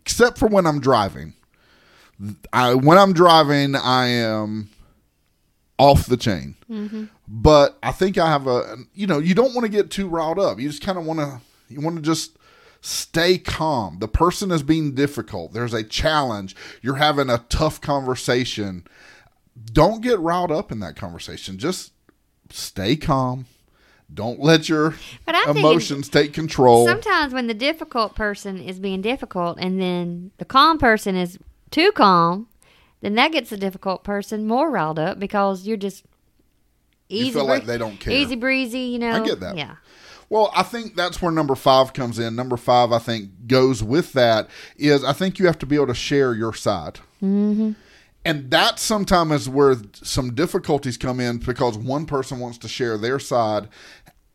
except 0.00 0.38
for 0.38 0.48
when 0.48 0.66
I'm 0.66 0.80
driving. 0.80 1.34
I, 2.52 2.74
when 2.74 2.98
I'm 2.98 3.12
driving, 3.12 3.74
I 3.76 4.08
am 4.08 4.70
off 5.78 6.06
the 6.06 6.16
chain. 6.16 6.56
Mm-hmm. 6.70 7.04
But 7.26 7.78
I 7.82 7.92
think 7.92 8.18
I 8.18 8.28
have 8.28 8.46
a, 8.46 8.76
you 8.94 9.06
know, 9.06 9.18
you 9.18 9.34
don't 9.34 9.54
want 9.54 9.64
to 9.64 9.72
get 9.72 9.90
too 9.90 10.08
riled 10.08 10.38
up. 10.38 10.60
You 10.60 10.68
just 10.68 10.82
kind 10.82 10.98
of 10.98 11.06
want 11.06 11.20
to, 11.20 11.40
you 11.68 11.80
want 11.80 11.96
to 11.96 12.02
just 12.02 12.36
stay 12.82 13.38
calm. 13.38 13.98
The 13.98 14.08
person 14.08 14.50
is 14.50 14.62
being 14.62 14.94
difficult. 14.94 15.52
There's 15.52 15.74
a 15.74 15.82
challenge. 15.82 16.54
You're 16.82 16.96
having 16.96 17.30
a 17.30 17.44
tough 17.48 17.80
conversation. 17.80 18.86
Don't 19.72 20.02
get 20.02 20.18
riled 20.18 20.52
up 20.52 20.70
in 20.70 20.80
that 20.80 20.96
conversation. 20.96 21.58
Just 21.58 21.92
stay 22.50 22.96
calm. 22.96 23.46
Don't 24.12 24.40
let 24.40 24.68
your 24.68 24.94
But 25.24 25.34
I 25.34 25.44
think 25.46 25.58
it- 25.58 25.60
emotions 25.60 26.08
take 26.08 26.32
control. 26.32 26.86
Sometimes 26.86 27.32
when 27.32 27.46
the 27.46 27.54
difficult 27.54 28.14
person 28.14 28.60
is 28.60 28.78
being 28.78 29.00
difficult 29.02 29.58
and 29.60 29.80
then 29.80 30.32
the 30.38 30.44
calm 30.44 30.78
person 30.78 31.16
is 31.16 31.38
too 31.70 31.92
calm, 31.92 32.48
then 33.00 33.14
that 33.14 33.32
gets 33.32 33.50
the 33.50 33.56
difficult 33.56 34.04
person 34.04 34.46
more 34.46 34.70
riled 34.70 34.98
up 34.98 35.18
because 35.18 35.66
you're 35.66 35.76
just 35.76 36.04
easy. 37.08 37.26
You 37.26 37.32
feel 37.32 37.46
like 37.46 37.66
they 37.66 37.78
don't 37.78 37.98
care. 37.98 38.12
Easy 38.12 38.36
breezy, 38.36 38.80
you 38.80 38.98
know. 38.98 39.12
I 39.12 39.24
get 39.24 39.40
that. 39.40 39.56
Yeah. 39.56 39.76
Well, 40.28 40.52
I 40.54 40.62
think 40.62 40.94
that's 40.94 41.20
where 41.20 41.32
number 41.32 41.56
five 41.56 41.92
comes 41.92 42.18
in. 42.18 42.36
Number 42.36 42.56
five, 42.56 42.92
I 42.92 42.98
think, 42.98 43.48
goes 43.48 43.82
with 43.82 44.12
that 44.12 44.48
is 44.76 45.02
I 45.02 45.12
think 45.12 45.38
you 45.38 45.46
have 45.46 45.58
to 45.58 45.66
be 45.66 45.74
able 45.76 45.88
to 45.88 45.94
share 45.94 46.34
your 46.34 46.54
side. 46.54 47.00
Mm-hmm. 47.22 47.72
And 48.24 48.50
that 48.50 48.78
sometimes 48.78 49.32
is 49.32 49.48
where 49.48 49.76
some 49.94 50.34
difficulties 50.34 50.98
come 50.98 51.20
in 51.20 51.38
because 51.38 51.78
one 51.78 52.04
person 52.04 52.38
wants 52.38 52.58
to 52.58 52.68
share 52.68 52.98
their 52.98 53.18
side 53.18 53.68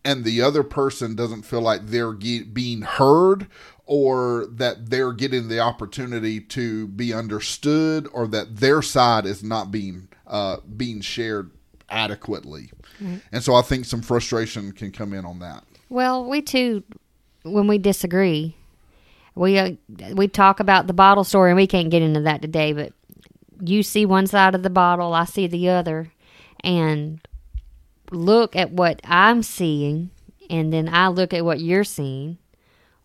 and 0.05 0.23
the 0.23 0.41
other 0.41 0.63
person 0.63 1.15
doesn't 1.15 1.41
feel 1.41 1.61
like 1.61 1.87
they're 1.87 2.13
ge- 2.13 2.53
being 2.53 2.83
heard 2.83 3.47
or 3.85 4.45
that 4.45 4.89
they're 4.89 5.11
getting 5.11 5.47
the 5.47 5.59
opportunity 5.59 6.39
to 6.39 6.87
be 6.87 7.13
understood 7.13 8.07
or 8.13 8.27
that 8.27 8.57
their 8.57 8.81
side 8.81 9.25
is 9.25 9.43
not 9.43 9.71
being 9.71 10.07
uh, 10.27 10.57
being 10.77 11.01
shared 11.01 11.51
adequately. 11.89 12.71
And 13.31 13.43
so 13.43 13.55
I 13.55 13.61
think 13.61 13.85
some 13.85 14.01
frustration 14.01 14.71
can 14.71 14.91
come 14.91 15.13
in 15.13 15.25
on 15.25 15.39
that. 15.39 15.63
Well, 15.89 16.25
we 16.25 16.41
too, 16.41 16.83
when 17.43 17.67
we 17.67 17.77
disagree, 17.77 18.55
we 19.35 19.57
uh, 19.59 19.71
we 20.13 20.27
talk 20.27 20.59
about 20.59 20.87
the 20.87 20.93
bottle 20.93 21.23
story, 21.23 21.51
and 21.51 21.57
we 21.57 21.67
can't 21.67 21.89
get 21.89 22.01
into 22.01 22.21
that 22.21 22.41
today. 22.41 22.73
But 22.73 22.93
you 23.61 23.83
see 23.83 24.05
one 24.05 24.27
side 24.27 24.55
of 24.55 24.63
the 24.63 24.69
bottle, 24.69 25.13
I 25.13 25.25
see 25.25 25.47
the 25.47 25.69
other, 25.69 26.11
and 26.63 27.19
look 28.11 28.55
at 28.55 28.71
what 28.71 29.01
I'm 29.03 29.43
seeing, 29.43 30.09
and 30.49 30.71
then 30.71 30.89
I 30.93 31.07
look 31.07 31.33
at 31.33 31.45
what 31.45 31.59
you're 31.59 31.83
seeing, 31.83 32.37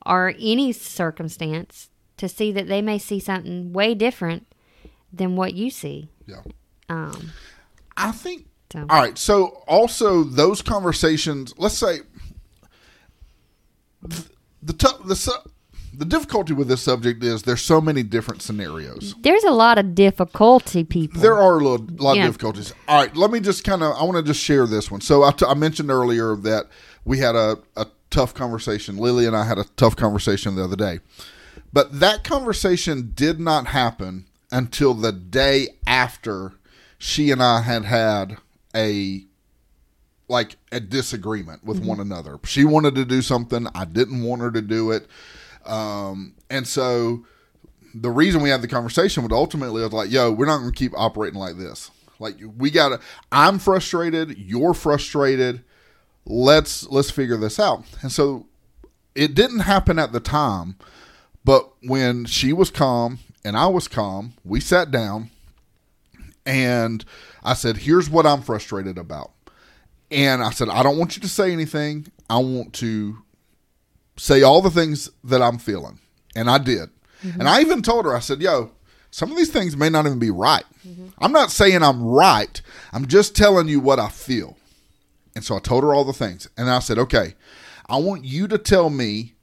or 0.04 0.34
any 0.38 0.72
circumstance 0.72 1.88
to 2.16 2.28
see 2.28 2.52
that 2.52 2.66
they 2.68 2.82
may 2.82 2.98
see 2.98 3.18
something 3.20 3.72
way 3.72 3.94
different 3.94 4.46
than 5.12 5.36
what 5.36 5.54
you 5.54 5.70
see. 5.70 6.08
Yeah. 6.26 6.42
Um, 6.88 7.32
I 7.96 8.12
think. 8.12 8.46
So- 8.72 8.86
All 8.88 9.00
right. 9.00 9.18
So 9.18 9.62
also 9.66 10.22
those 10.22 10.62
conversations. 10.62 11.52
Let's 11.58 11.76
say 11.76 12.00
th- 14.08 14.22
the 14.62 14.96
the 15.04 15.16
su- 15.16 15.50
the 15.92 16.04
difficulty 16.04 16.52
with 16.52 16.68
this 16.68 16.82
subject 16.82 17.22
is 17.22 17.42
there's 17.42 17.62
so 17.62 17.80
many 17.80 18.02
different 18.02 18.42
scenarios. 18.42 19.14
there's 19.20 19.44
a 19.44 19.50
lot 19.50 19.78
of 19.78 19.94
difficulty, 19.94 20.84
people. 20.84 21.20
There 21.20 21.38
are 21.38 21.58
a 21.58 21.62
little, 21.62 21.86
lot 21.98 22.16
Yeah. 22.16 22.26
of 22.26 22.28
difficulties. 22.28 22.72
All 22.88 23.00
right. 23.00 23.14
Let 23.16 23.30
me 23.30 23.40
just 23.40 23.64
kind 23.64 23.82
of. 23.82 23.96
I 23.96 24.04
want 24.04 24.16
to 24.16 24.22
just 24.22 24.42
share 24.42 24.66
this 24.66 24.90
one. 24.90 25.00
So 25.00 25.24
I, 25.24 25.32
t- 25.32 25.46
I 25.46 25.54
mentioned 25.54 25.90
earlier 25.90 26.36
that 26.36 26.66
we 27.04 27.18
had 27.18 27.34
a, 27.34 27.58
a 27.76 27.86
tough 28.10 28.34
conversation. 28.34 28.96
Lily 28.96 29.26
and 29.26 29.36
I 29.36 29.44
had 29.44 29.58
a 29.58 29.64
tough 29.76 29.96
conversation 29.96 30.54
the 30.54 30.64
other 30.64 30.76
day, 30.76 31.00
but 31.72 32.00
that 32.00 32.24
conversation 32.24 33.12
did 33.14 33.40
not 33.40 33.68
happen 33.68 34.26
until 34.50 34.94
the 34.94 35.12
day 35.12 35.68
after 35.86 36.54
she 36.98 37.30
and 37.30 37.42
I 37.42 37.62
had 37.62 37.84
had 37.84 38.36
a 38.74 39.24
like 40.28 40.56
a 40.70 40.78
disagreement 40.78 41.64
with 41.64 41.78
mm-hmm. 41.78 41.88
one 41.88 42.00
another. 42.00 42.38
She 42.44 42.64
wanted 42.64 42.94
to 42.94 43.04
do 43.04 43.20
something, 43.20 43.66
I 43.74 43.84
didn't 43.84 44.22
want 44.22 44.42
her 44.42 44.52
to 44.52 44.62
do 44.62 44.92
it. 44.92 45.08
Um, 45.66 46.34
and 46.48 46.66
so 46.66 47.24
the 47.94 48.10
reason 48.10 48.42
we 48.42 48.50
had 48.50 48.62
the 48.62 48.68
conversation 48.68 49.22
was 49.22 49.32
ultimately 49.32 49.82
was 49.82 49.92
like, 49.92 50.10
yo, 50.10 50.30
we're 50.30 50.46
not 50.46 50.58
going 50.58 50.70
to 50.72 50.76
keep 50.76 50.92
operating 50.96 51.38
like 51.38 51.56
this. 51.56 51.90
Like 52.18 52.36
we 52.56 52.70
got 52.70 52.90
to 52.90 53.00
I'm 53.32 53.58
frustrated, 53.58 54.38
you're 54.38 54.74
frustrated. 54.74 55.64
Let's 56.26 56.86
let's 56.88 57.10
figure 57.10 57.38
this 57.38 57.58
out. 57.58 57.84
And 58.02 58.12
so 58.12 58.46
it 59.14 59.34
didn't 59.34 59.60
happen 59.60 59.98
at 59.98 60.12
the 60.12 60.20
time, 60.20 60.76
but 61.44 61.70
when 61.82 62.26
she 62.26 62.52
was 62.52 62.70
calm 62.70 63.18
and 63.44 63.56
I 63.56 63.66
was 63.66 63.88
calm, 63.88 64.34
we 64.44 64.60
sat 64.60 64.90
down 64.90 65.30
and 66.44 67.04
I 67.42 67.54
said, 67.54 67.78
"Here's 67.78 68.10
what 68.10 68.26
I'm 68.26 68.42
frustrated 68.42 68.98
about." 68.98 69.32
And 70.10 70.42
I 70.42 70.50
said, 70.50 70.68
"I 70.68 70.82
don't 70.82 70.98
want 70.98 71.16
you 71.16 71.22
to 71.22 71.28
say 71.28 71.52
anything. 71.52 72.06
I 72.28 72.38
want 72.38 72.74
to 72.74 73.18
say 74.20 74.42
all 74.42 74.60
the 74.60 74.70
things 74.70 75.08
that 75.24 75.42
I'm 75.42 75.58
feeling." 75.58 75.98
And 76.36 76.48
I 76.50 76.58
did. 76.58 76.90
And 77.22 77.48
I 77.48 77.60
even 77.60 77.82
told 77.82 78.04
her, 78.06 78.14
I 78.16 78.20
said, 78.20 78.40
"Yo, 78.40 78.70
some 79.10 79.30
of 79.30 79.36
these 79.36 79.50
things 79.50 79.76
may 79.76 79.90
not 79.90 80.06
even 80.06 80.18
be 80.18 80.30
right. 80.30 80.64
I'm 81.18 81.32
not 81.32 81.50
saying 81.50 81.82
I'm 81.82 82.02
right. 82.02 82.62
I'm 82.92 83.06
just 83.06 83.34
telling 83.36 83.68
you 83.68 83.80
what 83.80 83.98
I 83.98 84.08
feel." 84.08 84.56
And 85.34 85.44
so 85.44 85.56
I 85.56 85.58
told 85.58 85.84
her 85.84 85.92
all 85.94 86.04
the 86.04 86.12
things. 86.12 86.48
And 86.56 86.70
I 86.70 86.78
said, 86.80 86.98
"Okay, 86.98 87.34
I 87.88 87.96
want 87.96 88.24
you 88.24 88.48
to 88.48 88.58
tell 88.58 88.88
me 88.90 89.34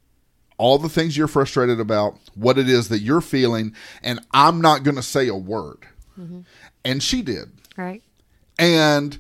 all 0.58 0.80
the 0.80 0.90
things 0.90 1.16
you're 1.16 1.28
frustrated 1.28 1.80
about, 1.80 2.18
what 2.34 2.58
it 2.58 2.68
is 2.68 2.90
that 2.90 3.00
you're 3.00 3.22
feeling, 3.22 3.76
and 4.02 4.20
I'm 4.32 4.60
not 4.60 4.84
going 4.84 4.96
to 4.96 5.04
say 5.04 5.28
a 5.28 5.36
word." 5.36 5.86
Mm-hmm. 6.20 6.40
And 6.84 7.04
she 7.04 7.22
did. 7.22 7.52
right? 7.78 8.02
And 8.58 9.20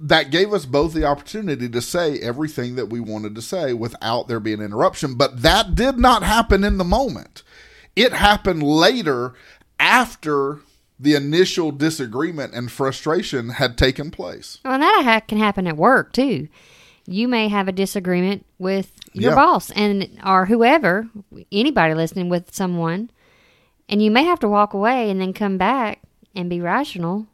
that 0.00 0.30
gave 0.30 0.52
us 0.52 0.64
both 0.64 0.92
the 0.94 1.04
opportunity 1.04 1.68
to 1.68 1.80
say 1.80 2.18
everything 2.20 2.76
that 2.76 2.86
we 2.86 3.00
wanted 3.00 3.34
to 3.34 3.42
say 3.42 3.72
without 3.72 4.28
there 4.28 4.40
being 4.40 4.60
interruption. 4.60 5.14
But 5.16 5.42
that 5.42 5.74
did 5.74 5.98
not 5.98 6.22
happen 6.22 6.62
in 6.64 6.78
the 6.78 6.84
moment. 6.84 7.42
It 7.96 8.12
happened 8.12 8.62
later 8.62 9.34
after 9.80 10.60
the 11.00 11.14
initial 11.14 11.70
disagreement 11.70 12.54
and 12.54 12.70
frustration 12.70 13.50
had 13.50 13.78
taken 13.78 14.10
place. 14.10 14.58
Well, 14.64 14.74
and 14.74 14.82
that 14.82 15.02
ha- 15.04 15.20
can 15.26 15.38
happen 15.38 15.66
at 15.66 15.76
work 15.76 16.12
too. 16.12 16.48
You 17.06 17.28
may 17.28 17.48
have 17.48 17.68
a 17.68 17.72
disagreement 17.72 18.44
with 18.58 18.92
your 19.12 19.30
Yeah. 19.32 19.36
boss 19.36 19.70
and 19.70 20.08
or 20.24 20.46
whoever, 20.46 21.08
anybody 21.50 21.94
listening 21.94 22.28
with 22.28 22.54
someone, 22.54 23.10
and 23.88 24.02
you 24.02 24.10
may 24.10 24.24
have 24.24 24.40
to 24.40 24.48
walk 24.48 24.74
away 24.74 25.08
and 25.10 25.20
then 25.20 25.32
come 25.32 25.56
back 25.56 26.00
and 26.34 26.50
be 26.50 26.60
rational 26.60 27.26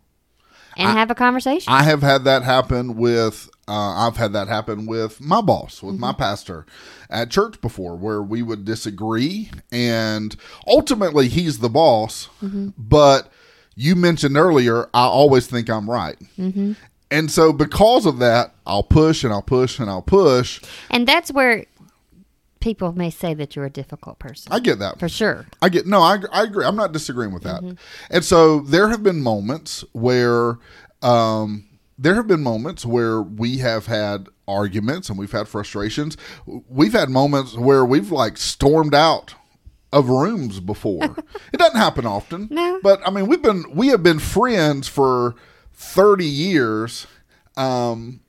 and 0.76 0.90
have 0.90 1.10
a 1.10 1.14
conversation. 1.14 1.72
I 1.72 1.82
have 1.82 2.02
had 2.02 2.24
that 2.24 2.42
happen 2.42 2.96
with 2.96 3.48
uh, 3.66 4.06
I've 4.06 4.16
had 4.16 4.32
that 4.34 4.48
happen 4.48 4.86
with 4.86 5.20
my 5.20 5.40
boss, 5.40 5.82
with 5.82 5.98
my 5.98 6.10
mm-hmm. 6.10 6.20
pastor 6.20 6.66
at 7.08 7.30
church 7.30 7.60
before, 7.60 7.96
where 7.96 8.22
we 8.22 8.42
would 8.42 8.64
disagree, 8.64 9.50
and 9.72 10.36
ultimately 10.66 11.28
he's 11.28 11.60
the 11.60 11.70
boss. 11.70 12.28
Mm-hmm. 12.42 12.70
But 12.76 13.32
you 13.74 13.96
mentioned 13.96 14.36
earlier, 14.36 14.88
I 14.92 15.04
always 15.04 15.46
think 15.46 15.70
I'm 15.70 15.88
right, 15.88 16.18
mm-hmm. 16.38 16.72
and 17.10 17.30
so 17.30 17.52
because 17.52 18.04
of 18.04 18.18
that, 18.18 18.54
I'll 18.66 18.82
push 18.82 19.24
and 19.24 19.32
I'll 19.32 19.42
push 19.42 19.78
and 19.78 19.88
I'll 19.88 20.02
push. 20.02 20.62
and 20.90 21.06
that's 21.06 21.32
where 21.32 21.64
people 22.64 22.92
may 22.92 23.10
say 23.10 23.34
that 23.34 23.54
you're 23.54 23.66
a 23.66 23.70
difficult 23.70 24.18
person. 24.18 24.50
I 24.50 24.58
get 24.58 24.78
that 24.78 24.98
for 24.98 25.06
sure. 25.06 25.46
I 25.60 25.68
get 25.68 25.86
no, 25.86 26.00
I, 26.00 26.16
I 26.32 26.44
agree. 26.44 26.64
I'm 26.64 26.76
not 26.76 26.92
disagreeing 26.92 27.34
with 27.34 27.42
that. 27.42 27.62
And 28.10 28.24
so 28.24 28.60
there 28.60 28.88
have 28.88 29.02
been 29.02 29.20
moments 29.20 29.84
where 29.92 30.56
um, 31.02 31.66
there 31.98 32.14
have 32.14 32.26
been 32.26 32.42
moments 32.42 32.86
where 32.86 33.20
we 33.20 33.58
have 33.58 33.84
had 33.84 34.28
arguments 34.48 35.10
and 35.10 35.18
we've 35.18 35.30
had 35.30 35.46
frustrations. 35.46 36.16
We've 36.46 36.94
had 36.94 37.10
moments 37.10 37.54
where 37.54 37.84
we've 37.84 38.10
like 38.10 38.38
stormed 38.38 38.94
out 38.94 39.34
of 39.92 40.08
rooms 40.08 40.58
before. 40.58 41.04
it 41.52 41.58
doesn't 41.58 41.76
happen 41.76 42.06
often. 42.06 42.48
No. 42.50 42.80
But 42.82 43.06
I 43.06 43.10
mean, 43.10 43.26
we've 43.26 43.42
been 43.42 43.64
we 43.74 43.88
have 43.88 44.02
been 44.02 44.18
friends 44.18 44.88
for 44.88 45.34
30 45.74 46.24
years. 46.24 47.06
Um 47.58 48.20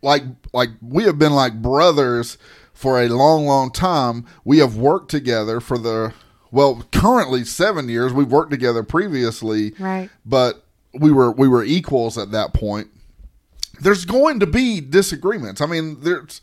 like 0.00 0.22
like 0.54 0.70
we 0.80 1.04
have 1.04 1.18
been 1.18 1.34
like 1.34 1.60
brothers 1.60 2.38
for 2.82 3.00
a 3.00 3.08
long 3.08 3.46
long 3.46 3.70
time 3.70 4.26
we 4.44 4.58
have 4.58 4.76
worked 4.76 5.08
together 5.10 5.60
for 5.60 5.78
the 5.78 6.12
well 6.50 6.82
currently 6.92 7.44
7 7.44 7.88
years 7.88 8.12
we've 8.12 8.30
worked 8.30 8.50
together 8.50 8.82
previously 8.82 9.72
Right. 9.78 10.10
but 10.26 10.64
we 10.92 11.12
were 11.12 11.30
we 11.30 11.46
were 11.48 11.62
equals 11.64 12.18
at 12.18 12.32
that 12.32 12.52
point. 12.52 12.88
There's 13.80 14.04
going 14.04 14.40
to 14.40 14.46
be 14.46 14.80
disagreements. 14.80 15.60
I 15.60 15.66
mean 15.66 16.00
there's 16.00 16.40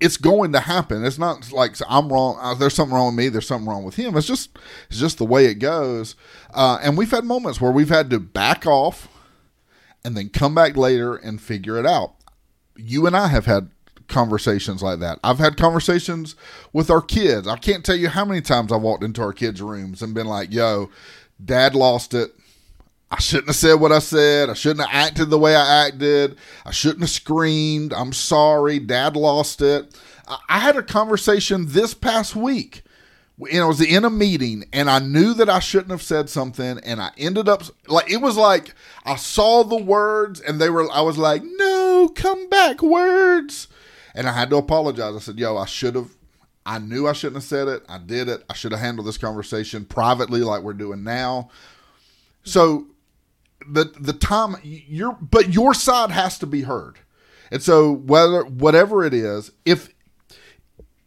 it's 0.00 0.16
going 0.16 0.52
to 0.52 0.60
happen. 0.60 1.04
It's 1.04 1.18
not 1.18 1.52
like 1.52 1.76
i'm 1.88 2.10
wrong 2.12 2.38
uh, 2.40 2.54
there's 2.54 2.74
something 2.74 2.94
wrong 2.94 3.08
with 3.14 3.16
me 3.16 3.28
there's 3.28 3.46
something 3.46 3.68
wrong 3.68 3.84
with 3.84 3.96
him. 3.96 4.16
It's 4.16 4.26
just 4.26 4.58
it's 4.88 4.98
just 4.98 5.18
the 5.18 5.26
way 5.26 5.44
it 5.46 5.56
goes. 5.56 6.16
Uh, 6.54 6.78
and 6.82 6.96
we've 6.96 7.10
had 7.10 7.24
moments 7.24 7.60
where 7.60 7.70
we've 7.70 7.90
had 7.90 8.08
to 8.10 8.18
back 8.18 8.66
off 8.66 9.08
and 10.04 10.16
then 10.16 10.30
come 10.30 10.54
back 10.54 10.76
later 10.76 11.14
and 11.16 11.40
figure 11.40 11.78
it 11.78 11.84
out. 11.86 12.14
You 12.76 13.06
and 13.06 13.14
I 13.16 13.28
have 13.28 13.44
had 13.46 13.68
conversations 14.10 14.82
like 14.82 14.98
that. 15.00 15.18
I've 15.24 15.38
had 15.38 15.56
conversations 15.56 16.34
with 16.72 16.90
our 16.90 17.00
kids. 17.00 17.48
I 17.48 17.56
can't 17.56 17.84
tell 17.84 17.96
you 17.96 18.08
how 18.08 18.24
many 18.24 18.42
times 18.42 18.72
I 18.72 18.76
walked 18.76 19.04
into 19.04 19.22
our 19.22 19.32
kids' 19.32 19.62
rooms 19.62 20.02
and 20.02 20.12
been 20.14 20.26
like, 20.26 20.52
yo, 20.52 20.90
dad 21.42 21.74
lost 21.74 22.12
it. 22.12 22.34
I 23.10 23.18
shouldn't 23.18 23.48
have 23.48 23.56
said 23.56 23.74
what 23.80 23.90
I 23.90 23.98
said. 23.98 24.50
I 24.50 24.54
shouldn't 24.54 24.86
have 24.86 24.94
acted 24.94 25.30
the 25.30 25.38
way 25.38 25.56
I 25.56 25.86
acted. 25.86 26.36
I 26.64 26.70
shouldn't 26.70 27.00
have 27.00 27.10
screamed. 27.10 27.92
I'm 27.92 28.12
sorry. 28.12 28.78
Dad 28.78 29.16
lost 29.16 29.62
it. 29.62 29.96
I- 30.48 30.60
had 30.60 30.76
a 30.76 30.82
conversation 30.82 31.66
this 31.68 31.92
past 31.94 32.36
week. 32.36 32.82
And 33.50 33.62
I 33.62 33.66
was 33.66 33.80
in 33.80 34.04
a 34.04 34.10
meeting, 34.10 34.64
and 34.70 34.90
I 34.90 34.98
knew 34.98 35.32
that 35.32 35.48
I 35.48 35.60
shouldn't 35.60 35.92
have 35.92 36.02
said 36.02 36.28
something, 36.28 36.78
and 36.84 37.00
I 37.00 37.10
ended 37.16 37.48
up 37.48 37.62
like 37.88 38.10
it 38.10 38.18
was 38.18 38.36
like 38.36 38.74
I 39.06 39.16
saw 39.16 39.64
the 39.64 39.82
words, 39.82 40.40
and 40.42 40.60
they 40.60 40.68
were. 40.68 40.92
I 40.92 41.00
was 41.00 41.16
like, 41.16 41.42
"No, 41.42 42.10
come 42.14 42.50
back, 42.50 42.82
words," 42.82 43.66
and 44.14 44.28
I 44.28 44.32
had 44.32 44.50
to 44.50 44.56
apologize. 44.56 45.14
I 45.14 45.18
said, 45.20 45.38
"Yo, 45.38 45.56
I 45.56 45.66
should 45.66 45.94
have. 45.94 46.10
I 46.66 46.78
knew 46.78 47.08
I 47.08 47.12
shouldn't 47.12 47.36
have 47.36 47.44
said 47.44 47.68
it. 47.68 47.84
I 47.88 47.98
did 47.98 48.28
it. 48.28 48.44
I 48.48 48.54
should 48.54 48.72
have 48.72 48.80
handled 48.80 49.06
this 49.06 49.18
conversation 49.18 49.84
privately, 49.84 50.40
like 50.40 50.62
we're 50.62 50.72
doing 50.72 51.02
now." 51.02 51.50
So 52.44 52.86
the 53.68 53.92
the 54.00 54.12
time 54.12 54.56
your 54.62 55.16
but 55.20 55.52
your 55.52 55.74
side 55.74 56.10
has 56.10 56.38
to 56.38 56.46
be 56.46 56.62
heard. 56.62 56.98
And 57.50 57.62
so 57.62 57.92
whether 57.92 58.44
whatever 58.44 59.04
it 59.04 59.14
is, 59.14 59.50
if 59.64 59.92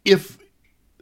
if 0.04 0.38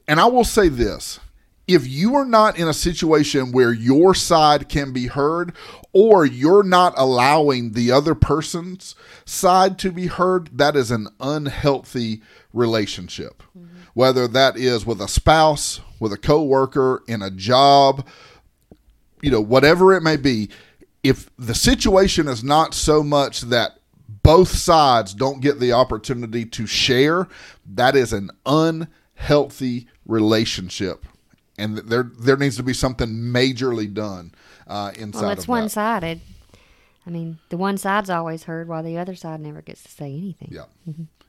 and 0.08 0.20
I 0.20 0.26
will 0.26 0.44
say 0.44 0.68
this, 0.68 1.20
if 1.66 1.86
you 1.86 2.14
are 2.14 2.24
not 2.24 2.58
in 2.58 2.68
a 2.68 2.74
situation 2.74 3.52
where 3.52 3.72
your 3.72 4.14
side 4.14 4.68
can 4.68 4.92
be 4.92 5.06
heard 5.06 5.54
or 5.92 6.24
you're 6.24 6.62
not 6.62 6.94
allowing 6.96 7.72
the 7.72 7.90
other 7.90 8.14
person's 8.14 8.94
side 9.24 9.78
to 9.80 9.92
be 9.92 10.06
heard, 10.06 10.56
that 10.56 10.74
is 10.74 10.90
an 10.90 11.08
unhealthy 11.20 12.22
relationship. 12.52 13.42
Mm-hmm. 13.56 13.68
Whether 13.94 14.26
that 14.28 14.56
is 14.56 14.86
with 14.86 15.00
a 15.00 15.08
spouse, 15.08 15.80
with 16.00 16.12
a 16.12 16.18
coworker, 16.18 17.02
in 17.06 17.20
a 17.20 17.30
job, 17.30 18.06
you 19.20 19.30
know, 19.30 19.40
whatever 19.40 19.92
it 19.94 20.02
may 20.02 20.16
be, 20.16 20.48
if 21.02 21.28
the 21.36 21.54
situation 21.54 22.26
is 22.26 22.42
not 22.42 22.74
so 22.74 23.02
much 23.02 23.42
that 23.42 23.78
both 24.22 24.48
sides 24.48 25.14
don't 25.14 25.40
get 25.40 25.60
the 25.60 25.72
opportunity 25.72 26.44
to 26.44 26.66
share, 26.66 27.28
that 27.66 27.96
is 27.96 28.12
an 28.12 28.30
unhealthy 28.46 29.88
relationship. 30.06 31.04
And 31.58 31.78
there 31.78 32.10
there 32.18 32.36
needs 32.36 32.56
to 32.56 32.62
be 32.62 32.72
something 32.72 33.08
majorly 33.08 33.92
done 33.92 34.32
uh, 34.72 34.90
inside 34.96 35.22
Well, 35.22 35.30
it's 35.30 35.46
one 35.48 35.68
sided. 35.68 36.20
I 37.06 37.10
mean, 37.10 37.38
the 37.48 37.56
one 37.56 37.76
side's 37.78 38.10
always 38.10 38.44
heard 38.44 38.68
while 38.68 38.82
the 38.82 38.96
other 38.98 39.14
side 39.14 39.40
never 39.40 39.60
gets 39.60 39.82
to 39.82 39.90
say 39.90 40.06
anything. 40.06 40.48
Yeah. 40.50 40.64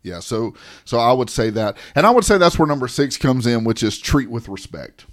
Yeah. 0.03 0.19
So 0.19 0.53
so 0.85 0.99
I 0.99 1.11
would 1.13 1.29
say 1.29 1.49
that. 1.51 1.77
And 1.95 2.05
I 2.05 2.11
would 2.11 2.25
say 2.25 2.37
that's 2.37 2.57
where 2.59 2.67
number 2.67 2.87
six 2.87 3.17
comes 3.17 3.47
in, 3.47 3.63
which 3.63 3.81
is 3.83 3.97
treat 3.99 4.29
with 4.29 4.47
respect. 4.47 5.05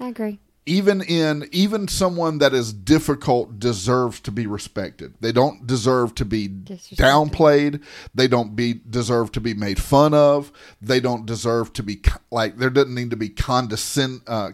I 0.00 0.08
agree. 0.08 0.40
even 0.66 1.02
in 1.02 1.48
even 1.52 1.86
someone 1.88 2.38
that 2.38 2.52
is 2.54 2.72
difficult 2.72 3.58
deserves 3.60 4.18
to 4.20 4.32
be 4.32 4.46
respected. 4.46 5.14
They 5.20 5.30
don't 5.30 5.66
deserve 5.66 6.14
to 6.16 6.24
be 6.24 6.48
downplayed. 6.48 7.82
They 8.14 8.26
don't 8.26 8.56
be 8.56 8.80
deserve 8.90 9.30
to 9.32 9.40
be 9.40 9.54
made 9.54 9.80
fun 9.80 10.14
of. 10.14 10.50
They 10.80 11.00
don't 11.00 11.26
deserve 11.26 11.72
to 11.74 11.82
be 11.82 12.00
like 12.30 12.56
there 12.58 12.70
doesn't 12.70 12.94
need 12.94 13.10
to 13.10 13.16
be 13.16 13.28
condescend 13.28 14.22
uh, 14.26 14.52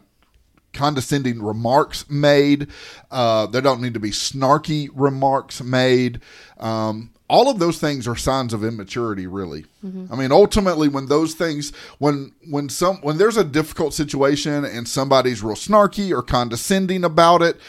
condescending 0.73 1.43
remarks 1.43 2.09
made. 2.09 2.69
Uh, 3.11 3.47
there 3.47 3.63
don't 3.63 3.83
need 3.83 3.95
to 3.95 4.01
be 4.01 4.11
snarky 4.11 4.89
remarks 4.95 5.63
made. 5.63 6.21
Um, 6.59 7.11
all 7.29 7.49
of 7.49 7.61
those 7.61 7.79
things 7.79 8.09
are 8.09 8.17
signs 8.17 8.53
of 8.53 8.65
immaturity, 8.65 9.27
really. 9.27 9.65
I 10.13 10.17
mean, 10.17 10.33
ultimately, 10.33 10.89
when 10.89 11.07
those 11.07 11.35
things, 11.35 11.73
when 11.99 12.33
when 12.49 12.69
some 12.69 12.97
when 13.03 13.19
there's 13.19 13.37
a 13.37 13.45
difficult 13.45 13.95
situation 13.95 14.65
and 14.65 14.89
somebody's 14.89 15.43
real 15.43 15.55
snarky 15.55 16.11
or 16.11 16.23
condescending 16.23 17.05
about 17.05 17.41
it, 17.41 17.61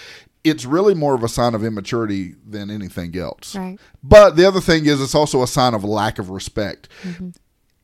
it's 0.44 0.66
really 0.66 0.96
more 0.96 1.14
of 1.14 1.24
a 1.24 1.30
sign 1.30 1.54
of 1.54 1.64
immaturity 1.64 2.34
than 2.48 2.72
anything 2.72 3.16
else. 3.16 3.56
Right. 3.56 3.80
But 4.02 4.36
the 4.36 4.46
other 4.46 4.62
thing 4.62 4.88
is, 4.88 5.00
it's 5.00 5.14
also 5.14 5.44
a 5.44 5.48
sign 5.48 5.76
of 5.76 5.84
lack 5.84 6.18
of 6.18 6.32
respect. 6.32 6.90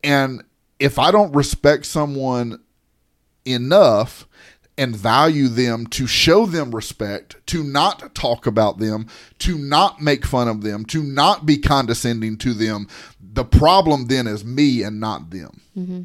And 0.03 0.43
if 0.79 0.97
I 0.97 1.11
don't 1.11 1.33
respect 1.35 1.85
someone 1.85 2.59
enough 3.45 4.26
and 4.77 4.95
value 4.95 5.47
them 5.47 5.87
to 5.87 6.05
show 6.05 6.45
them 6.45 6.73
respect, 6.75 7.35
to 7.47 7.63
not 7.63 8.13
talk 8.13 8.45
about 8.45 8.77
them, 8.77 9.07
to 9.39 9.57
not 9.57 10.01
make 10.01 10.25
fun 10.25 10.47
of 10.47 10.61
them, 10.61 10.85
to 10.85 11.01
not 11.01 11.45
be 11.45 11.57
condescending 11.57 12.37
to 12.37 12.53
them, 12.53 12.87
the 13.19 13.43
problem 13.45 14.07
then 14.07 14.27
is 14.27 14.45
me 14.45 14.83
and 14.83 14.99
not 14.99 15.29
them. 15.31 15.61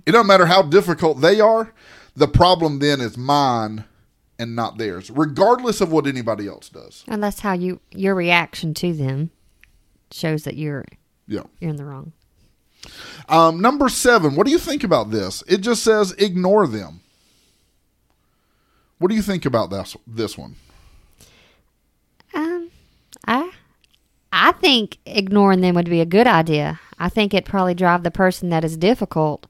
It 0.07 0.13
doesn't 0.13 0.27
matter 0.27 0.47
how 0.47 0.63
difficult 0.63 1.21
they 1.21 1.41
are, 1.41 1.73
the 2.15 2.29
problem 2.29 2.79
then 2.79 3.01
is 3.01 3.17
mine 3.17 3.85
and 4.39 4.55
not 4.57 4.77
theirs, 4.77 5.11
regardless 5.11 5.81
of 5.81 5.91
what 5.93 6.07
anybody 6.07 6.47
else 6.47 6.69
does. 6.69 7.05
And 7.09 7.23
that's 7.23 7.41
how 7.41 7.53
you 7.53 7.81
your 7.91 8.15
reaction 8.15 8.75
to 8.75 8.93
them 8.93 9.31
shows 10.11 10.45
that 10.45 10.57
you're 10.57 10.85
Yeah. 11.27 11.45
you're 11.61 11.71
in 11.71 11.77
the 11.77 11.85
wrong. 11.85 12.13
Um, 13.29 13.61
number 13.61 13.89
seven, 13.89 14.35
what 14.35 14.45
do 14.47 14.51
you 14.53 14.59
think 14.59 14.83
about 14.85 15.11
this? 15.11 15.43
It 15.47 15.59
just 15.61 15.83
says 15.83 16.13
ignore 16.19 16.67
them. 16.67 17.01
What 19.03 19.09
do 19.11 19.17
you 19.17 19.23
think 19.23 19.45
about 19.45 19.71
this 19.71 19.97
this 20.07 20.39
one? 20.39 20.55
Um, 22.35 22.71
I 23.27 23.51
I 24.33 24.53
think 24.53 24.99
ignoring 25.05 25.61
them 25.61 25.75
would 25.75 25.91
be 25.91 26.01
a 26.01 26.07
good 26.07 26.29
idea. 26.29 26.79
I 27.01 27.09
think 27.09 27.35
it 27.35 27.45
probably 27.45 27.75
drive 27.75 28.05
the 28.05 28.13
person 28.13 28.51
that 28.51 28.65
is 28.65 28.77
difficult 28.77 29.49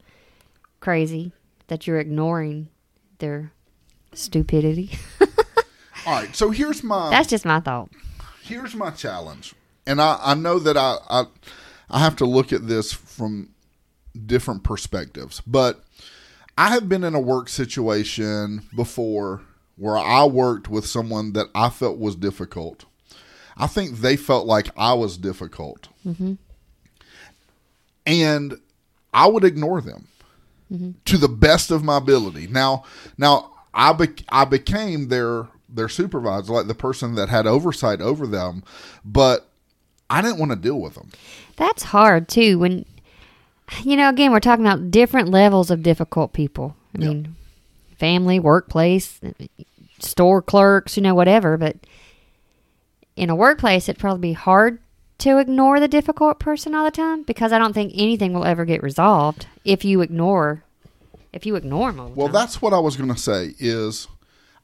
crazy 0.80 1.32
that 1.66 1.86
you're 1.86 2.00
ignoring 2.00 2.70
their 3.18 3.52
stupidity. 4.14 4.92
All 6.06 6.14
right, 6.14 6.34
so 6.34 6.48
here's 6.48 6.82
my 6.82 7.10
That's 7.10 7.28
just 7.28 7.44
my 7.44 7.60
thought. 7.60 7.90
here's 8.42 8.74
my 8.74 8.88
challenge, 8.88 9.54
and 9.86 10.00
I, 10.00 10.18
I 10.22 10.32
know 10.32 10.60
that 10.60 10.78
I, 10.78 10.96
I 11.10 11.24
I 11.90 11.98
have 11.98 12.16
to 12.16 12.24
look 12.24 12.54
at 12.54 12.66
this 12.68 12.90
from 12.90 13.50
different 14.24 14.64
perspectives, 14.64 15.42
but 15.46 15.84
I 16.56 16.70
have 16.70 16.88
been 16.88 17.04
in 17.04 17.14
a 17.14 17.20
work 17.20 17.48
situation 17.48 18.62
before 18.74 19.42
where 19.76 19.96
I 19.96 20.24
worked 20.24 20.68
with 20.68 20.86
someone 20.86 21.32
that 21.32 21.46
I 21.54 21.70
felt 21.70 21.98
was 21.98 22.14
difficult. 22.14 22.84
I 23.56 23.66
think 23.66 23.98
they 23.98 24.16
felt 24.16 24.46
like 24.46 24.70
I 24.76 24.94
was 24.94 25.16
difficult, 25.16 25.88
mm-hmm. 26.06 26.34
and 28.06 28.54
I 29.12 29.26
would 29.26 29.44
ignore 29.44 29.80
them 29.80 30.08
mm-hmm. 30.72 30.92
to 31.04 31.18
the 31.18 31.28
best 31.28 31.70
of 31.70 31.84
my 31.84 31.98
ability. 31.98 32.46
Now, 32.46 32.84
now 33.18 33.52
I 33.74 33.92
bec 33.92 34.22
I 34.30 34.44
became 34.44 35.08
their 35.08 35.48
their 35.68 35.88
supervisor, 35.88 36.52
like 36.52 36.66
the 36.66 36.74
person 36.74 37.14
that 37.16 37.28
had 37.28 37.46
oversight 37.46 38.00
over 38.00 38.26
them, 38.26 38.62
but 39.04 39.48
I 40.08 40.20
didn't 40.22 40.38
want 40.38 40.52
to 40.52 40.56
deal 40.56 40.80
with 40.80 40.94
them. 40.94 41.10
That's 41.56 41.82
hard 41.82 42.28
too. 42.28 42.58
When 42.58 42.84
you 43.82 43.96
know, 43.96 44.08
again, 44.08 44.32
we're 44.32 44.40
talking 44.40 44.66
about 44.66 44.90
different 44.90 45.28
levels 45.28 45.70
of 45.70 45.82
difficult 45.82 46.32
people. 46.32 46.76
I 46.96 47.02
Yep. 47.02 47.08
mean, 47.08 47.36
family, 47.98 48.38
workplace, 48.40 49.20
store 49.98 50.42
clerks, 50.42 50.96
you 50.96 51.02
know, 51.02 51.14
whatever. 51.14 51.56
But 51.56 51.76
in 53.16 53.30
a 53.30 53.34
workplace, 53.36 53.88
it'd 53.88 54.00
probably 54.00 54.30
be 54.30 54.32
hard 54.34 54.78
to 55.18 55.38
ignore 55.38 55.78
the 55.78 55.88
difficult 55.88 56.38
person 56.40 56.74
all 56.74 56.84
the 56.84 56.90
time 56.90 57.22
because 57.22 57.52
I 57.52 57.58
don't 57.58 57.72
think 57.72 57.92
anything 57.94 58.32
will 58.34 58.44
ever 58.44 58.64
get 58.64 58.82
resolved 58.82 59.46
if 59.64 59.84
you 59.84 60.00
ignore 60.00 60.64
if 61.32 61.46
you 61.46 61.56
ignore 61.56 61.90
them. 61.90 62.00
All 62.00 62.08
the 62.08 62.14
Well, 62.14 62.26
time. 62.26 62.34
that's 62.34 62.60
what 62.60 62.74
I 62.74 62.78
was 62.78 62.96
going 62.96 63.08
to 63.14 63.18
say 63.18 63.54
is 63.58 64.06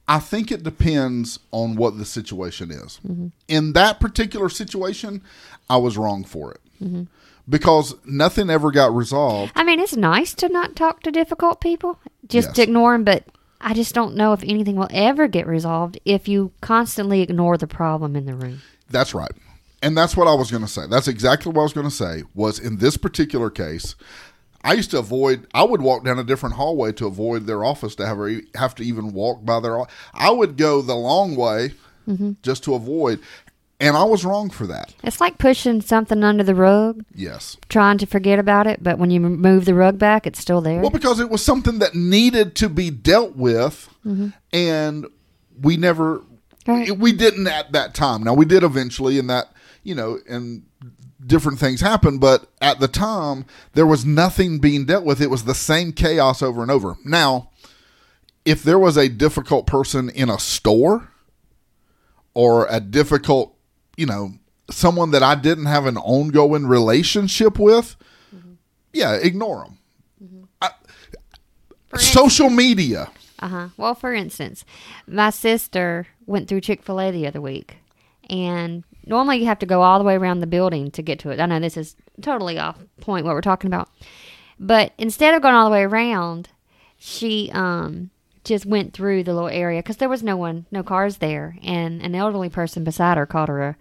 I 0.06 0.18
think 0.18 0.50
it 0.52 0.62
depends 0.62 1.38
on 1.50 1.76
what 1.76 1.96
the 1.96 2.04
situation 2.04 2.70
is. 2.70 3.00
Mm-hmm. 3.06 3.28
In 3.46 3.72
that 3.74 4.00
particular 4.00 4.48
situation, 4.50 5.22
I 5.70 5.76
was 5.78 5.96
wrong 5.96 6.24
for 6.24 6.52
it. 6.52 6.60
Mm-hmm. 6.82 7.02
Because 7.48 7.94
nothing 8.04 8.50
ever 8.50 8.70
got 8.70 8.94
resolved. 8.94 9.52
I 9.56 9.64
mean, 9.64 9.80
it's 9.80 9.96
nice 9.96 10.34
to 10.34 10.48
not 10.48 10.76
talk 10.76 11.02
to 11.02 11.10
difficult 11.10 11.60
people, 11.60 11.98
just 12.26 12.48
Yes. 12.48 12.56
to 12.56 12.62
ignore 12.62 12.92
them, 12.92 13.04
but 13.04 13.24
I 13.60 13.74
just 13.74 13.94
don't 13.94 14.14
know 14.14 14.32
if 14.32 14.42
anything 14.42 14.76
will 14.76 14.88
ever 14.90 15.26
get 15.28 15.46
resolved 15.46 15.98
if 16.04 16.28
you 16.28 16.52
constantly 16.60 17.22
ignore 17.22 17.56
the 17.56 17.66
problem 17.66 18.16
in 18.16 18.26
the 18.26 18.34
room. 18.34 18.60
That's 18.90 19.14
right. 19.14 19.32
And 19.82 19.96
that's 19.96 20.16
what 20.16 20.28
I 20.28 20.34
was 20.34 20.50
going 20.50 20.62
to 20.62 20.68
say. 20.68 20.86
That's 20.88 21.08
exactly 21.08 21.52
what 21.52 21.60
I 21.60 21.64
was 21.64 21.72
going 21.72 21.88
to 21.88 21.94
say 21.94 22.24
was 22.34 22.58
in 22.58 22.78
this 22.78 22.96
particular 22.96 23.48
case, 23.48 23.94
I 24.64 24.72
used 24.74 24.90
to 24.90 24.98
avoid 24.98 25.46
I 25.54 25.62
would 25.62 25.80
walk 25.80 26.04
down 26.04 26.18
a 26.18 26.24
different 26.24 26.56
hallway 26.56 26.92
to 26.92 27.06
avoid 27.06 27.46
their 27.46 27.64
office 27.64 27.94
to 27.96 28.06
have 28.06 28.18
have 28.56 28.74
to 28.76 28.84
even 28.84 29.12
walk 29.12 29.44
by 29.44 29.60
their 29.60 29.80
I 30.12 30.30
would 30.30 30.56
go 30.56 30.82
the 30.82 30.96
long 30.96 31.36
way 31.36 31.74
mm-hmm. 32.08 32.32
just 32.42 32.64
to 32.64 32.74
avoid 32.74 33.20
and 33.80 33.96
I 33.96 34.04
was 34.04 34.24
wrong 34.24 34.50
for 34.50 34.66
that. 34.66 34.94
It's 35.02 35.20
like 35.20 35.38
pushing 35.38 35.80
something 35.80 36.24
under 36.24 36.42
the 36.42 36.54
rug, 36.54 37.04
Yes. 37.14 37.56
trying 37.68 37.98
to 37.98 38.06
forget 38.06 38.38
about 38.38 38.66
it, 38.66 38.82
but 38.82 38.98
when 38.98 39.10
you 39.10 39.20
move 39.20 39.64
the 39.64 39.74
rug 39.74 39.98
back, 39.98 40.26
it's 40.26 40.40
still 40.40 40.60
there. 40.60 40.80
Well, 40.80 40.90
because 40.90 41.20
it 41.20 41.30
was 41.30 41.44
something 41.44 41.78
that 41.78 41.94
needed 41.94 42.54
to 42.56 42.68
be 42.68 42.90
dealt 42.90 43.36
with, 43.36 43.88
mm-hmm. 44.04 44.28
and 44.52 45.06
we 45.60 45.76
never, 45.76 46.22
Right. 46.66 46.96
we 46.98 47.12
didn't 47.12 47.46
at 47.46 47.72
that 47.72 47.94
time. 47.94 48.24
Now 48.24 48.34
we 48.34 48.44
did 48.44 48.62
eventually, 48.62 49.18
and 49.18 49.30
that 49.30 49.52
you 49.84 49.94
know, 49.94 50.18
and 50.28 50.64
different 51.24 51.58
things 51.58 51.80
happened, 51.80 52.20
but 52.20 52.46
at 52.60 52.78
the 52.80 52.88
time 52.88 53.44
there 53.72 53.86
was 53.86 54.04
nothing 54.04 54.58
being 54.58 54.84
dealt 54.84 55.04
with. 55.04 55.20
It 55.20 55.30
was 55.30 55.44
the 55.44 55.54
same 55.54 55.92
chaos 55.92 56.42
over 56.42 56.62
and 56.62 56.70
over. 56.70 56.96
Now, 57.04 57.50
if 58.44 58.62
there 58.62 58.78
was 58.78 58.96
a 58.96 59.08
difficult 59.08 59.66
person 59.66 60.10
in 60.10 60.28
a 60.28 60.38
store, 60.38 61.08
or 62.34 62.66
a 62.70 62.78
difficult, 62.80 63.56
you 63.98 64.06
know, 64.06 64.32
someone 64.70 65.10
that 65.10 65.24
I 65.24 65.34
didn't 65.34 65.66
have 65.66 65.84
an 65.84 65.96
ongoing 65.98 66.66
relationship 66.66 67.58
with, 67.58 67.96
yeah, 68.92 69.14
ignore 69.14 69.64
them. 69.64 69.74
For 71.88 71.98
social 71.98 72.50
media. 72.50 73.10
Uh 73.38 73.48
huh. 73.48 73.68
Well, 73.78 73.94
for 73.94 74.12
instance, 74.12 74.64
my 75.06 75.30
sister 75.30 76.06
went 76.26 76.48
through 76.48 76.60
Chick 76.60 76.82
fil 76.82 77.00
A 77.00 77.10
the 77.10 77.26
other 77.26 77.40
week, 77.40 77.78
and 78.28 78.84
normally 79.06 79.38
you 79.38 79.46
have 79.46 79.58
to 79.60 79.66
go 79.66 79.80
all 79.80 79.98
the 79.98 80.04
way 80.04 80.14
around 80.14 80.40
the 80.40 80.46
building 80.46 80.90
to 80.92 81.02
get 81.02 81.18
to 81.20 81.30
it. 81.30 81.40
I 81.40 81.46
know 81.46 81.58
this 81.58 81.78
is 81.78 81.96
totally 82.20 82.58
off 82.58 82.76
point 83.00 83.24
what 83.24 83.34
we're 83.34 83.40
talking 83.40 83.68
about, 83.68 83.88
but 84.60 84.92
instead 84.98 85.32
of 85.32 85.40
going 85.40 85.54
all 85.54 85.64
the 85.64 85.72
way 85.72 85.84
around, 85.84 86.50
she 86.98 87.50
um 87.54 88.10
just 88.48 88.66
went 88.66 88.92
through 88.92 89.22
the 89.24 89.32
little 89.34 89.48
area 89.48 89.80
because 89.80 89.98
there 89.98 90.08
was 90.08 90.22
no 90.22 90.36
one, 90.36 90.66
no 90.70 90.82
cars 90.82 91.18
there, 91.18 91.56
and 91.62 92.02
an 92.02 92.14
elderly 92.14 92.48
person 92.48 92.82
beside 92.84 93.16
her 93.16 93.26
called 93.26 93.48
her 93.48 93.62
a, 93.62 93.76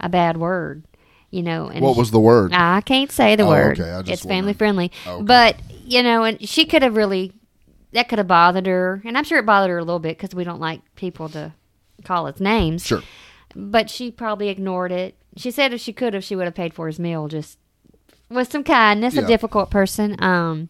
a 0.00 0.08
bad 0.08 0.36
word. 0.38 0.84
You 1.30 1.42
know, 1.42 1.68
and 1.68 1.82
What 1.82 1.96
was 1.96 2.10
the 2.10 2.20
word? 2.20 2.52
I 2.52 2.82
can't 2.82 3.10
say 3.10 3.36
the 3.36 3.44
Oh, 3.44 3.48
word. 3.48 3.80
okay, 3.80 3.90
I 3.90 4.02
just 4.02 4.24
It's 4.24 4.28
family 4.28 4.52
friendly. 4.52 4.92
Okay. 5.06 5.22
But, 5.24 5.56
you 5.82 6.02
know, 6.02 6.24
and 6.24 6.46
she 6.46 6.66
could 6.66 6.82
have 6.82 6.94
really, 6.94 7.32
that 7.92 8.10
could 8.10 8.18
have 8.18 8.28
bothered 8.28 8.66
her. 8.66 9.00
And 9.06 9.16
I'm 9.16 9.24
sure 9.24 9.38
it 9.38 9.46
bothered 9.46 9.70
her 9.70 9.78
a 9.78 9.84
little 9.84 9.98
bit 9.98 10.18
because 10.18 10.34
we 10.34 10.44
don't 10.44 10.60
like 10.60 10.82
people 10.94 11.30
to 11.30 11.54
call 12.04 12.26
us 12.26 12.38
names. 12.38 12.84
Sure. 12.86 13.00
But 13.56 13.88
she 13.88 14.10
probably 14.10 14.50
ignored 14.50 14.92
it. 14.92 15.16
She 15.38 15.50
said 15.50 15.72
if 15.72 15.80
she 15.80 15.94
could 15.94 16.12
have, 16.12 16.22
she 16.22 16.36
would 16.36 16.44
have 16.44 16.54
paid 16.54 16.74
for 16.74 16.86
his 16.86 16.98
meal 16.98 17.28
just 17.28 17.56
with 18.28 18.52
some 18.52 18.62
kindness. 18.62 19.14
Yeah. 19.14 19.22
A 19.22 19.26
difficult 19.26 19.70
person. 19.70 20.22
Um, 20.22 20.68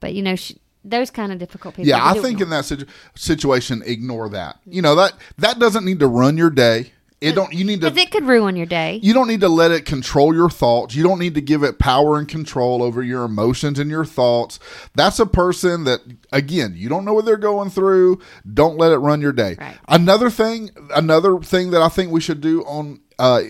But, 0.00 0.12
you 0.14 0.22
know, 0.22 0.34
she, 0.34 0.56
those 0.84 1.10
kind 1.10 1.32
of 1.32 1.38
difficult 1.38 1.74
people. 1.76 1.88
Yeah, 1.88 2.04
I 2.04 2.18
think 2.20 2.40
in 2.40 2.50
that 2.50 2.64
situ- 2.64 2.86
situation, 3.14 3.82
ignore 3.84 4.28
that. 4.30 4.58
You 4.66 4.82
know 4.82 4.94
that 4.96 5.14
that 5.38 5.58
doesn't 5.58 5.84
need 5.84 6.00
to 6.00 6.08
run 6.08 6.36
your 6.36 6.50
day. 6.50 6.92
It 7.22 7.36
don't. 7.36 7.52
You 7.52 7.64
need 7.64 7.80
to. 7.82 7.86
it 7.86 8.10
could 8.10 8.26
ruin 8.26 8.56
your 8.56 8.66
day. 8.66 8.98
You 9.00 9.14
don't 9.14 9.28
need 9.28 9.42
to 9.42 9.48
let 9.48 9.70
it 9.70 9.84
control 9.84 10.34
your 10.34 10.50
thoughts. 10.50 10.96
You 10.96 11.04
don't 11.04 11.20
need 11.20 11.34
to 11.36 11.40
give 11.40 11.62
it 11.62 11.78
power 11.78 12.18
and 12.18 12.26
control 12.26 12.82
over 12.82 13.00
your 13.00 13.22
emotions 13.22 13.78
and 13.78 13.88
your 13.88 14.04
thoughts. 14.04 14.58
That's 14.96 15.20
a 15.20 15.26
person 15.26 15.84
that, 15.84 16.00
again, 16.32 16.74
you 16.74 16.88
don't 16.88 17.04
know 17.04 17.14
what 17.14 17.24
they're 17.24 17.36
going 17.36 17.70
through. 17.70 18.20
Don't 18.52 18.76
let 18.76 18.90
it 18.90 18.98
run 18.98 19.20
your 19.20 19.32
day. 19.32 19.56
Right. 19.60 19.78
Another 19.86 20.30
thing, 20.30 20.70
another 20.96 21.38
thing 21.38 21.70
that 21.70 21.80
I 21.80 21.88
think 21.88 22.10
we 22.10 22.20
should 22.20 22.40
do 22.40 22.62
on 22.64 23.00
uh, 23.20 23.42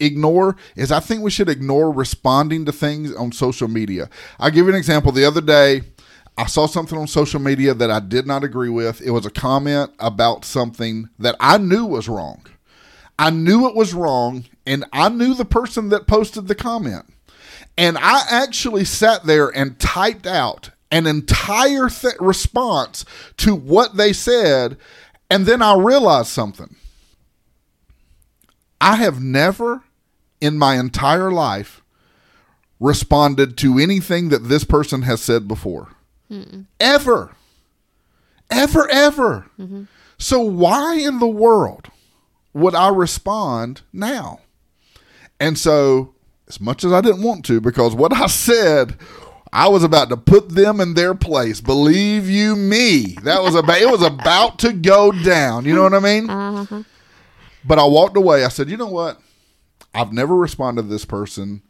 ignore 0.00 0.56
is 0.74 0.90
I 0.90 1.00
think 1.00 1.22
we 1.22 1.30
should 1.30 1.50
ignore 1.50 1.92
responding 1.92 2.64
to 2.64 2.72
things 2.72 3.14
on 3.14 3.32
social 3.32 3.68
media. 3.68 4.08
I'll 4.38 4.50
give 4.50 4.64
you 4.64 4.72
an 4.72 4.78
example. 4.78 5.12
The 5.12 5.26
other 5.26 5.42
day, 5.42 5.82
I 6.36 6.46
saw 6.46 6.66
something 6.66 6.98
on 6.98 7.06
social 7.06 7.40
media 7.40 7.74
that 7.74 7.90
I 7.90 8.00
did 8.00 8.26
not 8.26 8.42
agree 8.42 8.68
with. 8.68 9.00
It 9.00 9.12
was 9.12 9.24
a 9.24 9.30
comment 9.30 9.92
about 10.00 10.44
something 10.44 11.08
that 11.18 11.36
I 11.38 11.58
knew 11.58 11.84
was 11.84 12.08
wrong. 12.08 12.44
I 13.18 13.30
knew 13.30 13.68
it 13.68 13.76
was 13.76 13.94
wrong, 13.94 14.44
and 14.66 14.84
I 14.92 15.08
knew 15.08 15.34
the 15.34 15.44
person 15.44 15.90
that 15.90 16.08
posted 16.08 16.48
the 16.48 16.56
comment. 16.56 17.04
And 17.78 17.96
I 17.98 18.22
actually 18.28 18.84
sat 18.84 19.24
there 19.24 19.48
and 19.48 19.78
typed 19.78 20.26
out 20.26 20.70
an 20.90 21.06
entire 21.06 21.88
th- 21.88 22.14
response 22.18 23.04
to 23.38 23.54
what 23.54 23.96
they 23.96 24.12
said, 24.12 24.76
and 25.30 25.46
then 25.46 25.62
I 25.62 25.76
realized 25.76 26.28
something. 26.28 26.74
I 28.80 28.96
have 28.96 29.22
never 29.22 29.82
in 30.40 30.58
my 30.58 30.78
entire 30.78 31.30
life 31.30 31.82
responded 32.80 33.56
to 33.58 33.78
anything 33.78 34.28
that 34.28 34.48
this 34.48 34.64
person 34.64 35.02
has 35.02 35.22
said 35.22 35.48
before. 35.48 35.88
Ever. 36.80 37.34
Ever, 38.50 38.88
ever. 38.90 39.46
Mm-hmm. 39.58 39.84
So, 40.18 40.40
why 40.40 40.94
in 40.96 41.18
the 41.18 41.26
world 41.26 41.88
would 42.52 42.74
I 42.74 42.88
respond 42.88 43.82
now? 43.92 44.40
And 45.40 45.58
so, 45.58 46.14
as 46.48 46.60
much 46.60 46.84
as 46.84 46.92
I 46.92 47.00
didn't 47.00 47.22
want 47.22 47.44
to, 47.46 47.60
because 47.60 47.94
what 47.94 48.12
I 48.12 48.26
said, 48.28 48.96
I 49.52 49.68
was 49.68 49.84
about 49.84 50.08
to 50.08 50.16
put 50.16 50.50
them 50.50 50.80
in 50.80 50.94
their 50.94 51.14
place. 51.14 51.60
Believe 51.60 52.28
you 52.28 52.56
me, 52.56 53.16
that 53.22 53.42
was 53.42 53.54
about 53.54 53.80
it 53.80 53.88
was 53.88 54.02
about 54.02 54.58
to 54.60 54.72
go 54.72 55.12
down. 55.12 55.64
You 55.64 55.74
know 55.74 55.84
what 55.84 55.94
I 55.94 56.00
mean? 56.00 56.28
Uh-huh. 56.28 56.82
But 57.64 57.78
I 57.78 57.84
walked 57.84 58.16
away. 58.16 58.44
I 58.44 58.48
said, 58.48 58.68
you 58.68 58.76
know 58.76 58.88
what? 58.88 59.20
I've 59.94 60.12
never 60.12 60.34
responded 60.34 60.82
to 60.82 60.88
this 60.88 61.04
person. 61.04 61.62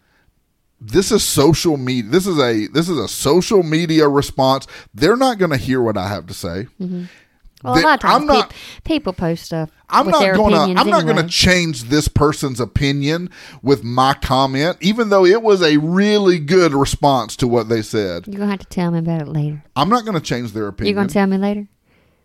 This 0.87 1.11
is 1.11 1.23
social 1.25 1.77
media. 1.79 2.11
This 2.11 2.27
is 2.27 2.39
a 2.39 2.67
this 2.67 2.89
is 2.89 2.99
a 2.99 3.09
social 3.09 3.63
media 3.63 4.07
response. 4.09 4.67
They're 4.93 5.17
not 5.17 5.39
going 5.39 5.51
to 5.51 5.57
hear 5.57 5.81
what 5.81 5.97
I 5.97 6.09
have 6.09 6.27
to 6.27 6.35
say. 6.35 6.67
Well, 6.79 7.75
They- 7.75 7.81
a 7.81 7.85
lot 7.87 7.95
of 7.95 8.01
times 8.01 8.15
I'm 8.21 8.27
not- 8.27 8.51
peop- 8.51 8.59
people 8.85 9.13
post 9.15 9.45
stuff 9.47 9.71
I'm 9.89 10.09
not 10.09 10.35
going 10.37 10.53
to. 10.75 10.81
I'm 10.81 10.91
not 10.91 11.05
going 11.05 11.17
to 11.17 11.27
change 11.29 11.85
this 11.85 12.09
person's 12.09 12.61
opinion 12.61 13.31
with 13.63 13.83
my 13.85 14.13
comment, 14.15 14.77
even 14.83 15.09
though 15.09 15.25
it 15.25 15.41
was 15.43 15.63
a 15.63 15.79
really 15.79 16.39
good 16.39 16.75
response 16.75 17.37
to 17.37 17.49
what 17.49 17.69
they 17.71 17.81
said. 17.81 18.27
You're 18.27 18.37
going 18.39 18.49
to 18.49 18.51
have 18.51 18.61
to 18.61 18.67
tell 18.67 18.91
me 18.91 18.99
about 18.99 19.23
it 19.23 19.29
later. 19.29 19.63
I'm 19.77 19.89
not 19.89 20.05
going 20.05 20.15
to 20.15 20.21
change 20.21 20.53
their 20.53 20.67
opinion 20.69 20.95
You're 20.95 21.01
going 21.01 21.09
to 21.09 21.15
tell 21.15 21.27
me 21.27 21.39
later? 21.39 21.67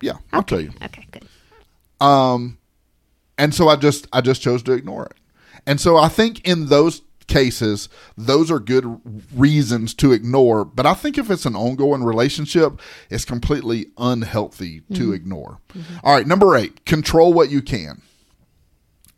yeah, 0.01 0.14
I'll 0.34 0.43
tell 0.43 0.60
you. 0.60 0.72
Okay, 0.84 1.05
good. 1.12 1.26
Um, 2.05 2.57
and 3.38 3.53
so 3.53 3.70
I 3.70 3.76
just 3.78 4.07
I 4.12 4.20
just 4.22 4.41
chose 4.41 4.64
to 4.64 4.72
ignore 4.74 5.05
it. 5.05 5.14
And 5.66 5.80
so 5.80 5.95
I 5.97 6.10
think 6.10 6.45
in 6.47 6.68
those 6.68 7.01
cases, 7.30 7.88
those 8.17 8.51
are 8.51 8.59
good 8.59 8.99
reasons 9.34 9.93
to 9.95 10.11
ignore. 10.11 10.65
But 10.65 10.86
I 10.86 10.93
think 10.93 11.17
if 11.17 11.30
it's 11.30 11.45
an 11.45 11.55
ongoing 11.55 12.03
relationship, 12.03 12.82
it's 13.09 13.23
completely 13.23 13.88
unhealthy 13.97 14.82
to 14.93 15.03
mm-hmm. 15.03 15.13
ignore. 15.13 15.61
Mm-hmm. 15.69 15.97
All 16.03 16.15
right, 16.15 16.27
number 16.27 16.57
eight, 16.57 16.86
control 16.86 17.32
what 17.32 17.49
you 17.49 17.61
can. 17.61 18.01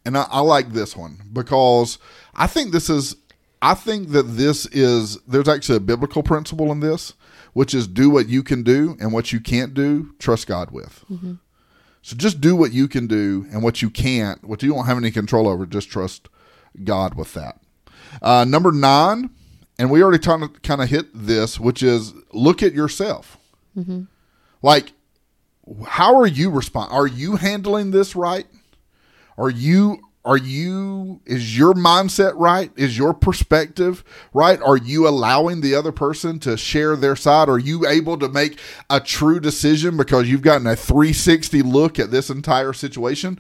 And 0.05 0.17
I, 0.17 0.27
I 0.29 0.41
like 0.41 0.73
this 0.73 0.95
one 0.95 1.21
because 1.31 1.97
I 2.35 2.47
think 2.47 2.71
this 2.71 2.89
is 2.89 3.15
I 3.61 3.75
think 3.75 4.09
that 4.09 4.23
this 4.23 4.65
is 4.67 5.17
there's 5.27 5.47
actually 5.47 5.77
a 5.77 5.81
biblical 5.81 6.23
principle 6.23 6.71
in 6.71 6.79
this, 6.79 7.13
which 7.53 7.73
is 7.73 7.87
do 7.87 8.09
what 8.09 8.27
you 8.27 8.41
can 8.41 8.63
do 8.63 8.97
and 8.99 9.13
what 9.13 9.31
you 9.31 9.39
can't 9.39 9.73
do, 9.73 10.15
trust 10.17 10.47
God 10.47 10.71
with. 10.71 11.05
Mm-hmm. 11.11 11.33
So 12.01 12.15
just 12.15 12.41
do 12.41 12.55
what 12.55 12.71
you 12.71 12.87
can 12.87 13.05
do, 13.05 13.45
and 13.51 13.61
what 13.61 13.83
you 13.83 13.91
can't, 13.91 14.43
what 14.43 14.63
you 14.63 14.73
don't 14.73 14.87
have 14.87 14.97
any 14.97 15.11
control 15.11 15.47
over, 15.47 15.67
just 15.67 15.87
trust 15.89 16.29
God 16.83 17.13
with 17.13 17.33
that. 17.35 17.60
Uh, 18.21 18.45
number 18.47 18.71
nine, 18.71 19.29
and 19.77 19.89
we 19.89 20.01
already 20.03 20.19
kind 20.19 20.43
of 20.43 20.61
kind 20.61 20.81
of 20.81 20.89
hit 20.89 21.07
this, 21.13 21.59
which 21.59 21.83
is 21.83 22.13
look 22.33 22.61
at 22.63 22.73
yourself. 22.73 23.37
Like, 24.61 24.93
how 25.87 26.17
are 26.19 26.27
you 26.27 26.49
respond? 26.49 26.91
Are 26.91 27.07
you 27.07 27.35
handling 27.37 27.91
this 27.91 28.15
right? 28.15 28.45
Are 29.37 29.49
you 29.49 29.99
are 30.23 30.37
you 30.37 31.19
is 31.25 31.57
your 31.57 31.73
mindset 31.73 32.33
right? 32.35 32.71
Is 32.75 32.95
your 32.97 33.13
perspective 33.13 34.03
right? 34.33 34.61
Are 34.61 34.77
you 34.77 35.07
allowing 35.07 35.61
the 35.61 35.73
other 35.73 35.91
person 35.91 36.37
to 36.39 36.57
share 36.57 36.95
their 36.95 37.15
side? 37.15 37.49
Are 37.49 37.57
you 37.57 37.87
able 37.87 38.19
to 38.19 38.29
make 38.29 38.59
a 38.89 38.99
true 38.99 39.39
decision 39.39 39.97
because 39.97 40.29
you've 40.29 40.43
gotten 40.43 40.67
a 40.67 40.75
360 40.75 41.63
look 41.63 41.97
at 41.97 42.11
this 42.11 42.29
entire 42.29 42.73
situation? 42.73 43.39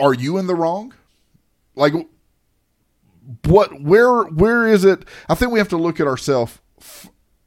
Are 0.00 0.14
you 0.14 0.38
in 0.38 0.46
the 0.46 0.54
wrong? 0.54 0.94
Like 1.74 1.92
what 3.44 3.80
where 3.82 4.22
where 4.24 4.66
is 4.66 4.84
it? 4.84 5.04
I 5.28 5.34
think 5.34 5.52
we 5.52 5.58
have 5.58 5.68
to 5.68 5.76
look 5.76 6.00
at 6.00 6.06
ourselves 6.06 6.58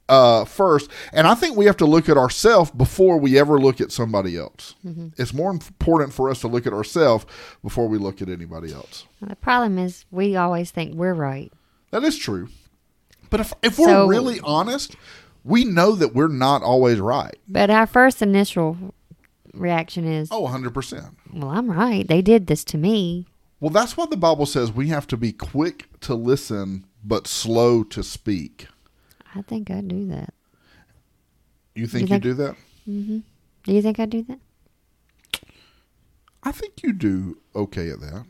uh, 0.08 0.44
first, 0.44 0.90
and 1.12 1.26
I 1.26 1.34
think 1.34 1.56
we 1.56 1.64
have 1.66 1.76
to 1.78 1.86
look 1.86 2.08
at 2.08 2.16
ourselves 2.16 2.70
before 2.70 3.18
we 3.18 3.38
ever 3.38 3.58
look 3.58 3.80
at 3.80 3.90
somebody 3.92 4.36
else. 4.36 4.74
It's 5.16 5.32
more 5.32 5.50
important 5.50 6.12
for 6.12 6.30
us 6.30 6.40
to 6.40 6.48
look 6.48 6.66
at 6.66 6.72
ourselves 6.72 7.24
before 7.62 7.88
we 7.88 7.98
look 7.98 8.20
at 8.20 8.28
anybody 8.28 8.72
else. 8.72 9.06
Well, 9.20 9.28
the 9.30 9.36
problem 9.36 9.78
is 9.78 10.04
we 10.10 10.36
always 10.36 10.70
think 10.70 10.94
we're 10.94 11.14
right. 11.14 11.52
That 11.90 12.04
is 12.04 12.18
true, 12.18 12.48
but 13.30 13.40
if 13.40 13.52
if 13.62 13.78
we're 13.78 13.86
So- 13.88 14.06
really 14.06 14.40
honest, 14.44 14.96
we 15.44 15.64
know 15.64 15.92
that 15.96 16.14
we're 16.14 16.28
not 16.28 16.62
always 16.62 17.00
right. 17.00 17.36
But 17.48 17.70
our 17.70 17.86
first 17.86 18.22
initial 18.22 18.76
reaction 19.54 20.04
is, 20.06 20.28
Oh, 20.30 20.40
100 20.42 20.72
percent. 20.74 21.06
well, 21.32 21.50
I'm 21.50 21.70
right. 21.70 22.06
They 22.06 22.22
did 22.22 22.46
this 22.46 22.64
to 22.64 22.78
me. 22.78 23.26
Well, 23.62 23.70
that's 23.70 23.96
what 23.96 24.10
the 24.10 24.16
Bible 24.16 24.44
says. 24.44 24.72
We 24.72 24.88
have 24.88 25.06
to 25.06 25.16
be 25.16 25.30
quick 25.30 25.86
to 26.00 26.16
listen, 26.16 26.84
but 27.04 27.28
slow 27.28 27.84
to 27.84 28.02
speak. 28.02 28.66
I 29.36 29.42
think 29.42 29.70
I 29.70 29.80
do 29.80 30.08
that. 30.08 30.34
You 31.76 31.86
think 31.86 32.02
you, 32.02 32.06
think- 32.08 32.22
do 32.24 32.34
that? 32.34 32.56
Do 32.86 33.72
you 33.72 33.80
think 33.80 34.00
I 34.00 34.06
do 34.06 34.24
that? 34.24 34.40
I 36.42 36.50
think 36.50 36.82
you 36.82 36.92
do 36.92 37.38
okay 37.54 37.90
at 37.90 38.00
that. 38.00 38.24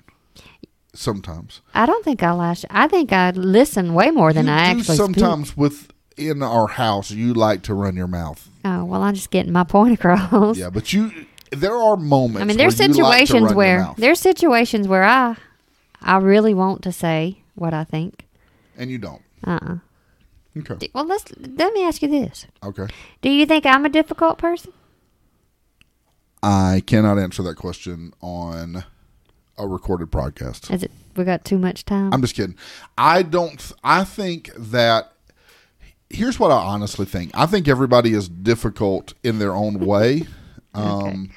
Sometimes. 0.92 1.62
I 1.72 1.86
don't 1.86 2.04
think 2.04 2.22
I 2.22 2.32
lash. 2.32 2.66
I 2.68 2.86
think 2.86 3.10
I 3.10 3.30
listen 3.30 3.94
way 3.94 4.10
more 4.10 4.34
than 4.34 4.44
you 4.44 4.52
I 4.52 4.74
do 4.74 4.80
actually 4.80 4.96
sometimes 4.98 5.56
with 5.56 5.90
in 6.18 6.42
our 6.42 6.68
house 6.68 7.10
you 7.10 7.32
like 7.32 7.62
to 7.62 7.72
run 7.72 7.96
your 7.96 8.06
mouth. 8.06 8.50
Oh 8.66 8.84
well, 8.84 9.02
I'm 9.02 9.14
just 9.14 9.30
getting 9.30 9.52
my 9.52 9.64
point 9.64 9.94
across. 9.98 10.58
Yeah, 10.58 10.68
but 10.68 10.92
you 10.92 11.24
there 11.52 11.76
are 11.76 11.96
moments. 11.96 12.40
I 12.40 12.44
mean, 12.44 12.56
there's 12.56 12.78
you 12.78 12.88
like 13.02 13.26
situations 13.26 13.54
where 13.54 13.88
there's 13.96 14.20
situations 14.20 14.88
where 14.88 15.04
I, 15.04 15.36
I 16.00 16.18
really 16.18 16.54
want 16.54 16.82
to 16.82 16.92
say 16.92 17.42
what 17.54 17.74
I 17.74 17.84
think. 17.84 18.26
and 18.76 18.90
you 18.90 18.98
don't. 18.98 19.22
Uh. 19.46 19.58
uh 19.62 19.76
Okay. 20.54 20.90
Well, 20.94 21.06
let's 21.06 21.24
let 21.38 21.72
me 21.72 21.82
ask 21.82 22.02
you 22.02 22.08
this: 22.08 22.46
Okay. 22.62 22.86
Do 23.22 23.30
you 23.30 23.46
think 23.46 23.64
I'm 23.64 23.86
a 23.86 23.88
difficult 23.88 24.36
person? 24.36 24.72
I 26.42 26.82
cannot 26.86 27.18
answer 27.18 27.42
that 27.44 27.54
question 27.54 28.12
on 28.20 28.84
a 29.56 29.66
recorded 29.66 30.10
broadcast. 30.10 30.70
Is 30.70 30.82
it 30.82 30.90
we 31.16 31.24
got 31.24 31.44
too 31.44 31.58
much 31.58 31.86
time? 31.86 32.12
I'm 32.12 32.20
just 32.20 32.34
kidding. 32.34 32.56
I 32.98 33.22
don't. 33.22 33.72
I 33.82 34.04
think 34.04 34.50
that 34.56 35.12
here's 36.10 36.38
what 36.38 36.50
I 36.50 36.56
honestly 36.56 37.06
think. 37.06 37.30
I 37.34 37.46
think 37.46 37.66
everybody 37.66 38.12
is 38.12 38.28
difficult 38.28 39.14
in 39.22 39.38
their 39.38 39.54
own 39.54 39.78
way. 39.78 40.26
Um, 40.74 41.30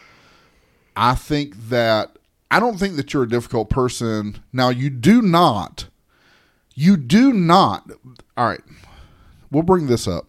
I 0.95 1.15
think 1.15 1.55
that 1.69 2.17
I 2.51 2.59
don't 2.59 2.77
think 2.77 2.95
that 2.95 3.13
you're 3.13 3.23
a 3.23 3.29
difficult 3.29 3.69
person. 3.69 4.43
Now 4.53 4.69
you 4.69 4.89
do 4.89 5.21
not. 5.21 5.87
You 6.73 6.97
do 6.97 7.33
not. 7.33 7.89
All 8.37 8.47
right. 8.47 8.61
We'll 9.51 9.63
bring 9.63 9.87
this 9.87 10.07
up. 10.07 10.27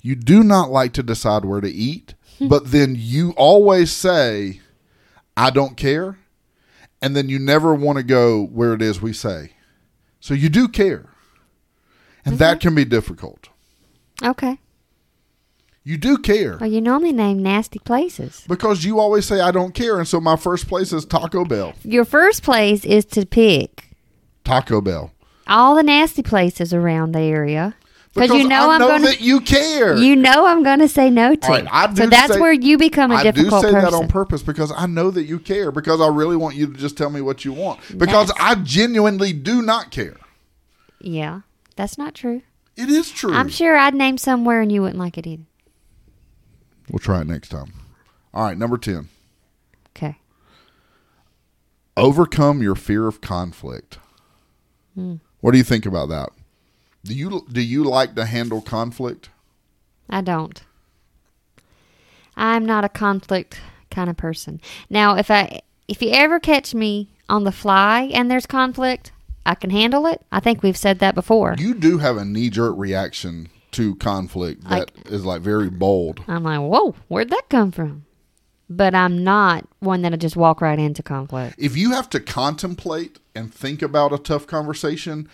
You 0.00 0.16
do 0.16 0.42
not 0.42 0.70
like 0.70 0.92
to 0.94 1.02
decide 1.02 1.44
where 1.44 1.60
to 1.60 1.70
eat, 1.70 2.14
hmm. 2.38 2.48
but 2.48 2.72
then 2.72 2.96
you 2.98 3.30
always 3.36 3.92
say, 3.92 4.60
"I 5.36 5.50
don't 5.50 5.76
care," 5.76 6.18
and 7.00 7.14
then 7.14 7.28
you 7.28 7.38
never 7.38 7.72
want 7.74 7.98
to 7.98 8.02
go 8.02 8.44
where 8.44 8.72
it 8.72 8.82
is 8.82 9.00
we 9.00 9.12
say. 9.12 9.52
So 10.18 10.34
you 10.34 10.48
do 10.48 10.66
care, 10.66 11.10
and 12.24 12.38
that 12.38 12.58
mm-hmm. 12.58 12.68
can 12.68 12.74
be 12.74 12.84
difficult. 12.84 13.48
Okay. 14.24 14.58
You 15.84 15.96
do 15.98 16.16
care 16.16 16.58
Well, 16.60 16.70
you 16.70 16.80
normally 16.80 17.12
name 17.12 17.42
nasty 17.42 17.78
places. 17.80 18.44
because 18.48 18.84
you 18.84 19.00
always 19.00 19.26
say, 19.26 19.40
"I 19.40 19.50
don't 19.50 19.74
care," 19.74 19.98
and 19.98 20.06
so 20.06 20.20
my 20.20 20.36
first 20.36 20.68
place 20.68 20.92
is 20.92 21.04
Taco 21.04 21.44
Bell. 21.44 21.72
Your 21.82 22.04
first 22.04 22.42
place 22.44 22.84
is 22.84 23.04
to 23.06 23.26
pick 23.26 23.88
Taco 24.44 24.80
Bell. 24.80 25.10
all 25.48 25.74
the 25.74 25.82
nasty 25.82 26.22
places 26.22 26.72
around 26.72 27.12
the 27.12 27.20
area 27.20 27.74
because 28.14 28.30
you 28.30 28.46
know 28.46 28.70
I 28.70 28.78
going 28.78 29.00
to. 29.02 29.08
that 29.08 29.20
you 29.20 29.40
care. 29.40 29.96
You 29.96 30.14
know 30.14 30.46
I'm 30.46 30.62
going 30.62 30.78
to 30.78 30.88
say 30.88 31.10
no 31.10 31.34
to. 31.34 31.48
Right, 31.48 31.66
I 31.70 31.92
so 31.92 32.06
that's 32.06 32.34
say- 32.34 32.40
where 32.40 32.52
you 32.52 32.78
become 32.78 33.10
a 33.10 33.16
I 33.16 33.22
do 33.24 33.32
difficult 33.32 33.62
say 33.64 33.72
person. 33.72 33.90
that 33.90 33.96
on 33.96 34.06
purpose 34.06 34.42
because 34.42 34.72
I 34.76 34.86
know 34.86 35.10
that 35.10 35.24
you 35.24 35.40
care 35.40 35.72
because 35.72 36.00
I 36.00 36.06
really 36.08 36.36
want 36.36 36.54
you 36.54 36.68
to 36.68 36.78
just 36.78 36.96
tell 36.96 37.10
me 37.10 37.20
what 37.20 37.44
you 37.44 37.52
want 37.52 37.80
because 37.98 38.30
I 38.38 38.54
genuinely 38.54 39.32
do 39.32 39.62
not 39.62 39.90
care. 39.90 40.16
yeah, 41.00 41.40
that's 41.74 41.98
not 41.98 42.14
true. 42.14 42.42
It 42.76 42.88
is 42.88 43.10
true. 43.10 43.34
I'm 43.34 43.48
sure 43.48 43.76
I'd 43.76 43.94
name 43.94 44.16
somewhere 44.16 44.60
and 44.60 44.70
you 44.70 44.80
wouldn't 44.82 44.98
like 45.00 45.18
it 45.18 45.26
either. 45.26 45.42
We'll 46.90 46.98
try 46.98 47.20
it 47.20 47.26
next 47.26 47.48
time. 47.48 47.72
All 48.34 48.44
right, 48.44 48.56
number 48.56 48.78
10. 48.78 49.08
Okay. 49.90 50.18
Overcome 51.96 52.62
your 52.62 52.74
fear 52.74 53.06
of 53.06 53.20
conflict. 53.20 53.98
Hmm. 54.94 55.16
What 55.40 55.52
do 55.52 55.58
you 55.58 55.64
think 55.64 55.86
about 55.86 56.08
that? 56.08 56.30
Do 57.04 57.14
you 57.14 57.44
do 57.50 57.60
you 57.60 57.84
like 57.84 58.14
to 58.14 58.24
handle 58.24 58.60
conflict? 58.60 59.28
I 60.08 60.20
don't. 60.20 60.62
I'm 62.36 62.64
not 62.64 62.84
a 62.84 62.88
conflict 62.88 63.60
kind 63.90 64.08
of 64.08 64.16
person. 64.16 64.60
Now, 64.88 65.16
if 65.16 65.30
I 65.30 65.62
if 65.88 66.00
you 66.00 66.10
ever 66.12 66.38
catch 66.38 66.74
me 66.74 67.08
on 67.28 67.44
the 67.44 67.52
fly 67.52 68.10
and 68.14 68.30
there's 68.30 68.46
conflict, 68.46 69.12
I 69.44 69.54
can 69.54 69.70
handle 69.70 70.06
it. 70.06 70.22
I 70.30 70.40
think 70.40 70.62
we've 70.62 70.76
said 70.76 71.00
that 71.00 71.14
before. 71.14 71.56
You 71.58 71.74
do 71.74 71.98
have 71.98 72.16
a 72.16 72.24
knee 72.24 72.50
jerk 72.50 72.74
reaction 72.76 73.48
to 73.72 73.94
conflict 73.96 74.64
that 74.68 74.90
is 75.06 75.24
like 75.24 75.40
very 75.42 75.70
bold. 75.70 76.22
I'm 76.28 76.44
like, 76.44 76.60
whoa, 76.60 76.94
where'd 77.08 77.30
that 77.30 77.48
come 77.48 77.72
from? 77.72 78.04
But 78.68 78.94
I'm 78.94 79.22
not 79.24 79.66
one 79.80 80.02
that'll 80.02 80.18
just 80.18 80.36
walk 80.36 80.60
right 80.60 80.78
into 80.78 81.02
conflict. 81.02 81.56
If 81.58 81.76
you 81.76 81.90
have 81.92 82.08
to 82.10 82.20
contemplate 82.20 83.18
and 83.34 83.52
think 83.52 83.82
about 83.82 84.12
a 84.12 84.18
tough 84.18 84.46
conversation, 84.46 85.28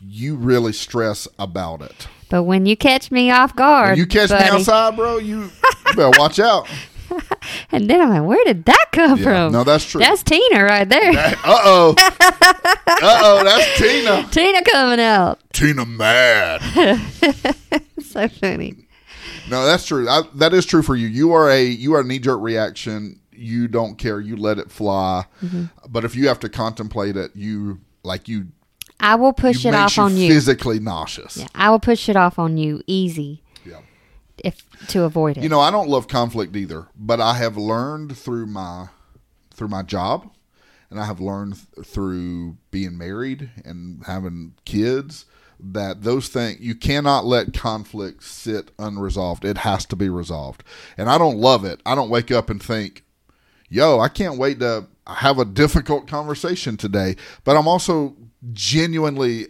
you 0.00 0.36
really 0.36 0.72
stress 0.72 1.26
about 1.38 1.82
it. 1.82 2.08
But 2.28 2.44
when 2.44 2.66
you 2.66 2.76
catch 2.76 3.10
me 3.10 3.30
off 3.30 3.56
guard, 3.56 3.90
When 3.90 3.98
you 3.98 4.06
catch 4.06 4.30
me 4.30 4.38
buddy, 4.38 4.50
outside, 4.50 4.94
bro, 4.96 5.18
you, 5.18 5.42
you 5.42 5.50
better 5.96 6.18
watch 6.18 6.38
out. 6.38 6.68
and 7.72 7.88
then 7.88 8.00
I'm 8.00 8.10
like, 8.10 8.22
where 8.22 8.44
did 8.44 8.64
that 8.66 8.86
come 8.92 9.18
Yeah, 9.18 9.24
from? 9.24 9.52
no, 9.52 9.64
that's 9.64 9.84
true. 9.84 10.00
That's 10.00 10.22
Tina 10.22 10.64
right 10.64 10.88
there. 10.88 11.10
Uh 11.12 11.34
oh. 11.44 11.94
uh 11.98 13.20
oh, 13.22 13.42
that's 13.44 13.78
Tina. 13.78 14.28
Tina 14.30 14.62
coming 14.64 15.00
out. 15.00 15.38
Tina 15.52 15.84
mad. 15.86 16.60
so 18.02 18.28
funny. 18.28 18.86
No, 19.48 19.64
that's 19.66 19.86
true. 19.86 20.08
I, 20.08 20.22
that 20.34 20.52
is 20.54 20.66
true 20.66 20.82
for 20.82 20.94
you. 20.96 21.08
You 21.08 21.32
are 21.32 21.50
a 21.50 21.64
you 21.64 21.94
are 21.94 22.00
a 22.00 22.04
knee 22.04 22.18
jerk 22.18 22.40
reaction. 22.40 23.20
You 23.32 23.68
don't 23.68 23.96
care. 23.96 24.20
You 24.20 24.36
let 24.36 24.58
it 24.58 24.70
fly. 24.70 25.24
Mm-hmm. 25.42 25.64
But 25.88 26.04
if 26.04 26.14
you 26.14 26.28
have 26.28 26.38
to 26.40 26.48
contemplate 26.48 27.16
it, 27.16 27.32
you 27.34 27.80
like 28.02 28.28
you. 28.28 28.48
I 29.02 29.14
will 29.14 29.32
push 29.32 29.64
it 29.64 29.74
off 29.74 29.98
on 29.98 30.16
you. 30.16 30.28
physically 30.28 30.78
nauseous. 30.78 31.38
Yeah, 31.38 31.46
I 31.54 31.70
will 31.70 31.80
push 31.80 32.08
it 32.08 32.16
off 32.16 32.38
on 32.38 32.58
you 32.58 32.82
easy. 32.86 33.42
If 34.44 34.64
to 34.88 35.04
avoid 35.04 35.38
it. 35.38 35.42
You 35.42 35.48
know, 35.48 35.60
I 35.60 35.70
don't 35.70 35.88
love 35.88 36.08
conflict 36.08 36.56
either, 36.56 36.88
but 36.96 37.20
I 37.20 37.34
have 37.34 37.56
learned 37.56 38.16
through 38.16 38.46
my 38.46 38.88
through 39.54 39.68
my 39.68 39.82
job, 39.82 40.30
and 40.88 40.98
I 40.98 41.04
have 41.04 41.20
learned 41.20 41.56
th- 41.74 41.86
through 41.86 42.56
being 42.70 42.96
married 42.96 43.50
and 43.64 44.02
having 44.06 44.54
kids 44.64 45.26
that 45.62 46.02
those 46.02 46.28
things 46.28 46.60
you 46.60 46.74
cannot 46.74 47.26
let 47.26 47.52
conflict 47.52 48.24
sit 48.24 48.70
unresolved. 48.78 49.44
It 49.44 49.58
has 49.58 49.84
to 49.86 49.96
be 49.96 50.08
resolved. 50.08 50.64
And 50.96 51.10
I 51.10 51.18
don't 51.18 51.38
love 51.38 51.64
it. 51.64 51.80
I 51.84 51.94
don't 51.94 52.10
wake 52.10 52.30
up 52.30 52.48
and 52.48 52.62
think, 52.62 53.04
"Yo, 53.68 54.00
I 54.00 54.08
can't 54.08 54.38
wait 54.38 54.60
to 54.60 54.86
have 55.06 55.38
a 55.38 55.44
difficult 55.44 56.08
conversation 56.08 56.76
today." 56.76 57.16
But 57.44 57.56
I'm 57.56 57.68
also 57.68 58.16
genuinely 58.52 59.48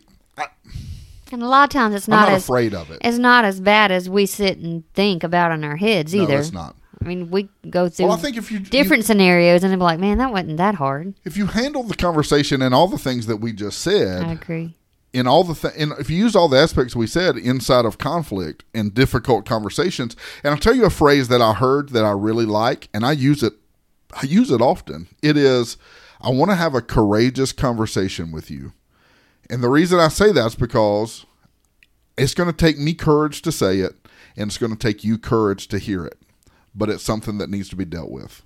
and 1.32 1.42
a 1.42 1.46
lot 1.48 1.64
of 1.64 1.70
times 1.70 1.94
it's 1.94 2.08
not, 2.08 2.26
not 2.28 2.32
as 2.32 2.44
afraid 2.44 2.74
of 2.74 2.90
it. 2.90 2.98
it's 3.02 3.18
not 3.18 3.44
as 3.44 3.60
bad 3.60 3.90
as 3.90 4.08
we 4.08 4.26
sit 4.26 4.58
and 4.58 4.84
think 4.94 5.22
about 5.24 5.52
in 5.52 5.64
our 5.64 5.76
heads 5.76 6.14
No, 6.14 6.22
either. 6.22 6.38
it's 6.38 6.52
not. 6.52 6.76
I 7.02 7.06
mean, 7.08 7.30
we 7.30 7.48
go 7.70 7.88
through 7.88 8.06
Well, 8.08 8.16
I 8.16 8.20
think 8.20 8.36
if 8.36 8.52
you 8.52 8.58
different 8.58 9.04
scenarios 9.06 9.64
and 9.64 9.72
be 9.72 9.76
like, 9.82 9.98
man, 9.98 10.18
that 10.18 10.32
wasn't 10.32 10.58
that 10.58 10.74
hard. 10.74 11.14
if 11.24 11.36
you 11.36 11.46
handle 11.46 11.82
the 11.82 11.94
conversation 11.96 12.60
and 12.60 12.74
all 12.74 12.88
the 12.88 12.98
things 12.98 13.26
that 13.26 13.36
we 13.38 13.52
just 13.54 13.78
said, 13.78 14.22
I 14.22 14.32
agree. 14.32 14.76
in 15.14 15.26
all 15.26 15.42
the 15.42 15.54
th- 15.54 15.74
in, 15.76 15.92
if 15.98 16.10
you 16.10 16.18
use 16.18 16.36
all 16.36 16.48
the 16.48 16.58
aspects 16.58 16.94
we 16.94 17.06
said 17.06 17.36
inside 17.38 17.86
of 17.86 17.96
conflict 17.96 18.64
and 18.74 18.92
difficult 18.94 19.46
conversations 19.46 20.14
and 20.44 20.52
i'll 20.52 20.60
tell 20.60 20.74
you 20.76 20.84
a 20.84 20.90
phrase 20.90 21.28
that 21.28 21.40
i 21.40 21.52
heard 21.54 21.88
that 21.88 22.04
i 22.04 22.10
really 22.12 22.44
like 22.46 22.88
and 22.94 23.04
i 23.04 23.10
use 23.12 23.42
it 23.42 23.54
i 24.12 24.24
use 24.26 24.50
it 24.52 24.60
often 24.60 25.08
it 25.22 25.36
is 25.36 25.76
i 26.20 26.28
want 26.30 26.50
to 26.50 26.54
have 26.54 26.74
a 26.76 26.82
courageous 26.82 27.50
conversation 27.52 28.30
with 28.30 28.50
you 28.52 28.72
and 29.50 29.62
the 29.62 29.68
reason 29.68 29.98
i 29.98 30.08
say 30.08 30.32
that 30.32 30.46
is 30.46 30.54
because 30.54 31.26
it's 32.16 32.34
going 32.34 32.50
to 32.50 32.56
take 32.56 32.78
me 32.78 32.94
courage 32.94 33.42
to 33.42 33.52
say 33.52 33.80
it 33.80 33.94
and 34.36 34.48
it's 34.48 34.58
going 34.58 34.72
to 34.72 34.78
take 34.78 35.02
you 35.04 35.18
courage 35.18 35.68
to 35.68 35.78
hear 35.78 36.04
it 36.04 36.18
but 36.74 36.88
it's 36.88 37.02
something 37.02 37.38
that 37.38 37.50
needs 37.50 37.68
to 37.68 37.76
be 37.76 37.84
dealt 37.84 38.10
with 38.10 38.42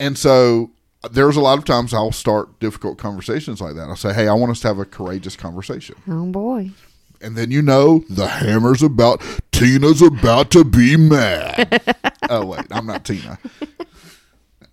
and 0.00 0.16
so 0.18 0.70
there's 1.12 1.36
a 1.36 1.40
lot 1.40 1.58
of 1.58 1.64
times 1.64 1.94
I'll 1.94 2.10
start 2.10 2.58
difficult 2.58 2.98
conversations 2.98 3.60
like 3.60 3.76
that. 3.76 3.82
I'll 3.88 3.94
say, 3.94 4.12
"Hey, 4.12 4.26
I 4.26 4.34
want 4.34 4.50
us 4.50 4.58
to 4.60 4.68
have 4.68 4.80
a 4.80 4.84
courageous 4.84 5.36
conversation," 5.36 5.94
Oh 6.08 6.26
boy. 6.26 6.72
and 7.20 7.36
then 7.36 7.52
you 7.52 7.62
know 7.62 8.04
the 8.10 8.26
hammer's 8.26 8.82
about 8.82 9.22
Tina's 9.52 10.02
about 10.02 10.50
to 10.50 10.64
be 10.64 10.96
mad. 10.96 11.80
oh 12.28 12.46
wait, 12.46 12.66
I'm 12.72 12.84
not 12.86 13.04
Tina. 13.04 13.38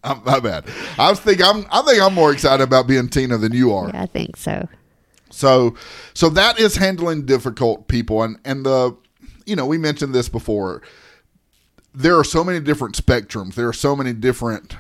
I'm 0.04 0.24
my 0.26 0.40
bad. 0.40 0.66
I 0.98 1.14
think 1.14 1.44
I'm. 1.44 1.66
I 1.72 1.84
think 1.84 2.02
I'm 2.02 2.16
more 2.16 2.32
excited 2.34 2.64
about 2.64 2.88
being 2.88 3.08
Tina 3.08 3.38
than 3.38 3.54
you 3.54 3.72
are. 3.74 3.90
Yeah, 3.90 4.02
I 4.02 4.08
think 4.08 4.36
so. 4.36 4.68
So 5.36 5.76
so 6.14 6.30
that 6.30 6.60
is 6.60 6.78
handling 6.78 7.26
difficult 7.26 7.88
people 7.88 8.24
and 8.24 8.40
and 8.46 8.66
the 8.66 8.96
you 9.46 9.56
know, 9.56 9.66
we 9.66 9.78
mentioned 9.78 10.14
this 10.14 10.30
before. 10.30 10.82
There 11.94 12.18
are 12.18 12.24
so 12.24 12.44
many 12.44 12.60
different 12.60 12.96
spectrums. 12.96 13.54
There 13.56 13.68
are 13.68 13.74
so 13.74 13.96
many 13.96 14.12
different 14.14 14.76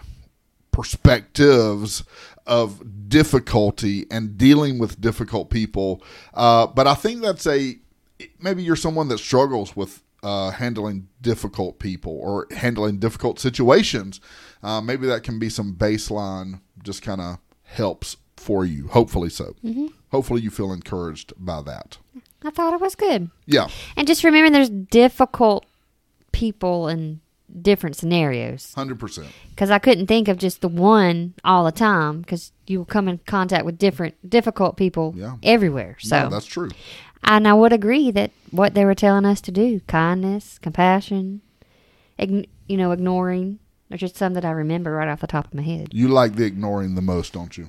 perspectives 0.72 2.03
of 2.45 3.10
difficulty 3.10 4.06
and 4.12 4.38
dealing 4.38 4.78
with 4.78 4.99
difficult 4.99 5.49
people. 5.49 6.03
Uh, 6.34 6.68
but 6.68 6.88
I 6.88 6.93
think 6.93 7.22
that's 7.22 7.47
a 7.47 7.78
maybe 8.39 8.64
you're 8.64 8.76
someone 8.76 9.08
that 9.10 9.20
struggles 9.20 9.76
with 9.76 10.01
uh, 10.24 10.51
handling 10.51 11.08
difficult 11.22 11.80
people 11.80 12.18
or 12.22 12.47
handling 12.51 12.99
difficult 12.99 13.39
situations. 13.39 14.20
Uh, 14.64 14.82
maybe 14.82 15.08
that 15.08 15.24
can 15.24 15.39
be 15.39 15.49
some 15.49 15.76
baseline, 15.76 16.60
just 16.84 17.01
kind 17.01 17.22
of 17.22 17.38
helps 17.64 18.18
for 18.38 18.65
you. 18.65 18.88
Hopefully 18.88 19.29
so. 19.29 19.55
Mm-hmm. 19.63 19.88
Hopefully 20.11 20.41
you 20.41 20.49
feel 20.49 20.71
encouraged 20.71 21.33
by 21.38 21.61
that. 21.63 21.97
I 22.43 22.49
thought 22.51 22.73
it 22.73 22.81
was 22.81 22.95
good. 22.95 23.29
Yeah. 23.45 23.67
And 23.95 24.07
just 24.07 24.23
remember 24.23 24.49
there's 24.51 24.69
difficult 24.69 25.65
people 26.31 26.88
in 26.88 27.21
different 27.61 27.95
scenarios. 27.95 28.73
100%. 28.75 29.25
Because 29.49 29.71
I 29.71 29.79
couldn't 29.79 30.07
think 30.07 30.27
of 30.27 30.38
just 30.38 30.61
the 30.61 30.67
one 30.67 31.33
all 31.43 31.63
the 31.63 31.71
time 31.71 32.21
because 32.21 32.51
you 32.67 32.79
will 32.79 32.86
come 32.86 33.07
in 33.07 33.19
contact 33.25 33.65
with 33.65 33.77
different 33.77 34.15
difficult 34.29 34.75
people 34.77 35.13
Yeah. 35.15 35.38
everywhere. 35.43 35.97
So 35.99 36.23
no, 36.23 36.29
that's 36.29 36.45
true. 36.45 36.69
And 37.23 37.47
I 37.47 37.53
would 37.53 37.73
agree 37.73 38.11
that 38.11 38.31
what 38.51 38.73
they 38.73 38.86
were 38.86 38.93
telling 38.95 39.25
us 39.25 39.41
to 39.41 39.51
do 39.51 39.79
kindness, 39.88 40.59
compassion, 40.59 41.41
ign- 42.19 42.47
you 42.67 42.77
know, 42.77 42.91
ignoring. 42.91 43.59
There's 43.89 44.01
just 44.01 44.17
some 44.17 44.33
that 44.33 44.45
I 44.45 44.51
remember 44.51 44.91
right 44.91 45.07
off 45.07 45.21
the 45.21 45.27
top 45.27 45.45
of 45.47 45.53
my 45.53 45.61
head. 45.63 45.89
You 45.93 46.07
like 46.07 46.36
the 46.36 46.43
ignoring 46.45 46.95
the 46.95 47.01
most, 47.01 47.33
don't 47.33 47.57
you? 47.57 47.67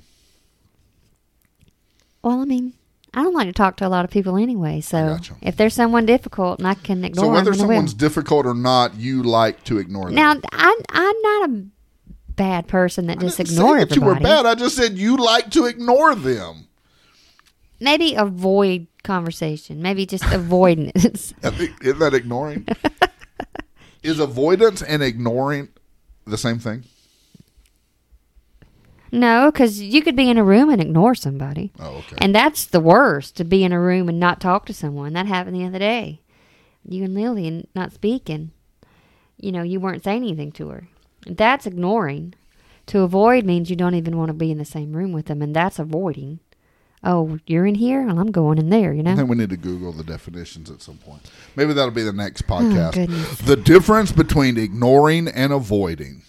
Well, 2.27 2.41
I 2.41 2.45
mean, 2.45 2.73
I 3.15 3.23
don't 3.23 3.35
like 3.35 3.47
to 3.47 3.53
talk 3.53 3.77
to 3.77 3.87
a 3.87 3.89
lot 3.89 4.05
of 4.05 4.11
people 4.11 4.37
anyway. 4.37 4.81
So 4.81 5.15
gotcha. 5.15 5.37
if 5.43 5.57
there's 5.57 5.75
someone 5.75 6.07
difficult 6.07 6.59
and 6.59 6.67
I 6.67 6.75
can 6.75 7.05
ignore 7.05 7.27
So 7.27 7.31
whether 7.31 7.53
them, 7.53 7.59
then 7.59 7.61
I 7.61 7.69
will. 7.69 7.75
someone's 7.77 7.95
difficult 7.95 8.47
or 8.47 8.55
not, 8.55 8.97
you 8.97 9.23
like 9.23 9.63
to 9.65 9.79
ignore 9.79 10.07
them. 10.07 10.17
Now, 10.17 10.35
I, 10.53 10.81
I'm 10.89 11.23
not 11.23 11.51
a 11.51 11.65
bad 12.33 12.67
person 12.67 13.07
that 13.07 13.19
I 13.19 13.21
just 13.21 13.37
didn't 13.37 13.53
ignore 13.53 13.79
everybody. 13.79 14.01
you 14.01 14.07
were 14.07 14.19
bad. 14.19 14.45
I 14.45 14.57
just 14.57 14.75
said 14.75 14.99
you 14.99 15.17
like 15.19 15.53
to 15.53 15.67
ignore 15.67 16.17
them. 16.17 16.67
Maybe 17.79 18.17
avoid 18.17 18.89
conversation. 19.05 19.81
Maybe 19.81 20.05
just 20.05 20.25
avoidance. 20.33 21.33
I 21.45 21.51
think- 21.51 21.77
Isn't 21.85 22.01
that 22.01 22.13
ignoring? 22.13 22.67
Is 24.03 24.19
avoidance 24.19 24.83
and 24.83 25.01
ignoring 25.01 25.69
the 26.27 26.37
same 26.39 26.59
thing? 26.59 26.83
No, 29.17 29.51
because 29.51 29.81
you 29.81 30.03
could 30.03 30.15
be 30.15 30.29
in 30.29 30.37
a 30.37 30.45
room 30.45 30.69
and 30.69 30.81
ignore 30.81 31.15
somebody. 31.15 31.73
Oh, 31.81 31.97
okay. 31.97 32.17
And 32.19 32.35
that's 32.35 32.67
the 32.67 32.81
worst 32.81 33.35
to 33.37 33.45
be 33.45 33.65
in 33.65 33.73
a 33.73 33.81
room 33.81 34.11
and 34.11 34.21
not 34.21 34.43
talk 34.43 34.67
to 34.67 34.75
someone. 34.75 35.15
That 35.15 35.27
happened 35.27 35.57
the 35.57 35.65
other 35.65 35.79
day. 35.79 36.21
You 36.87 37.03
and 37.05 37.15
Lily 37.15 37.49
and 37.49 37.67
not 37.75 37.93
speaking. 37.93 38.51
You 39.39 39.53
know, 39.53 39.63
you 39.63 39.81
weren't 39.81 40.05
saying 40.05 40.23
anything 40.23 40.53
to 40.53 40.69
her. 40.69 40.89
That's 41.27 41.67
ignoring. 41.67 42.35
To 42.89 43.01
avoid 43.01 43.47
means 43.47 43.71
you 43.71 43.77
don't 43.77 43.95
even 43.95 44.19
want 44.19 44.29
to 44.29 44.35
be 44.35 44.51
in 44.51 44.59
the 44.59 44.67
same 44.67 44.93
room 44.93 45.13
with 45.13 45.27
them, 45.27 45.41
and 45.41 45.57
that's 45.57 45.79
avoiding. 45.79 46.41
Oh, 47.03 47.39
you're 47.47 47.67
in 47.67 47.77
here? 47.77 48.05
Well, 48.05 48.19
I'm 48.19 48.31
going 48.31 48.59
in 48.59 48.69
there, 48.69 48.93
you 48.93 49.03
know. 49.03 49.13
I 49.13 49.17
think 49.17 49.31
we 49.31 49.37
need 49.37 49.51
to 49.51 49.57
Google 49.57 49.93
the 49.93 50.05
definitions 50.05 50.71
at 50.71 50.83
some 50.83 50.99
point. 50.99 51.23
Maybe 51.57 51.73
that'll 51.73 51.91
be 51.91 52.03
the 52.03 52.13
next 52.13 52.45
oh, 52.49 52.53
podcast. 52.53 53.09
Oh, 53.09 53.47
the 53.47 53.57
difference 53.57 54.13
between 54.13 54.59
ignoring 54.59 55.27
and 55.27 55.55
avoiding. 55.55 56.23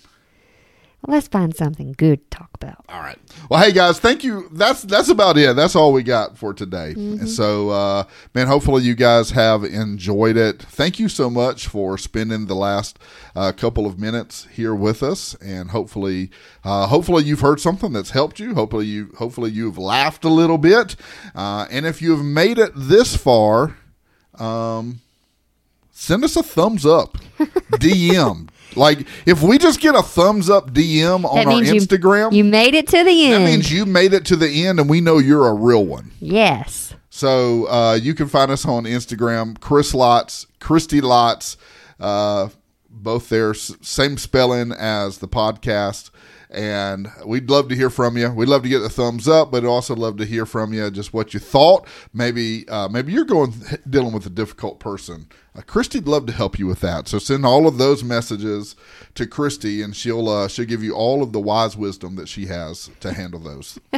Let's 1.06 1.28
find 1.28 1.56
something 1.56 1.94
good 1.96 2.30
to 2.32 2.38
talk 2.38 2.50
about. 2.56 2.84
All 2.90 3.00
right. 3.00 3.20
Well, 3.50 3.64
hey 3.64 3.72
guys, 3.72 4.00
thank 4.00 4.24
you. 4.24 4.50
That's 4.52 4.82
that's 4.82 5.10
about 5.10 5.38
it. 5.38 5.56
That's 5.56 5.76
all 5.76 5.94
we 5.94 6.02
got 6.04 6.38
for 6.38 6.54
today. 6.54 6.96
Mm-hmm. 6.98 7.20
And 7.20 7.30
so, 7.30 7.70
uh, 7.70 8.04
man, 8.34 8.48
hopefully 8.48 8.84
you 8.84 8.96
guys 8.96 9.30
have 9.32 9.64
enjoyed 9.64 10.36
it. 10.38 10.62
Thank 10.62 11.00
you 11.00 11.08
so 11.08 11.30
much 11.30 11.68
for 11.68 11.98
spending 11.98 12.48
the 12.48 12.56
last 12.56 12.98
uh, 13.36 13.52
couple 13.52 13.86
of 13.86 14.00
minutes 14.00 14.48
here 14.52 14.74
with 14.74 15.04
us, 15.04 15.36
and 15.36 15.70
hopefully, 15.70 16.32
uh, 16.64 16.88
hopefully 16.88 17.24
you've 17.24 17.42
heard 17.42 17.62
something 17.62 17.94
that's 17.94 18.10
helped 18.10 18.40
you. 18.40 18.56
Hopefully 18.56 18.88
you, 18.88 19.14
hopefully 19.18 19.52
you've 19.52 19.78
laughed 19.78 20.26
a 20.26 20.30
little 20.30 20.58
bit, 20.58 20.96
uh, 21.36 21.68
and 21.70 21.86
if 21.86 22.02
you 22.02 22.12
have 22.12 22.26
made 22.26 22.58
it 22.58 22.72
this 22.76 23.16
far, 23.16 23.78
um, 24.40 25.00
send 25.92 26.24
us 26.24 26.36
a 26.36 26.44
thumbs 26.44 26.86
up, 26.86 27.18
DM. 27.74 28.50
Like 28.78 29.08
if 29.26 29.42
we 29.42 29.58
just 29.58 29.80
get 29.82 29.96
a 29.96 30.02
thumbs 30.02 30.50
up 30.50 30.72
DM 30.74 31.26
on 31.26 31.36
That 31.36 31.48
our 31.48 31.54
means 31.54 31.70
you- 31.70 31.76
Instagram, 31.82 32.32
You 32.32 32.44
made 32.44 32.74
it 32.76 32.88
to 32.88 33.04
the 33.04 33.26
end. 33.26 33.34
that 33.46 33.50
means 33.50 33.72
you 33.72 33.86
made 33.86 34.14
it 34.14 34.26
to 34.26 34.36
the 34.36 34.66
end, 34.66 34.80
and 34.80 34.90
we 34.90 35.02
know 35.02 35.18
you're 35.18 35.48
a 35.48 35.54
real 35.54 35.86
one. 35.86 36.12
yes. 36.20 36.94
So 37.10 37.66
uh, 37.68 37.96
you 38.00 38.14
can 38.14 38.28
find 38.28 38.52
us 38.52 38.64
on 38.64 38.84
Instagram, 38.84 39.60
Chris 39.60 39.96
Lots, 39.96 40.46
Christy 40.60 41.02
Lots, 41.02 41.58
uh, 42.00 42.50
both 42.88 43.30
there, 43.30 43.56
same 43.56 44.20
spelling 44.20 44.72
as 44.72 45.18
the 45.18 45.28
podcast. 45.28 46.12
And 46.50 47.10
we'd 47.26 47.50
love 47.50 47.68
to 47.70 47.76
hear 47.76 47.90
from 47.90 48.18
you. 48.18 48.30
We'd 48.30 48.48
love 48.48 48.64
to 48.64 48.70
get 48.70 48.80
the 48.80 48.90
thumbs 48.90 49.28
up, 49.28 49.52
but 49.52 49.66
also 49.66 49.96
love 49.96 50.18
to 50.18 50.26
hear 50.26 50.46
from 50.46 50.74
you 50.74 50.90
just 50.92 51.12
what 51.12 51.34
you 51.34 51.40
thought. 51.40 51.88
Maybe 52.14 52.68
uh, 52.70 52.88
maybe 52.88 53.12
you're 53.12 53.26
going 53.26 53.54
dealing 53.90 54.14
with 54.14 54.26
a 54.28 54.30
difficult 54.30 54.80
person. 54.80 55.28
Uh, 55.58 55.62
Christy'd 55.62 56.08
love 56.08 56.26
to 56.28 56.34
help 56.34 56.60
you 56.60 56.68
with 56.68 56.82
that. 56.82 57.08
So 57.08 57.18
send 57.20 57.46
all 57.46 57.68
of 57.68 57.78
those 57.78 58.04
messages 58.04 58.76
to 59.16 59.26
Christy, 59.26 59.82
and 59.82 59.96
she'll 59.96 60.30
uh, 60.30 60.48
she'll 60.48 60.66
give 60.66 60.84
you 60.84 60.94
all 60.94 61.24
of 61.24 61.34
the 61.34 61.40
wise 61.40 61.76
wisdom 61.76 62.16
that 62.16 62.28
she 62.30 62.46
has 62.46 62.90
to 63.00 63.14
handle 63.14 63.40
those. 63.40 63.80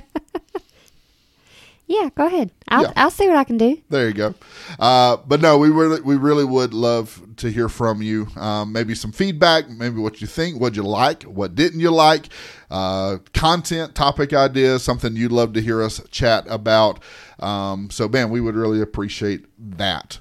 Yeah, 1.90 2.10
go 2.14 2.28
ahead. 2.28 2.52
I'll, 2.68 2.84
Yeah. 2.84 2.94
I'll 2.96 3.10
see 3.10 3.28
what 3.28 3.38
I 3.38 3.44
can 3.44 3.58
do. 3.58 3.82
There 3.90 4.08
you 4.08 4.14
go. 4.14 4.36
Uh, 4.78 5.18
but 5.28 5.42
no, 5.42 5.58
we 5.58 5.72
really, 5.72 6.00
we 6.02 6.18
really 6.18 6.46
would 6.46 6.72
love 6.72 7.20
to 7.38 7.50
hear 7.50 7.68
from 7.68 8.04
you. 8.04 8.28
Um, 8.36 8.72
maybe 8.72 8.94
some 8.94 9.12
feedback, 9.12 9.68
maybe 9.72 10.00
what 10.00 10.22
you 10.22 10.28
think, 10.28 10.62
what 10.62 10.76
you 10.76 10.84
like, 10.84 11.24
what 11.24 11.56
didn't 11.56 11.80
you 11.80 11.90
like, 11.90 12.30
uh, 12.70 13.18
content, 13.34 13.96
topic 13.96 14.34
ideas, 14.34 14.84
something 14.84 15.16
you'd 15.16 15.32
love 15.32 15.54
to 15.54 15.62
hear 15.62 15.82
us 15.82 16.00
chat 16.12 16.46
about. 16.48 17.00
Um, 17.40 17.90
so, 17.90 18.08
man, 18.08 18.30
we 18.30 18.40
would 18.40 18.56
really 18.56 18.82
appreciate 18.82 19.46
that. 19.58 20.20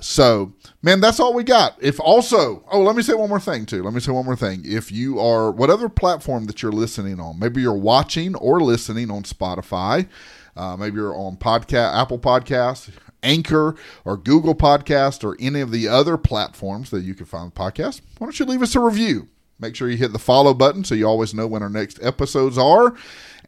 So, 0.00 0.52
man, 0.82 1.00
that's 1.00 1.20
all 1.20 1.34
we 1.34 1.44
got. 1.44 1.76
If 1.80 2.00
also, 2.00 2.64
oh, 2.70 2.80
let 2.80 2.96
me 2.96 3.02
say 3.02 3.14
one 3.14 3.28
more 3.28 3.40
thing 3.40 3.66
too. 3.66 3.82
Let 3.82 3.94
me 3.94 4.00
say 4.00 4.12
one 4.12 4.24
more 4.24 4.36
thing. 4.36 4.62
If 4.64 4.92
you 4.92 5.18
are 5.18 5.50
whatever 5.50 5.88
platform 5.88 6.46
that 6.46 6.62
you're 6.62 6.72
listening 6.72 7.20
on, 7.20 7.38
maybe 7.38 7.60
you're 7.60 7.74
watching 7.74 8.34
or 8.36 8.60
listening 8.60 9.10
on 9.10 9.22
Spotify, 9.22 10.08
uh, 10.56 10.76
maybe 10.76 10.96
you're 10.96 11.16
on 11.16 11.36
podcast, 11.36 11.94
Apple 12.00 12.18
Podcasts, 12.18 12.90
Anchor, 13.22 13.76
or 14.04 14.16
Google 14.16 14.54
Podcast, 14.54 15.24
or 15.24 15.36
any 15.40 15.60
of 15.60 15.70
the 15.70 15.88
other 15.88 16.16
platforms 16.16 16.90
that 16.90 17.02
you 17.02 17.14
can 17.14 17.26
find 17.26 17.52
the 17.52 17.54
podcast. 17.54 18.00
Why 18.18 18.26
don't 18.26 18.38
you 18.38 18.46
leave 18.46 18.62
us 18.62 18.74
a 18.74 18.80
review? 18.80 19.28
Make 19.60 19.74
sure 19.74 19.90
you 19.90 19.96
hit 19.96 20.12
the 20.12 20.18
follow 20.18 20.54
button 20.54 20.84
so 20.84 20.94
you 20.94 21.06
always 21.06 21.34
know 21.34 21.46
when 21.46 21.62
our 21.62 21.68
next 21.68 21.98
episodes 22.02 22.56
are. 22.56 22.94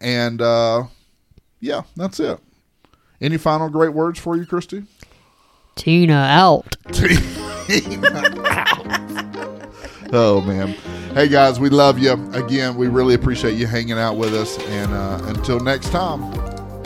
And 0.00 0.42
uh, 0.42 0.84
yeah, 1.60 1.82
that's 1.96 2.18
it. 2.18 2.40
Any 3.20 3.36
final 3.36 3.68
great 3.68 3.92
words 3.92 4.18
for 4.18 4.36
you, 4.36 4.46
Christy? 4.46 4.84
Tina 5.76 6.14
out. 6.14 6.76
Tina 6.92 8.08
out. 8.44 9.70
Oh 10.12 10.40
man. 10.46 10.68
Hey 11.14 11.28
guys, 11.28 11.58
we 11.58 11.70
love 11.70 11.98
you. 11.98 12.12
Again, 12.32 12.76
we 12.76 12.88
really 12.88 13.14
appreciate 13.14 13.54
you 13.54 13.66
hanging 13.66 13.98
out 13.98 14.16
with 14.16 14.34
us. 14.34 14.58
And 14.66 14.92
uh, 14.92 15.20
until 15.24 15.60
next 15.60 15.90
time, 15.90 16.22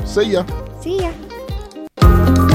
see 0.07 0.32
ya. 0.32 0.47
See 0.80 0.99
ya. 1.01 2.51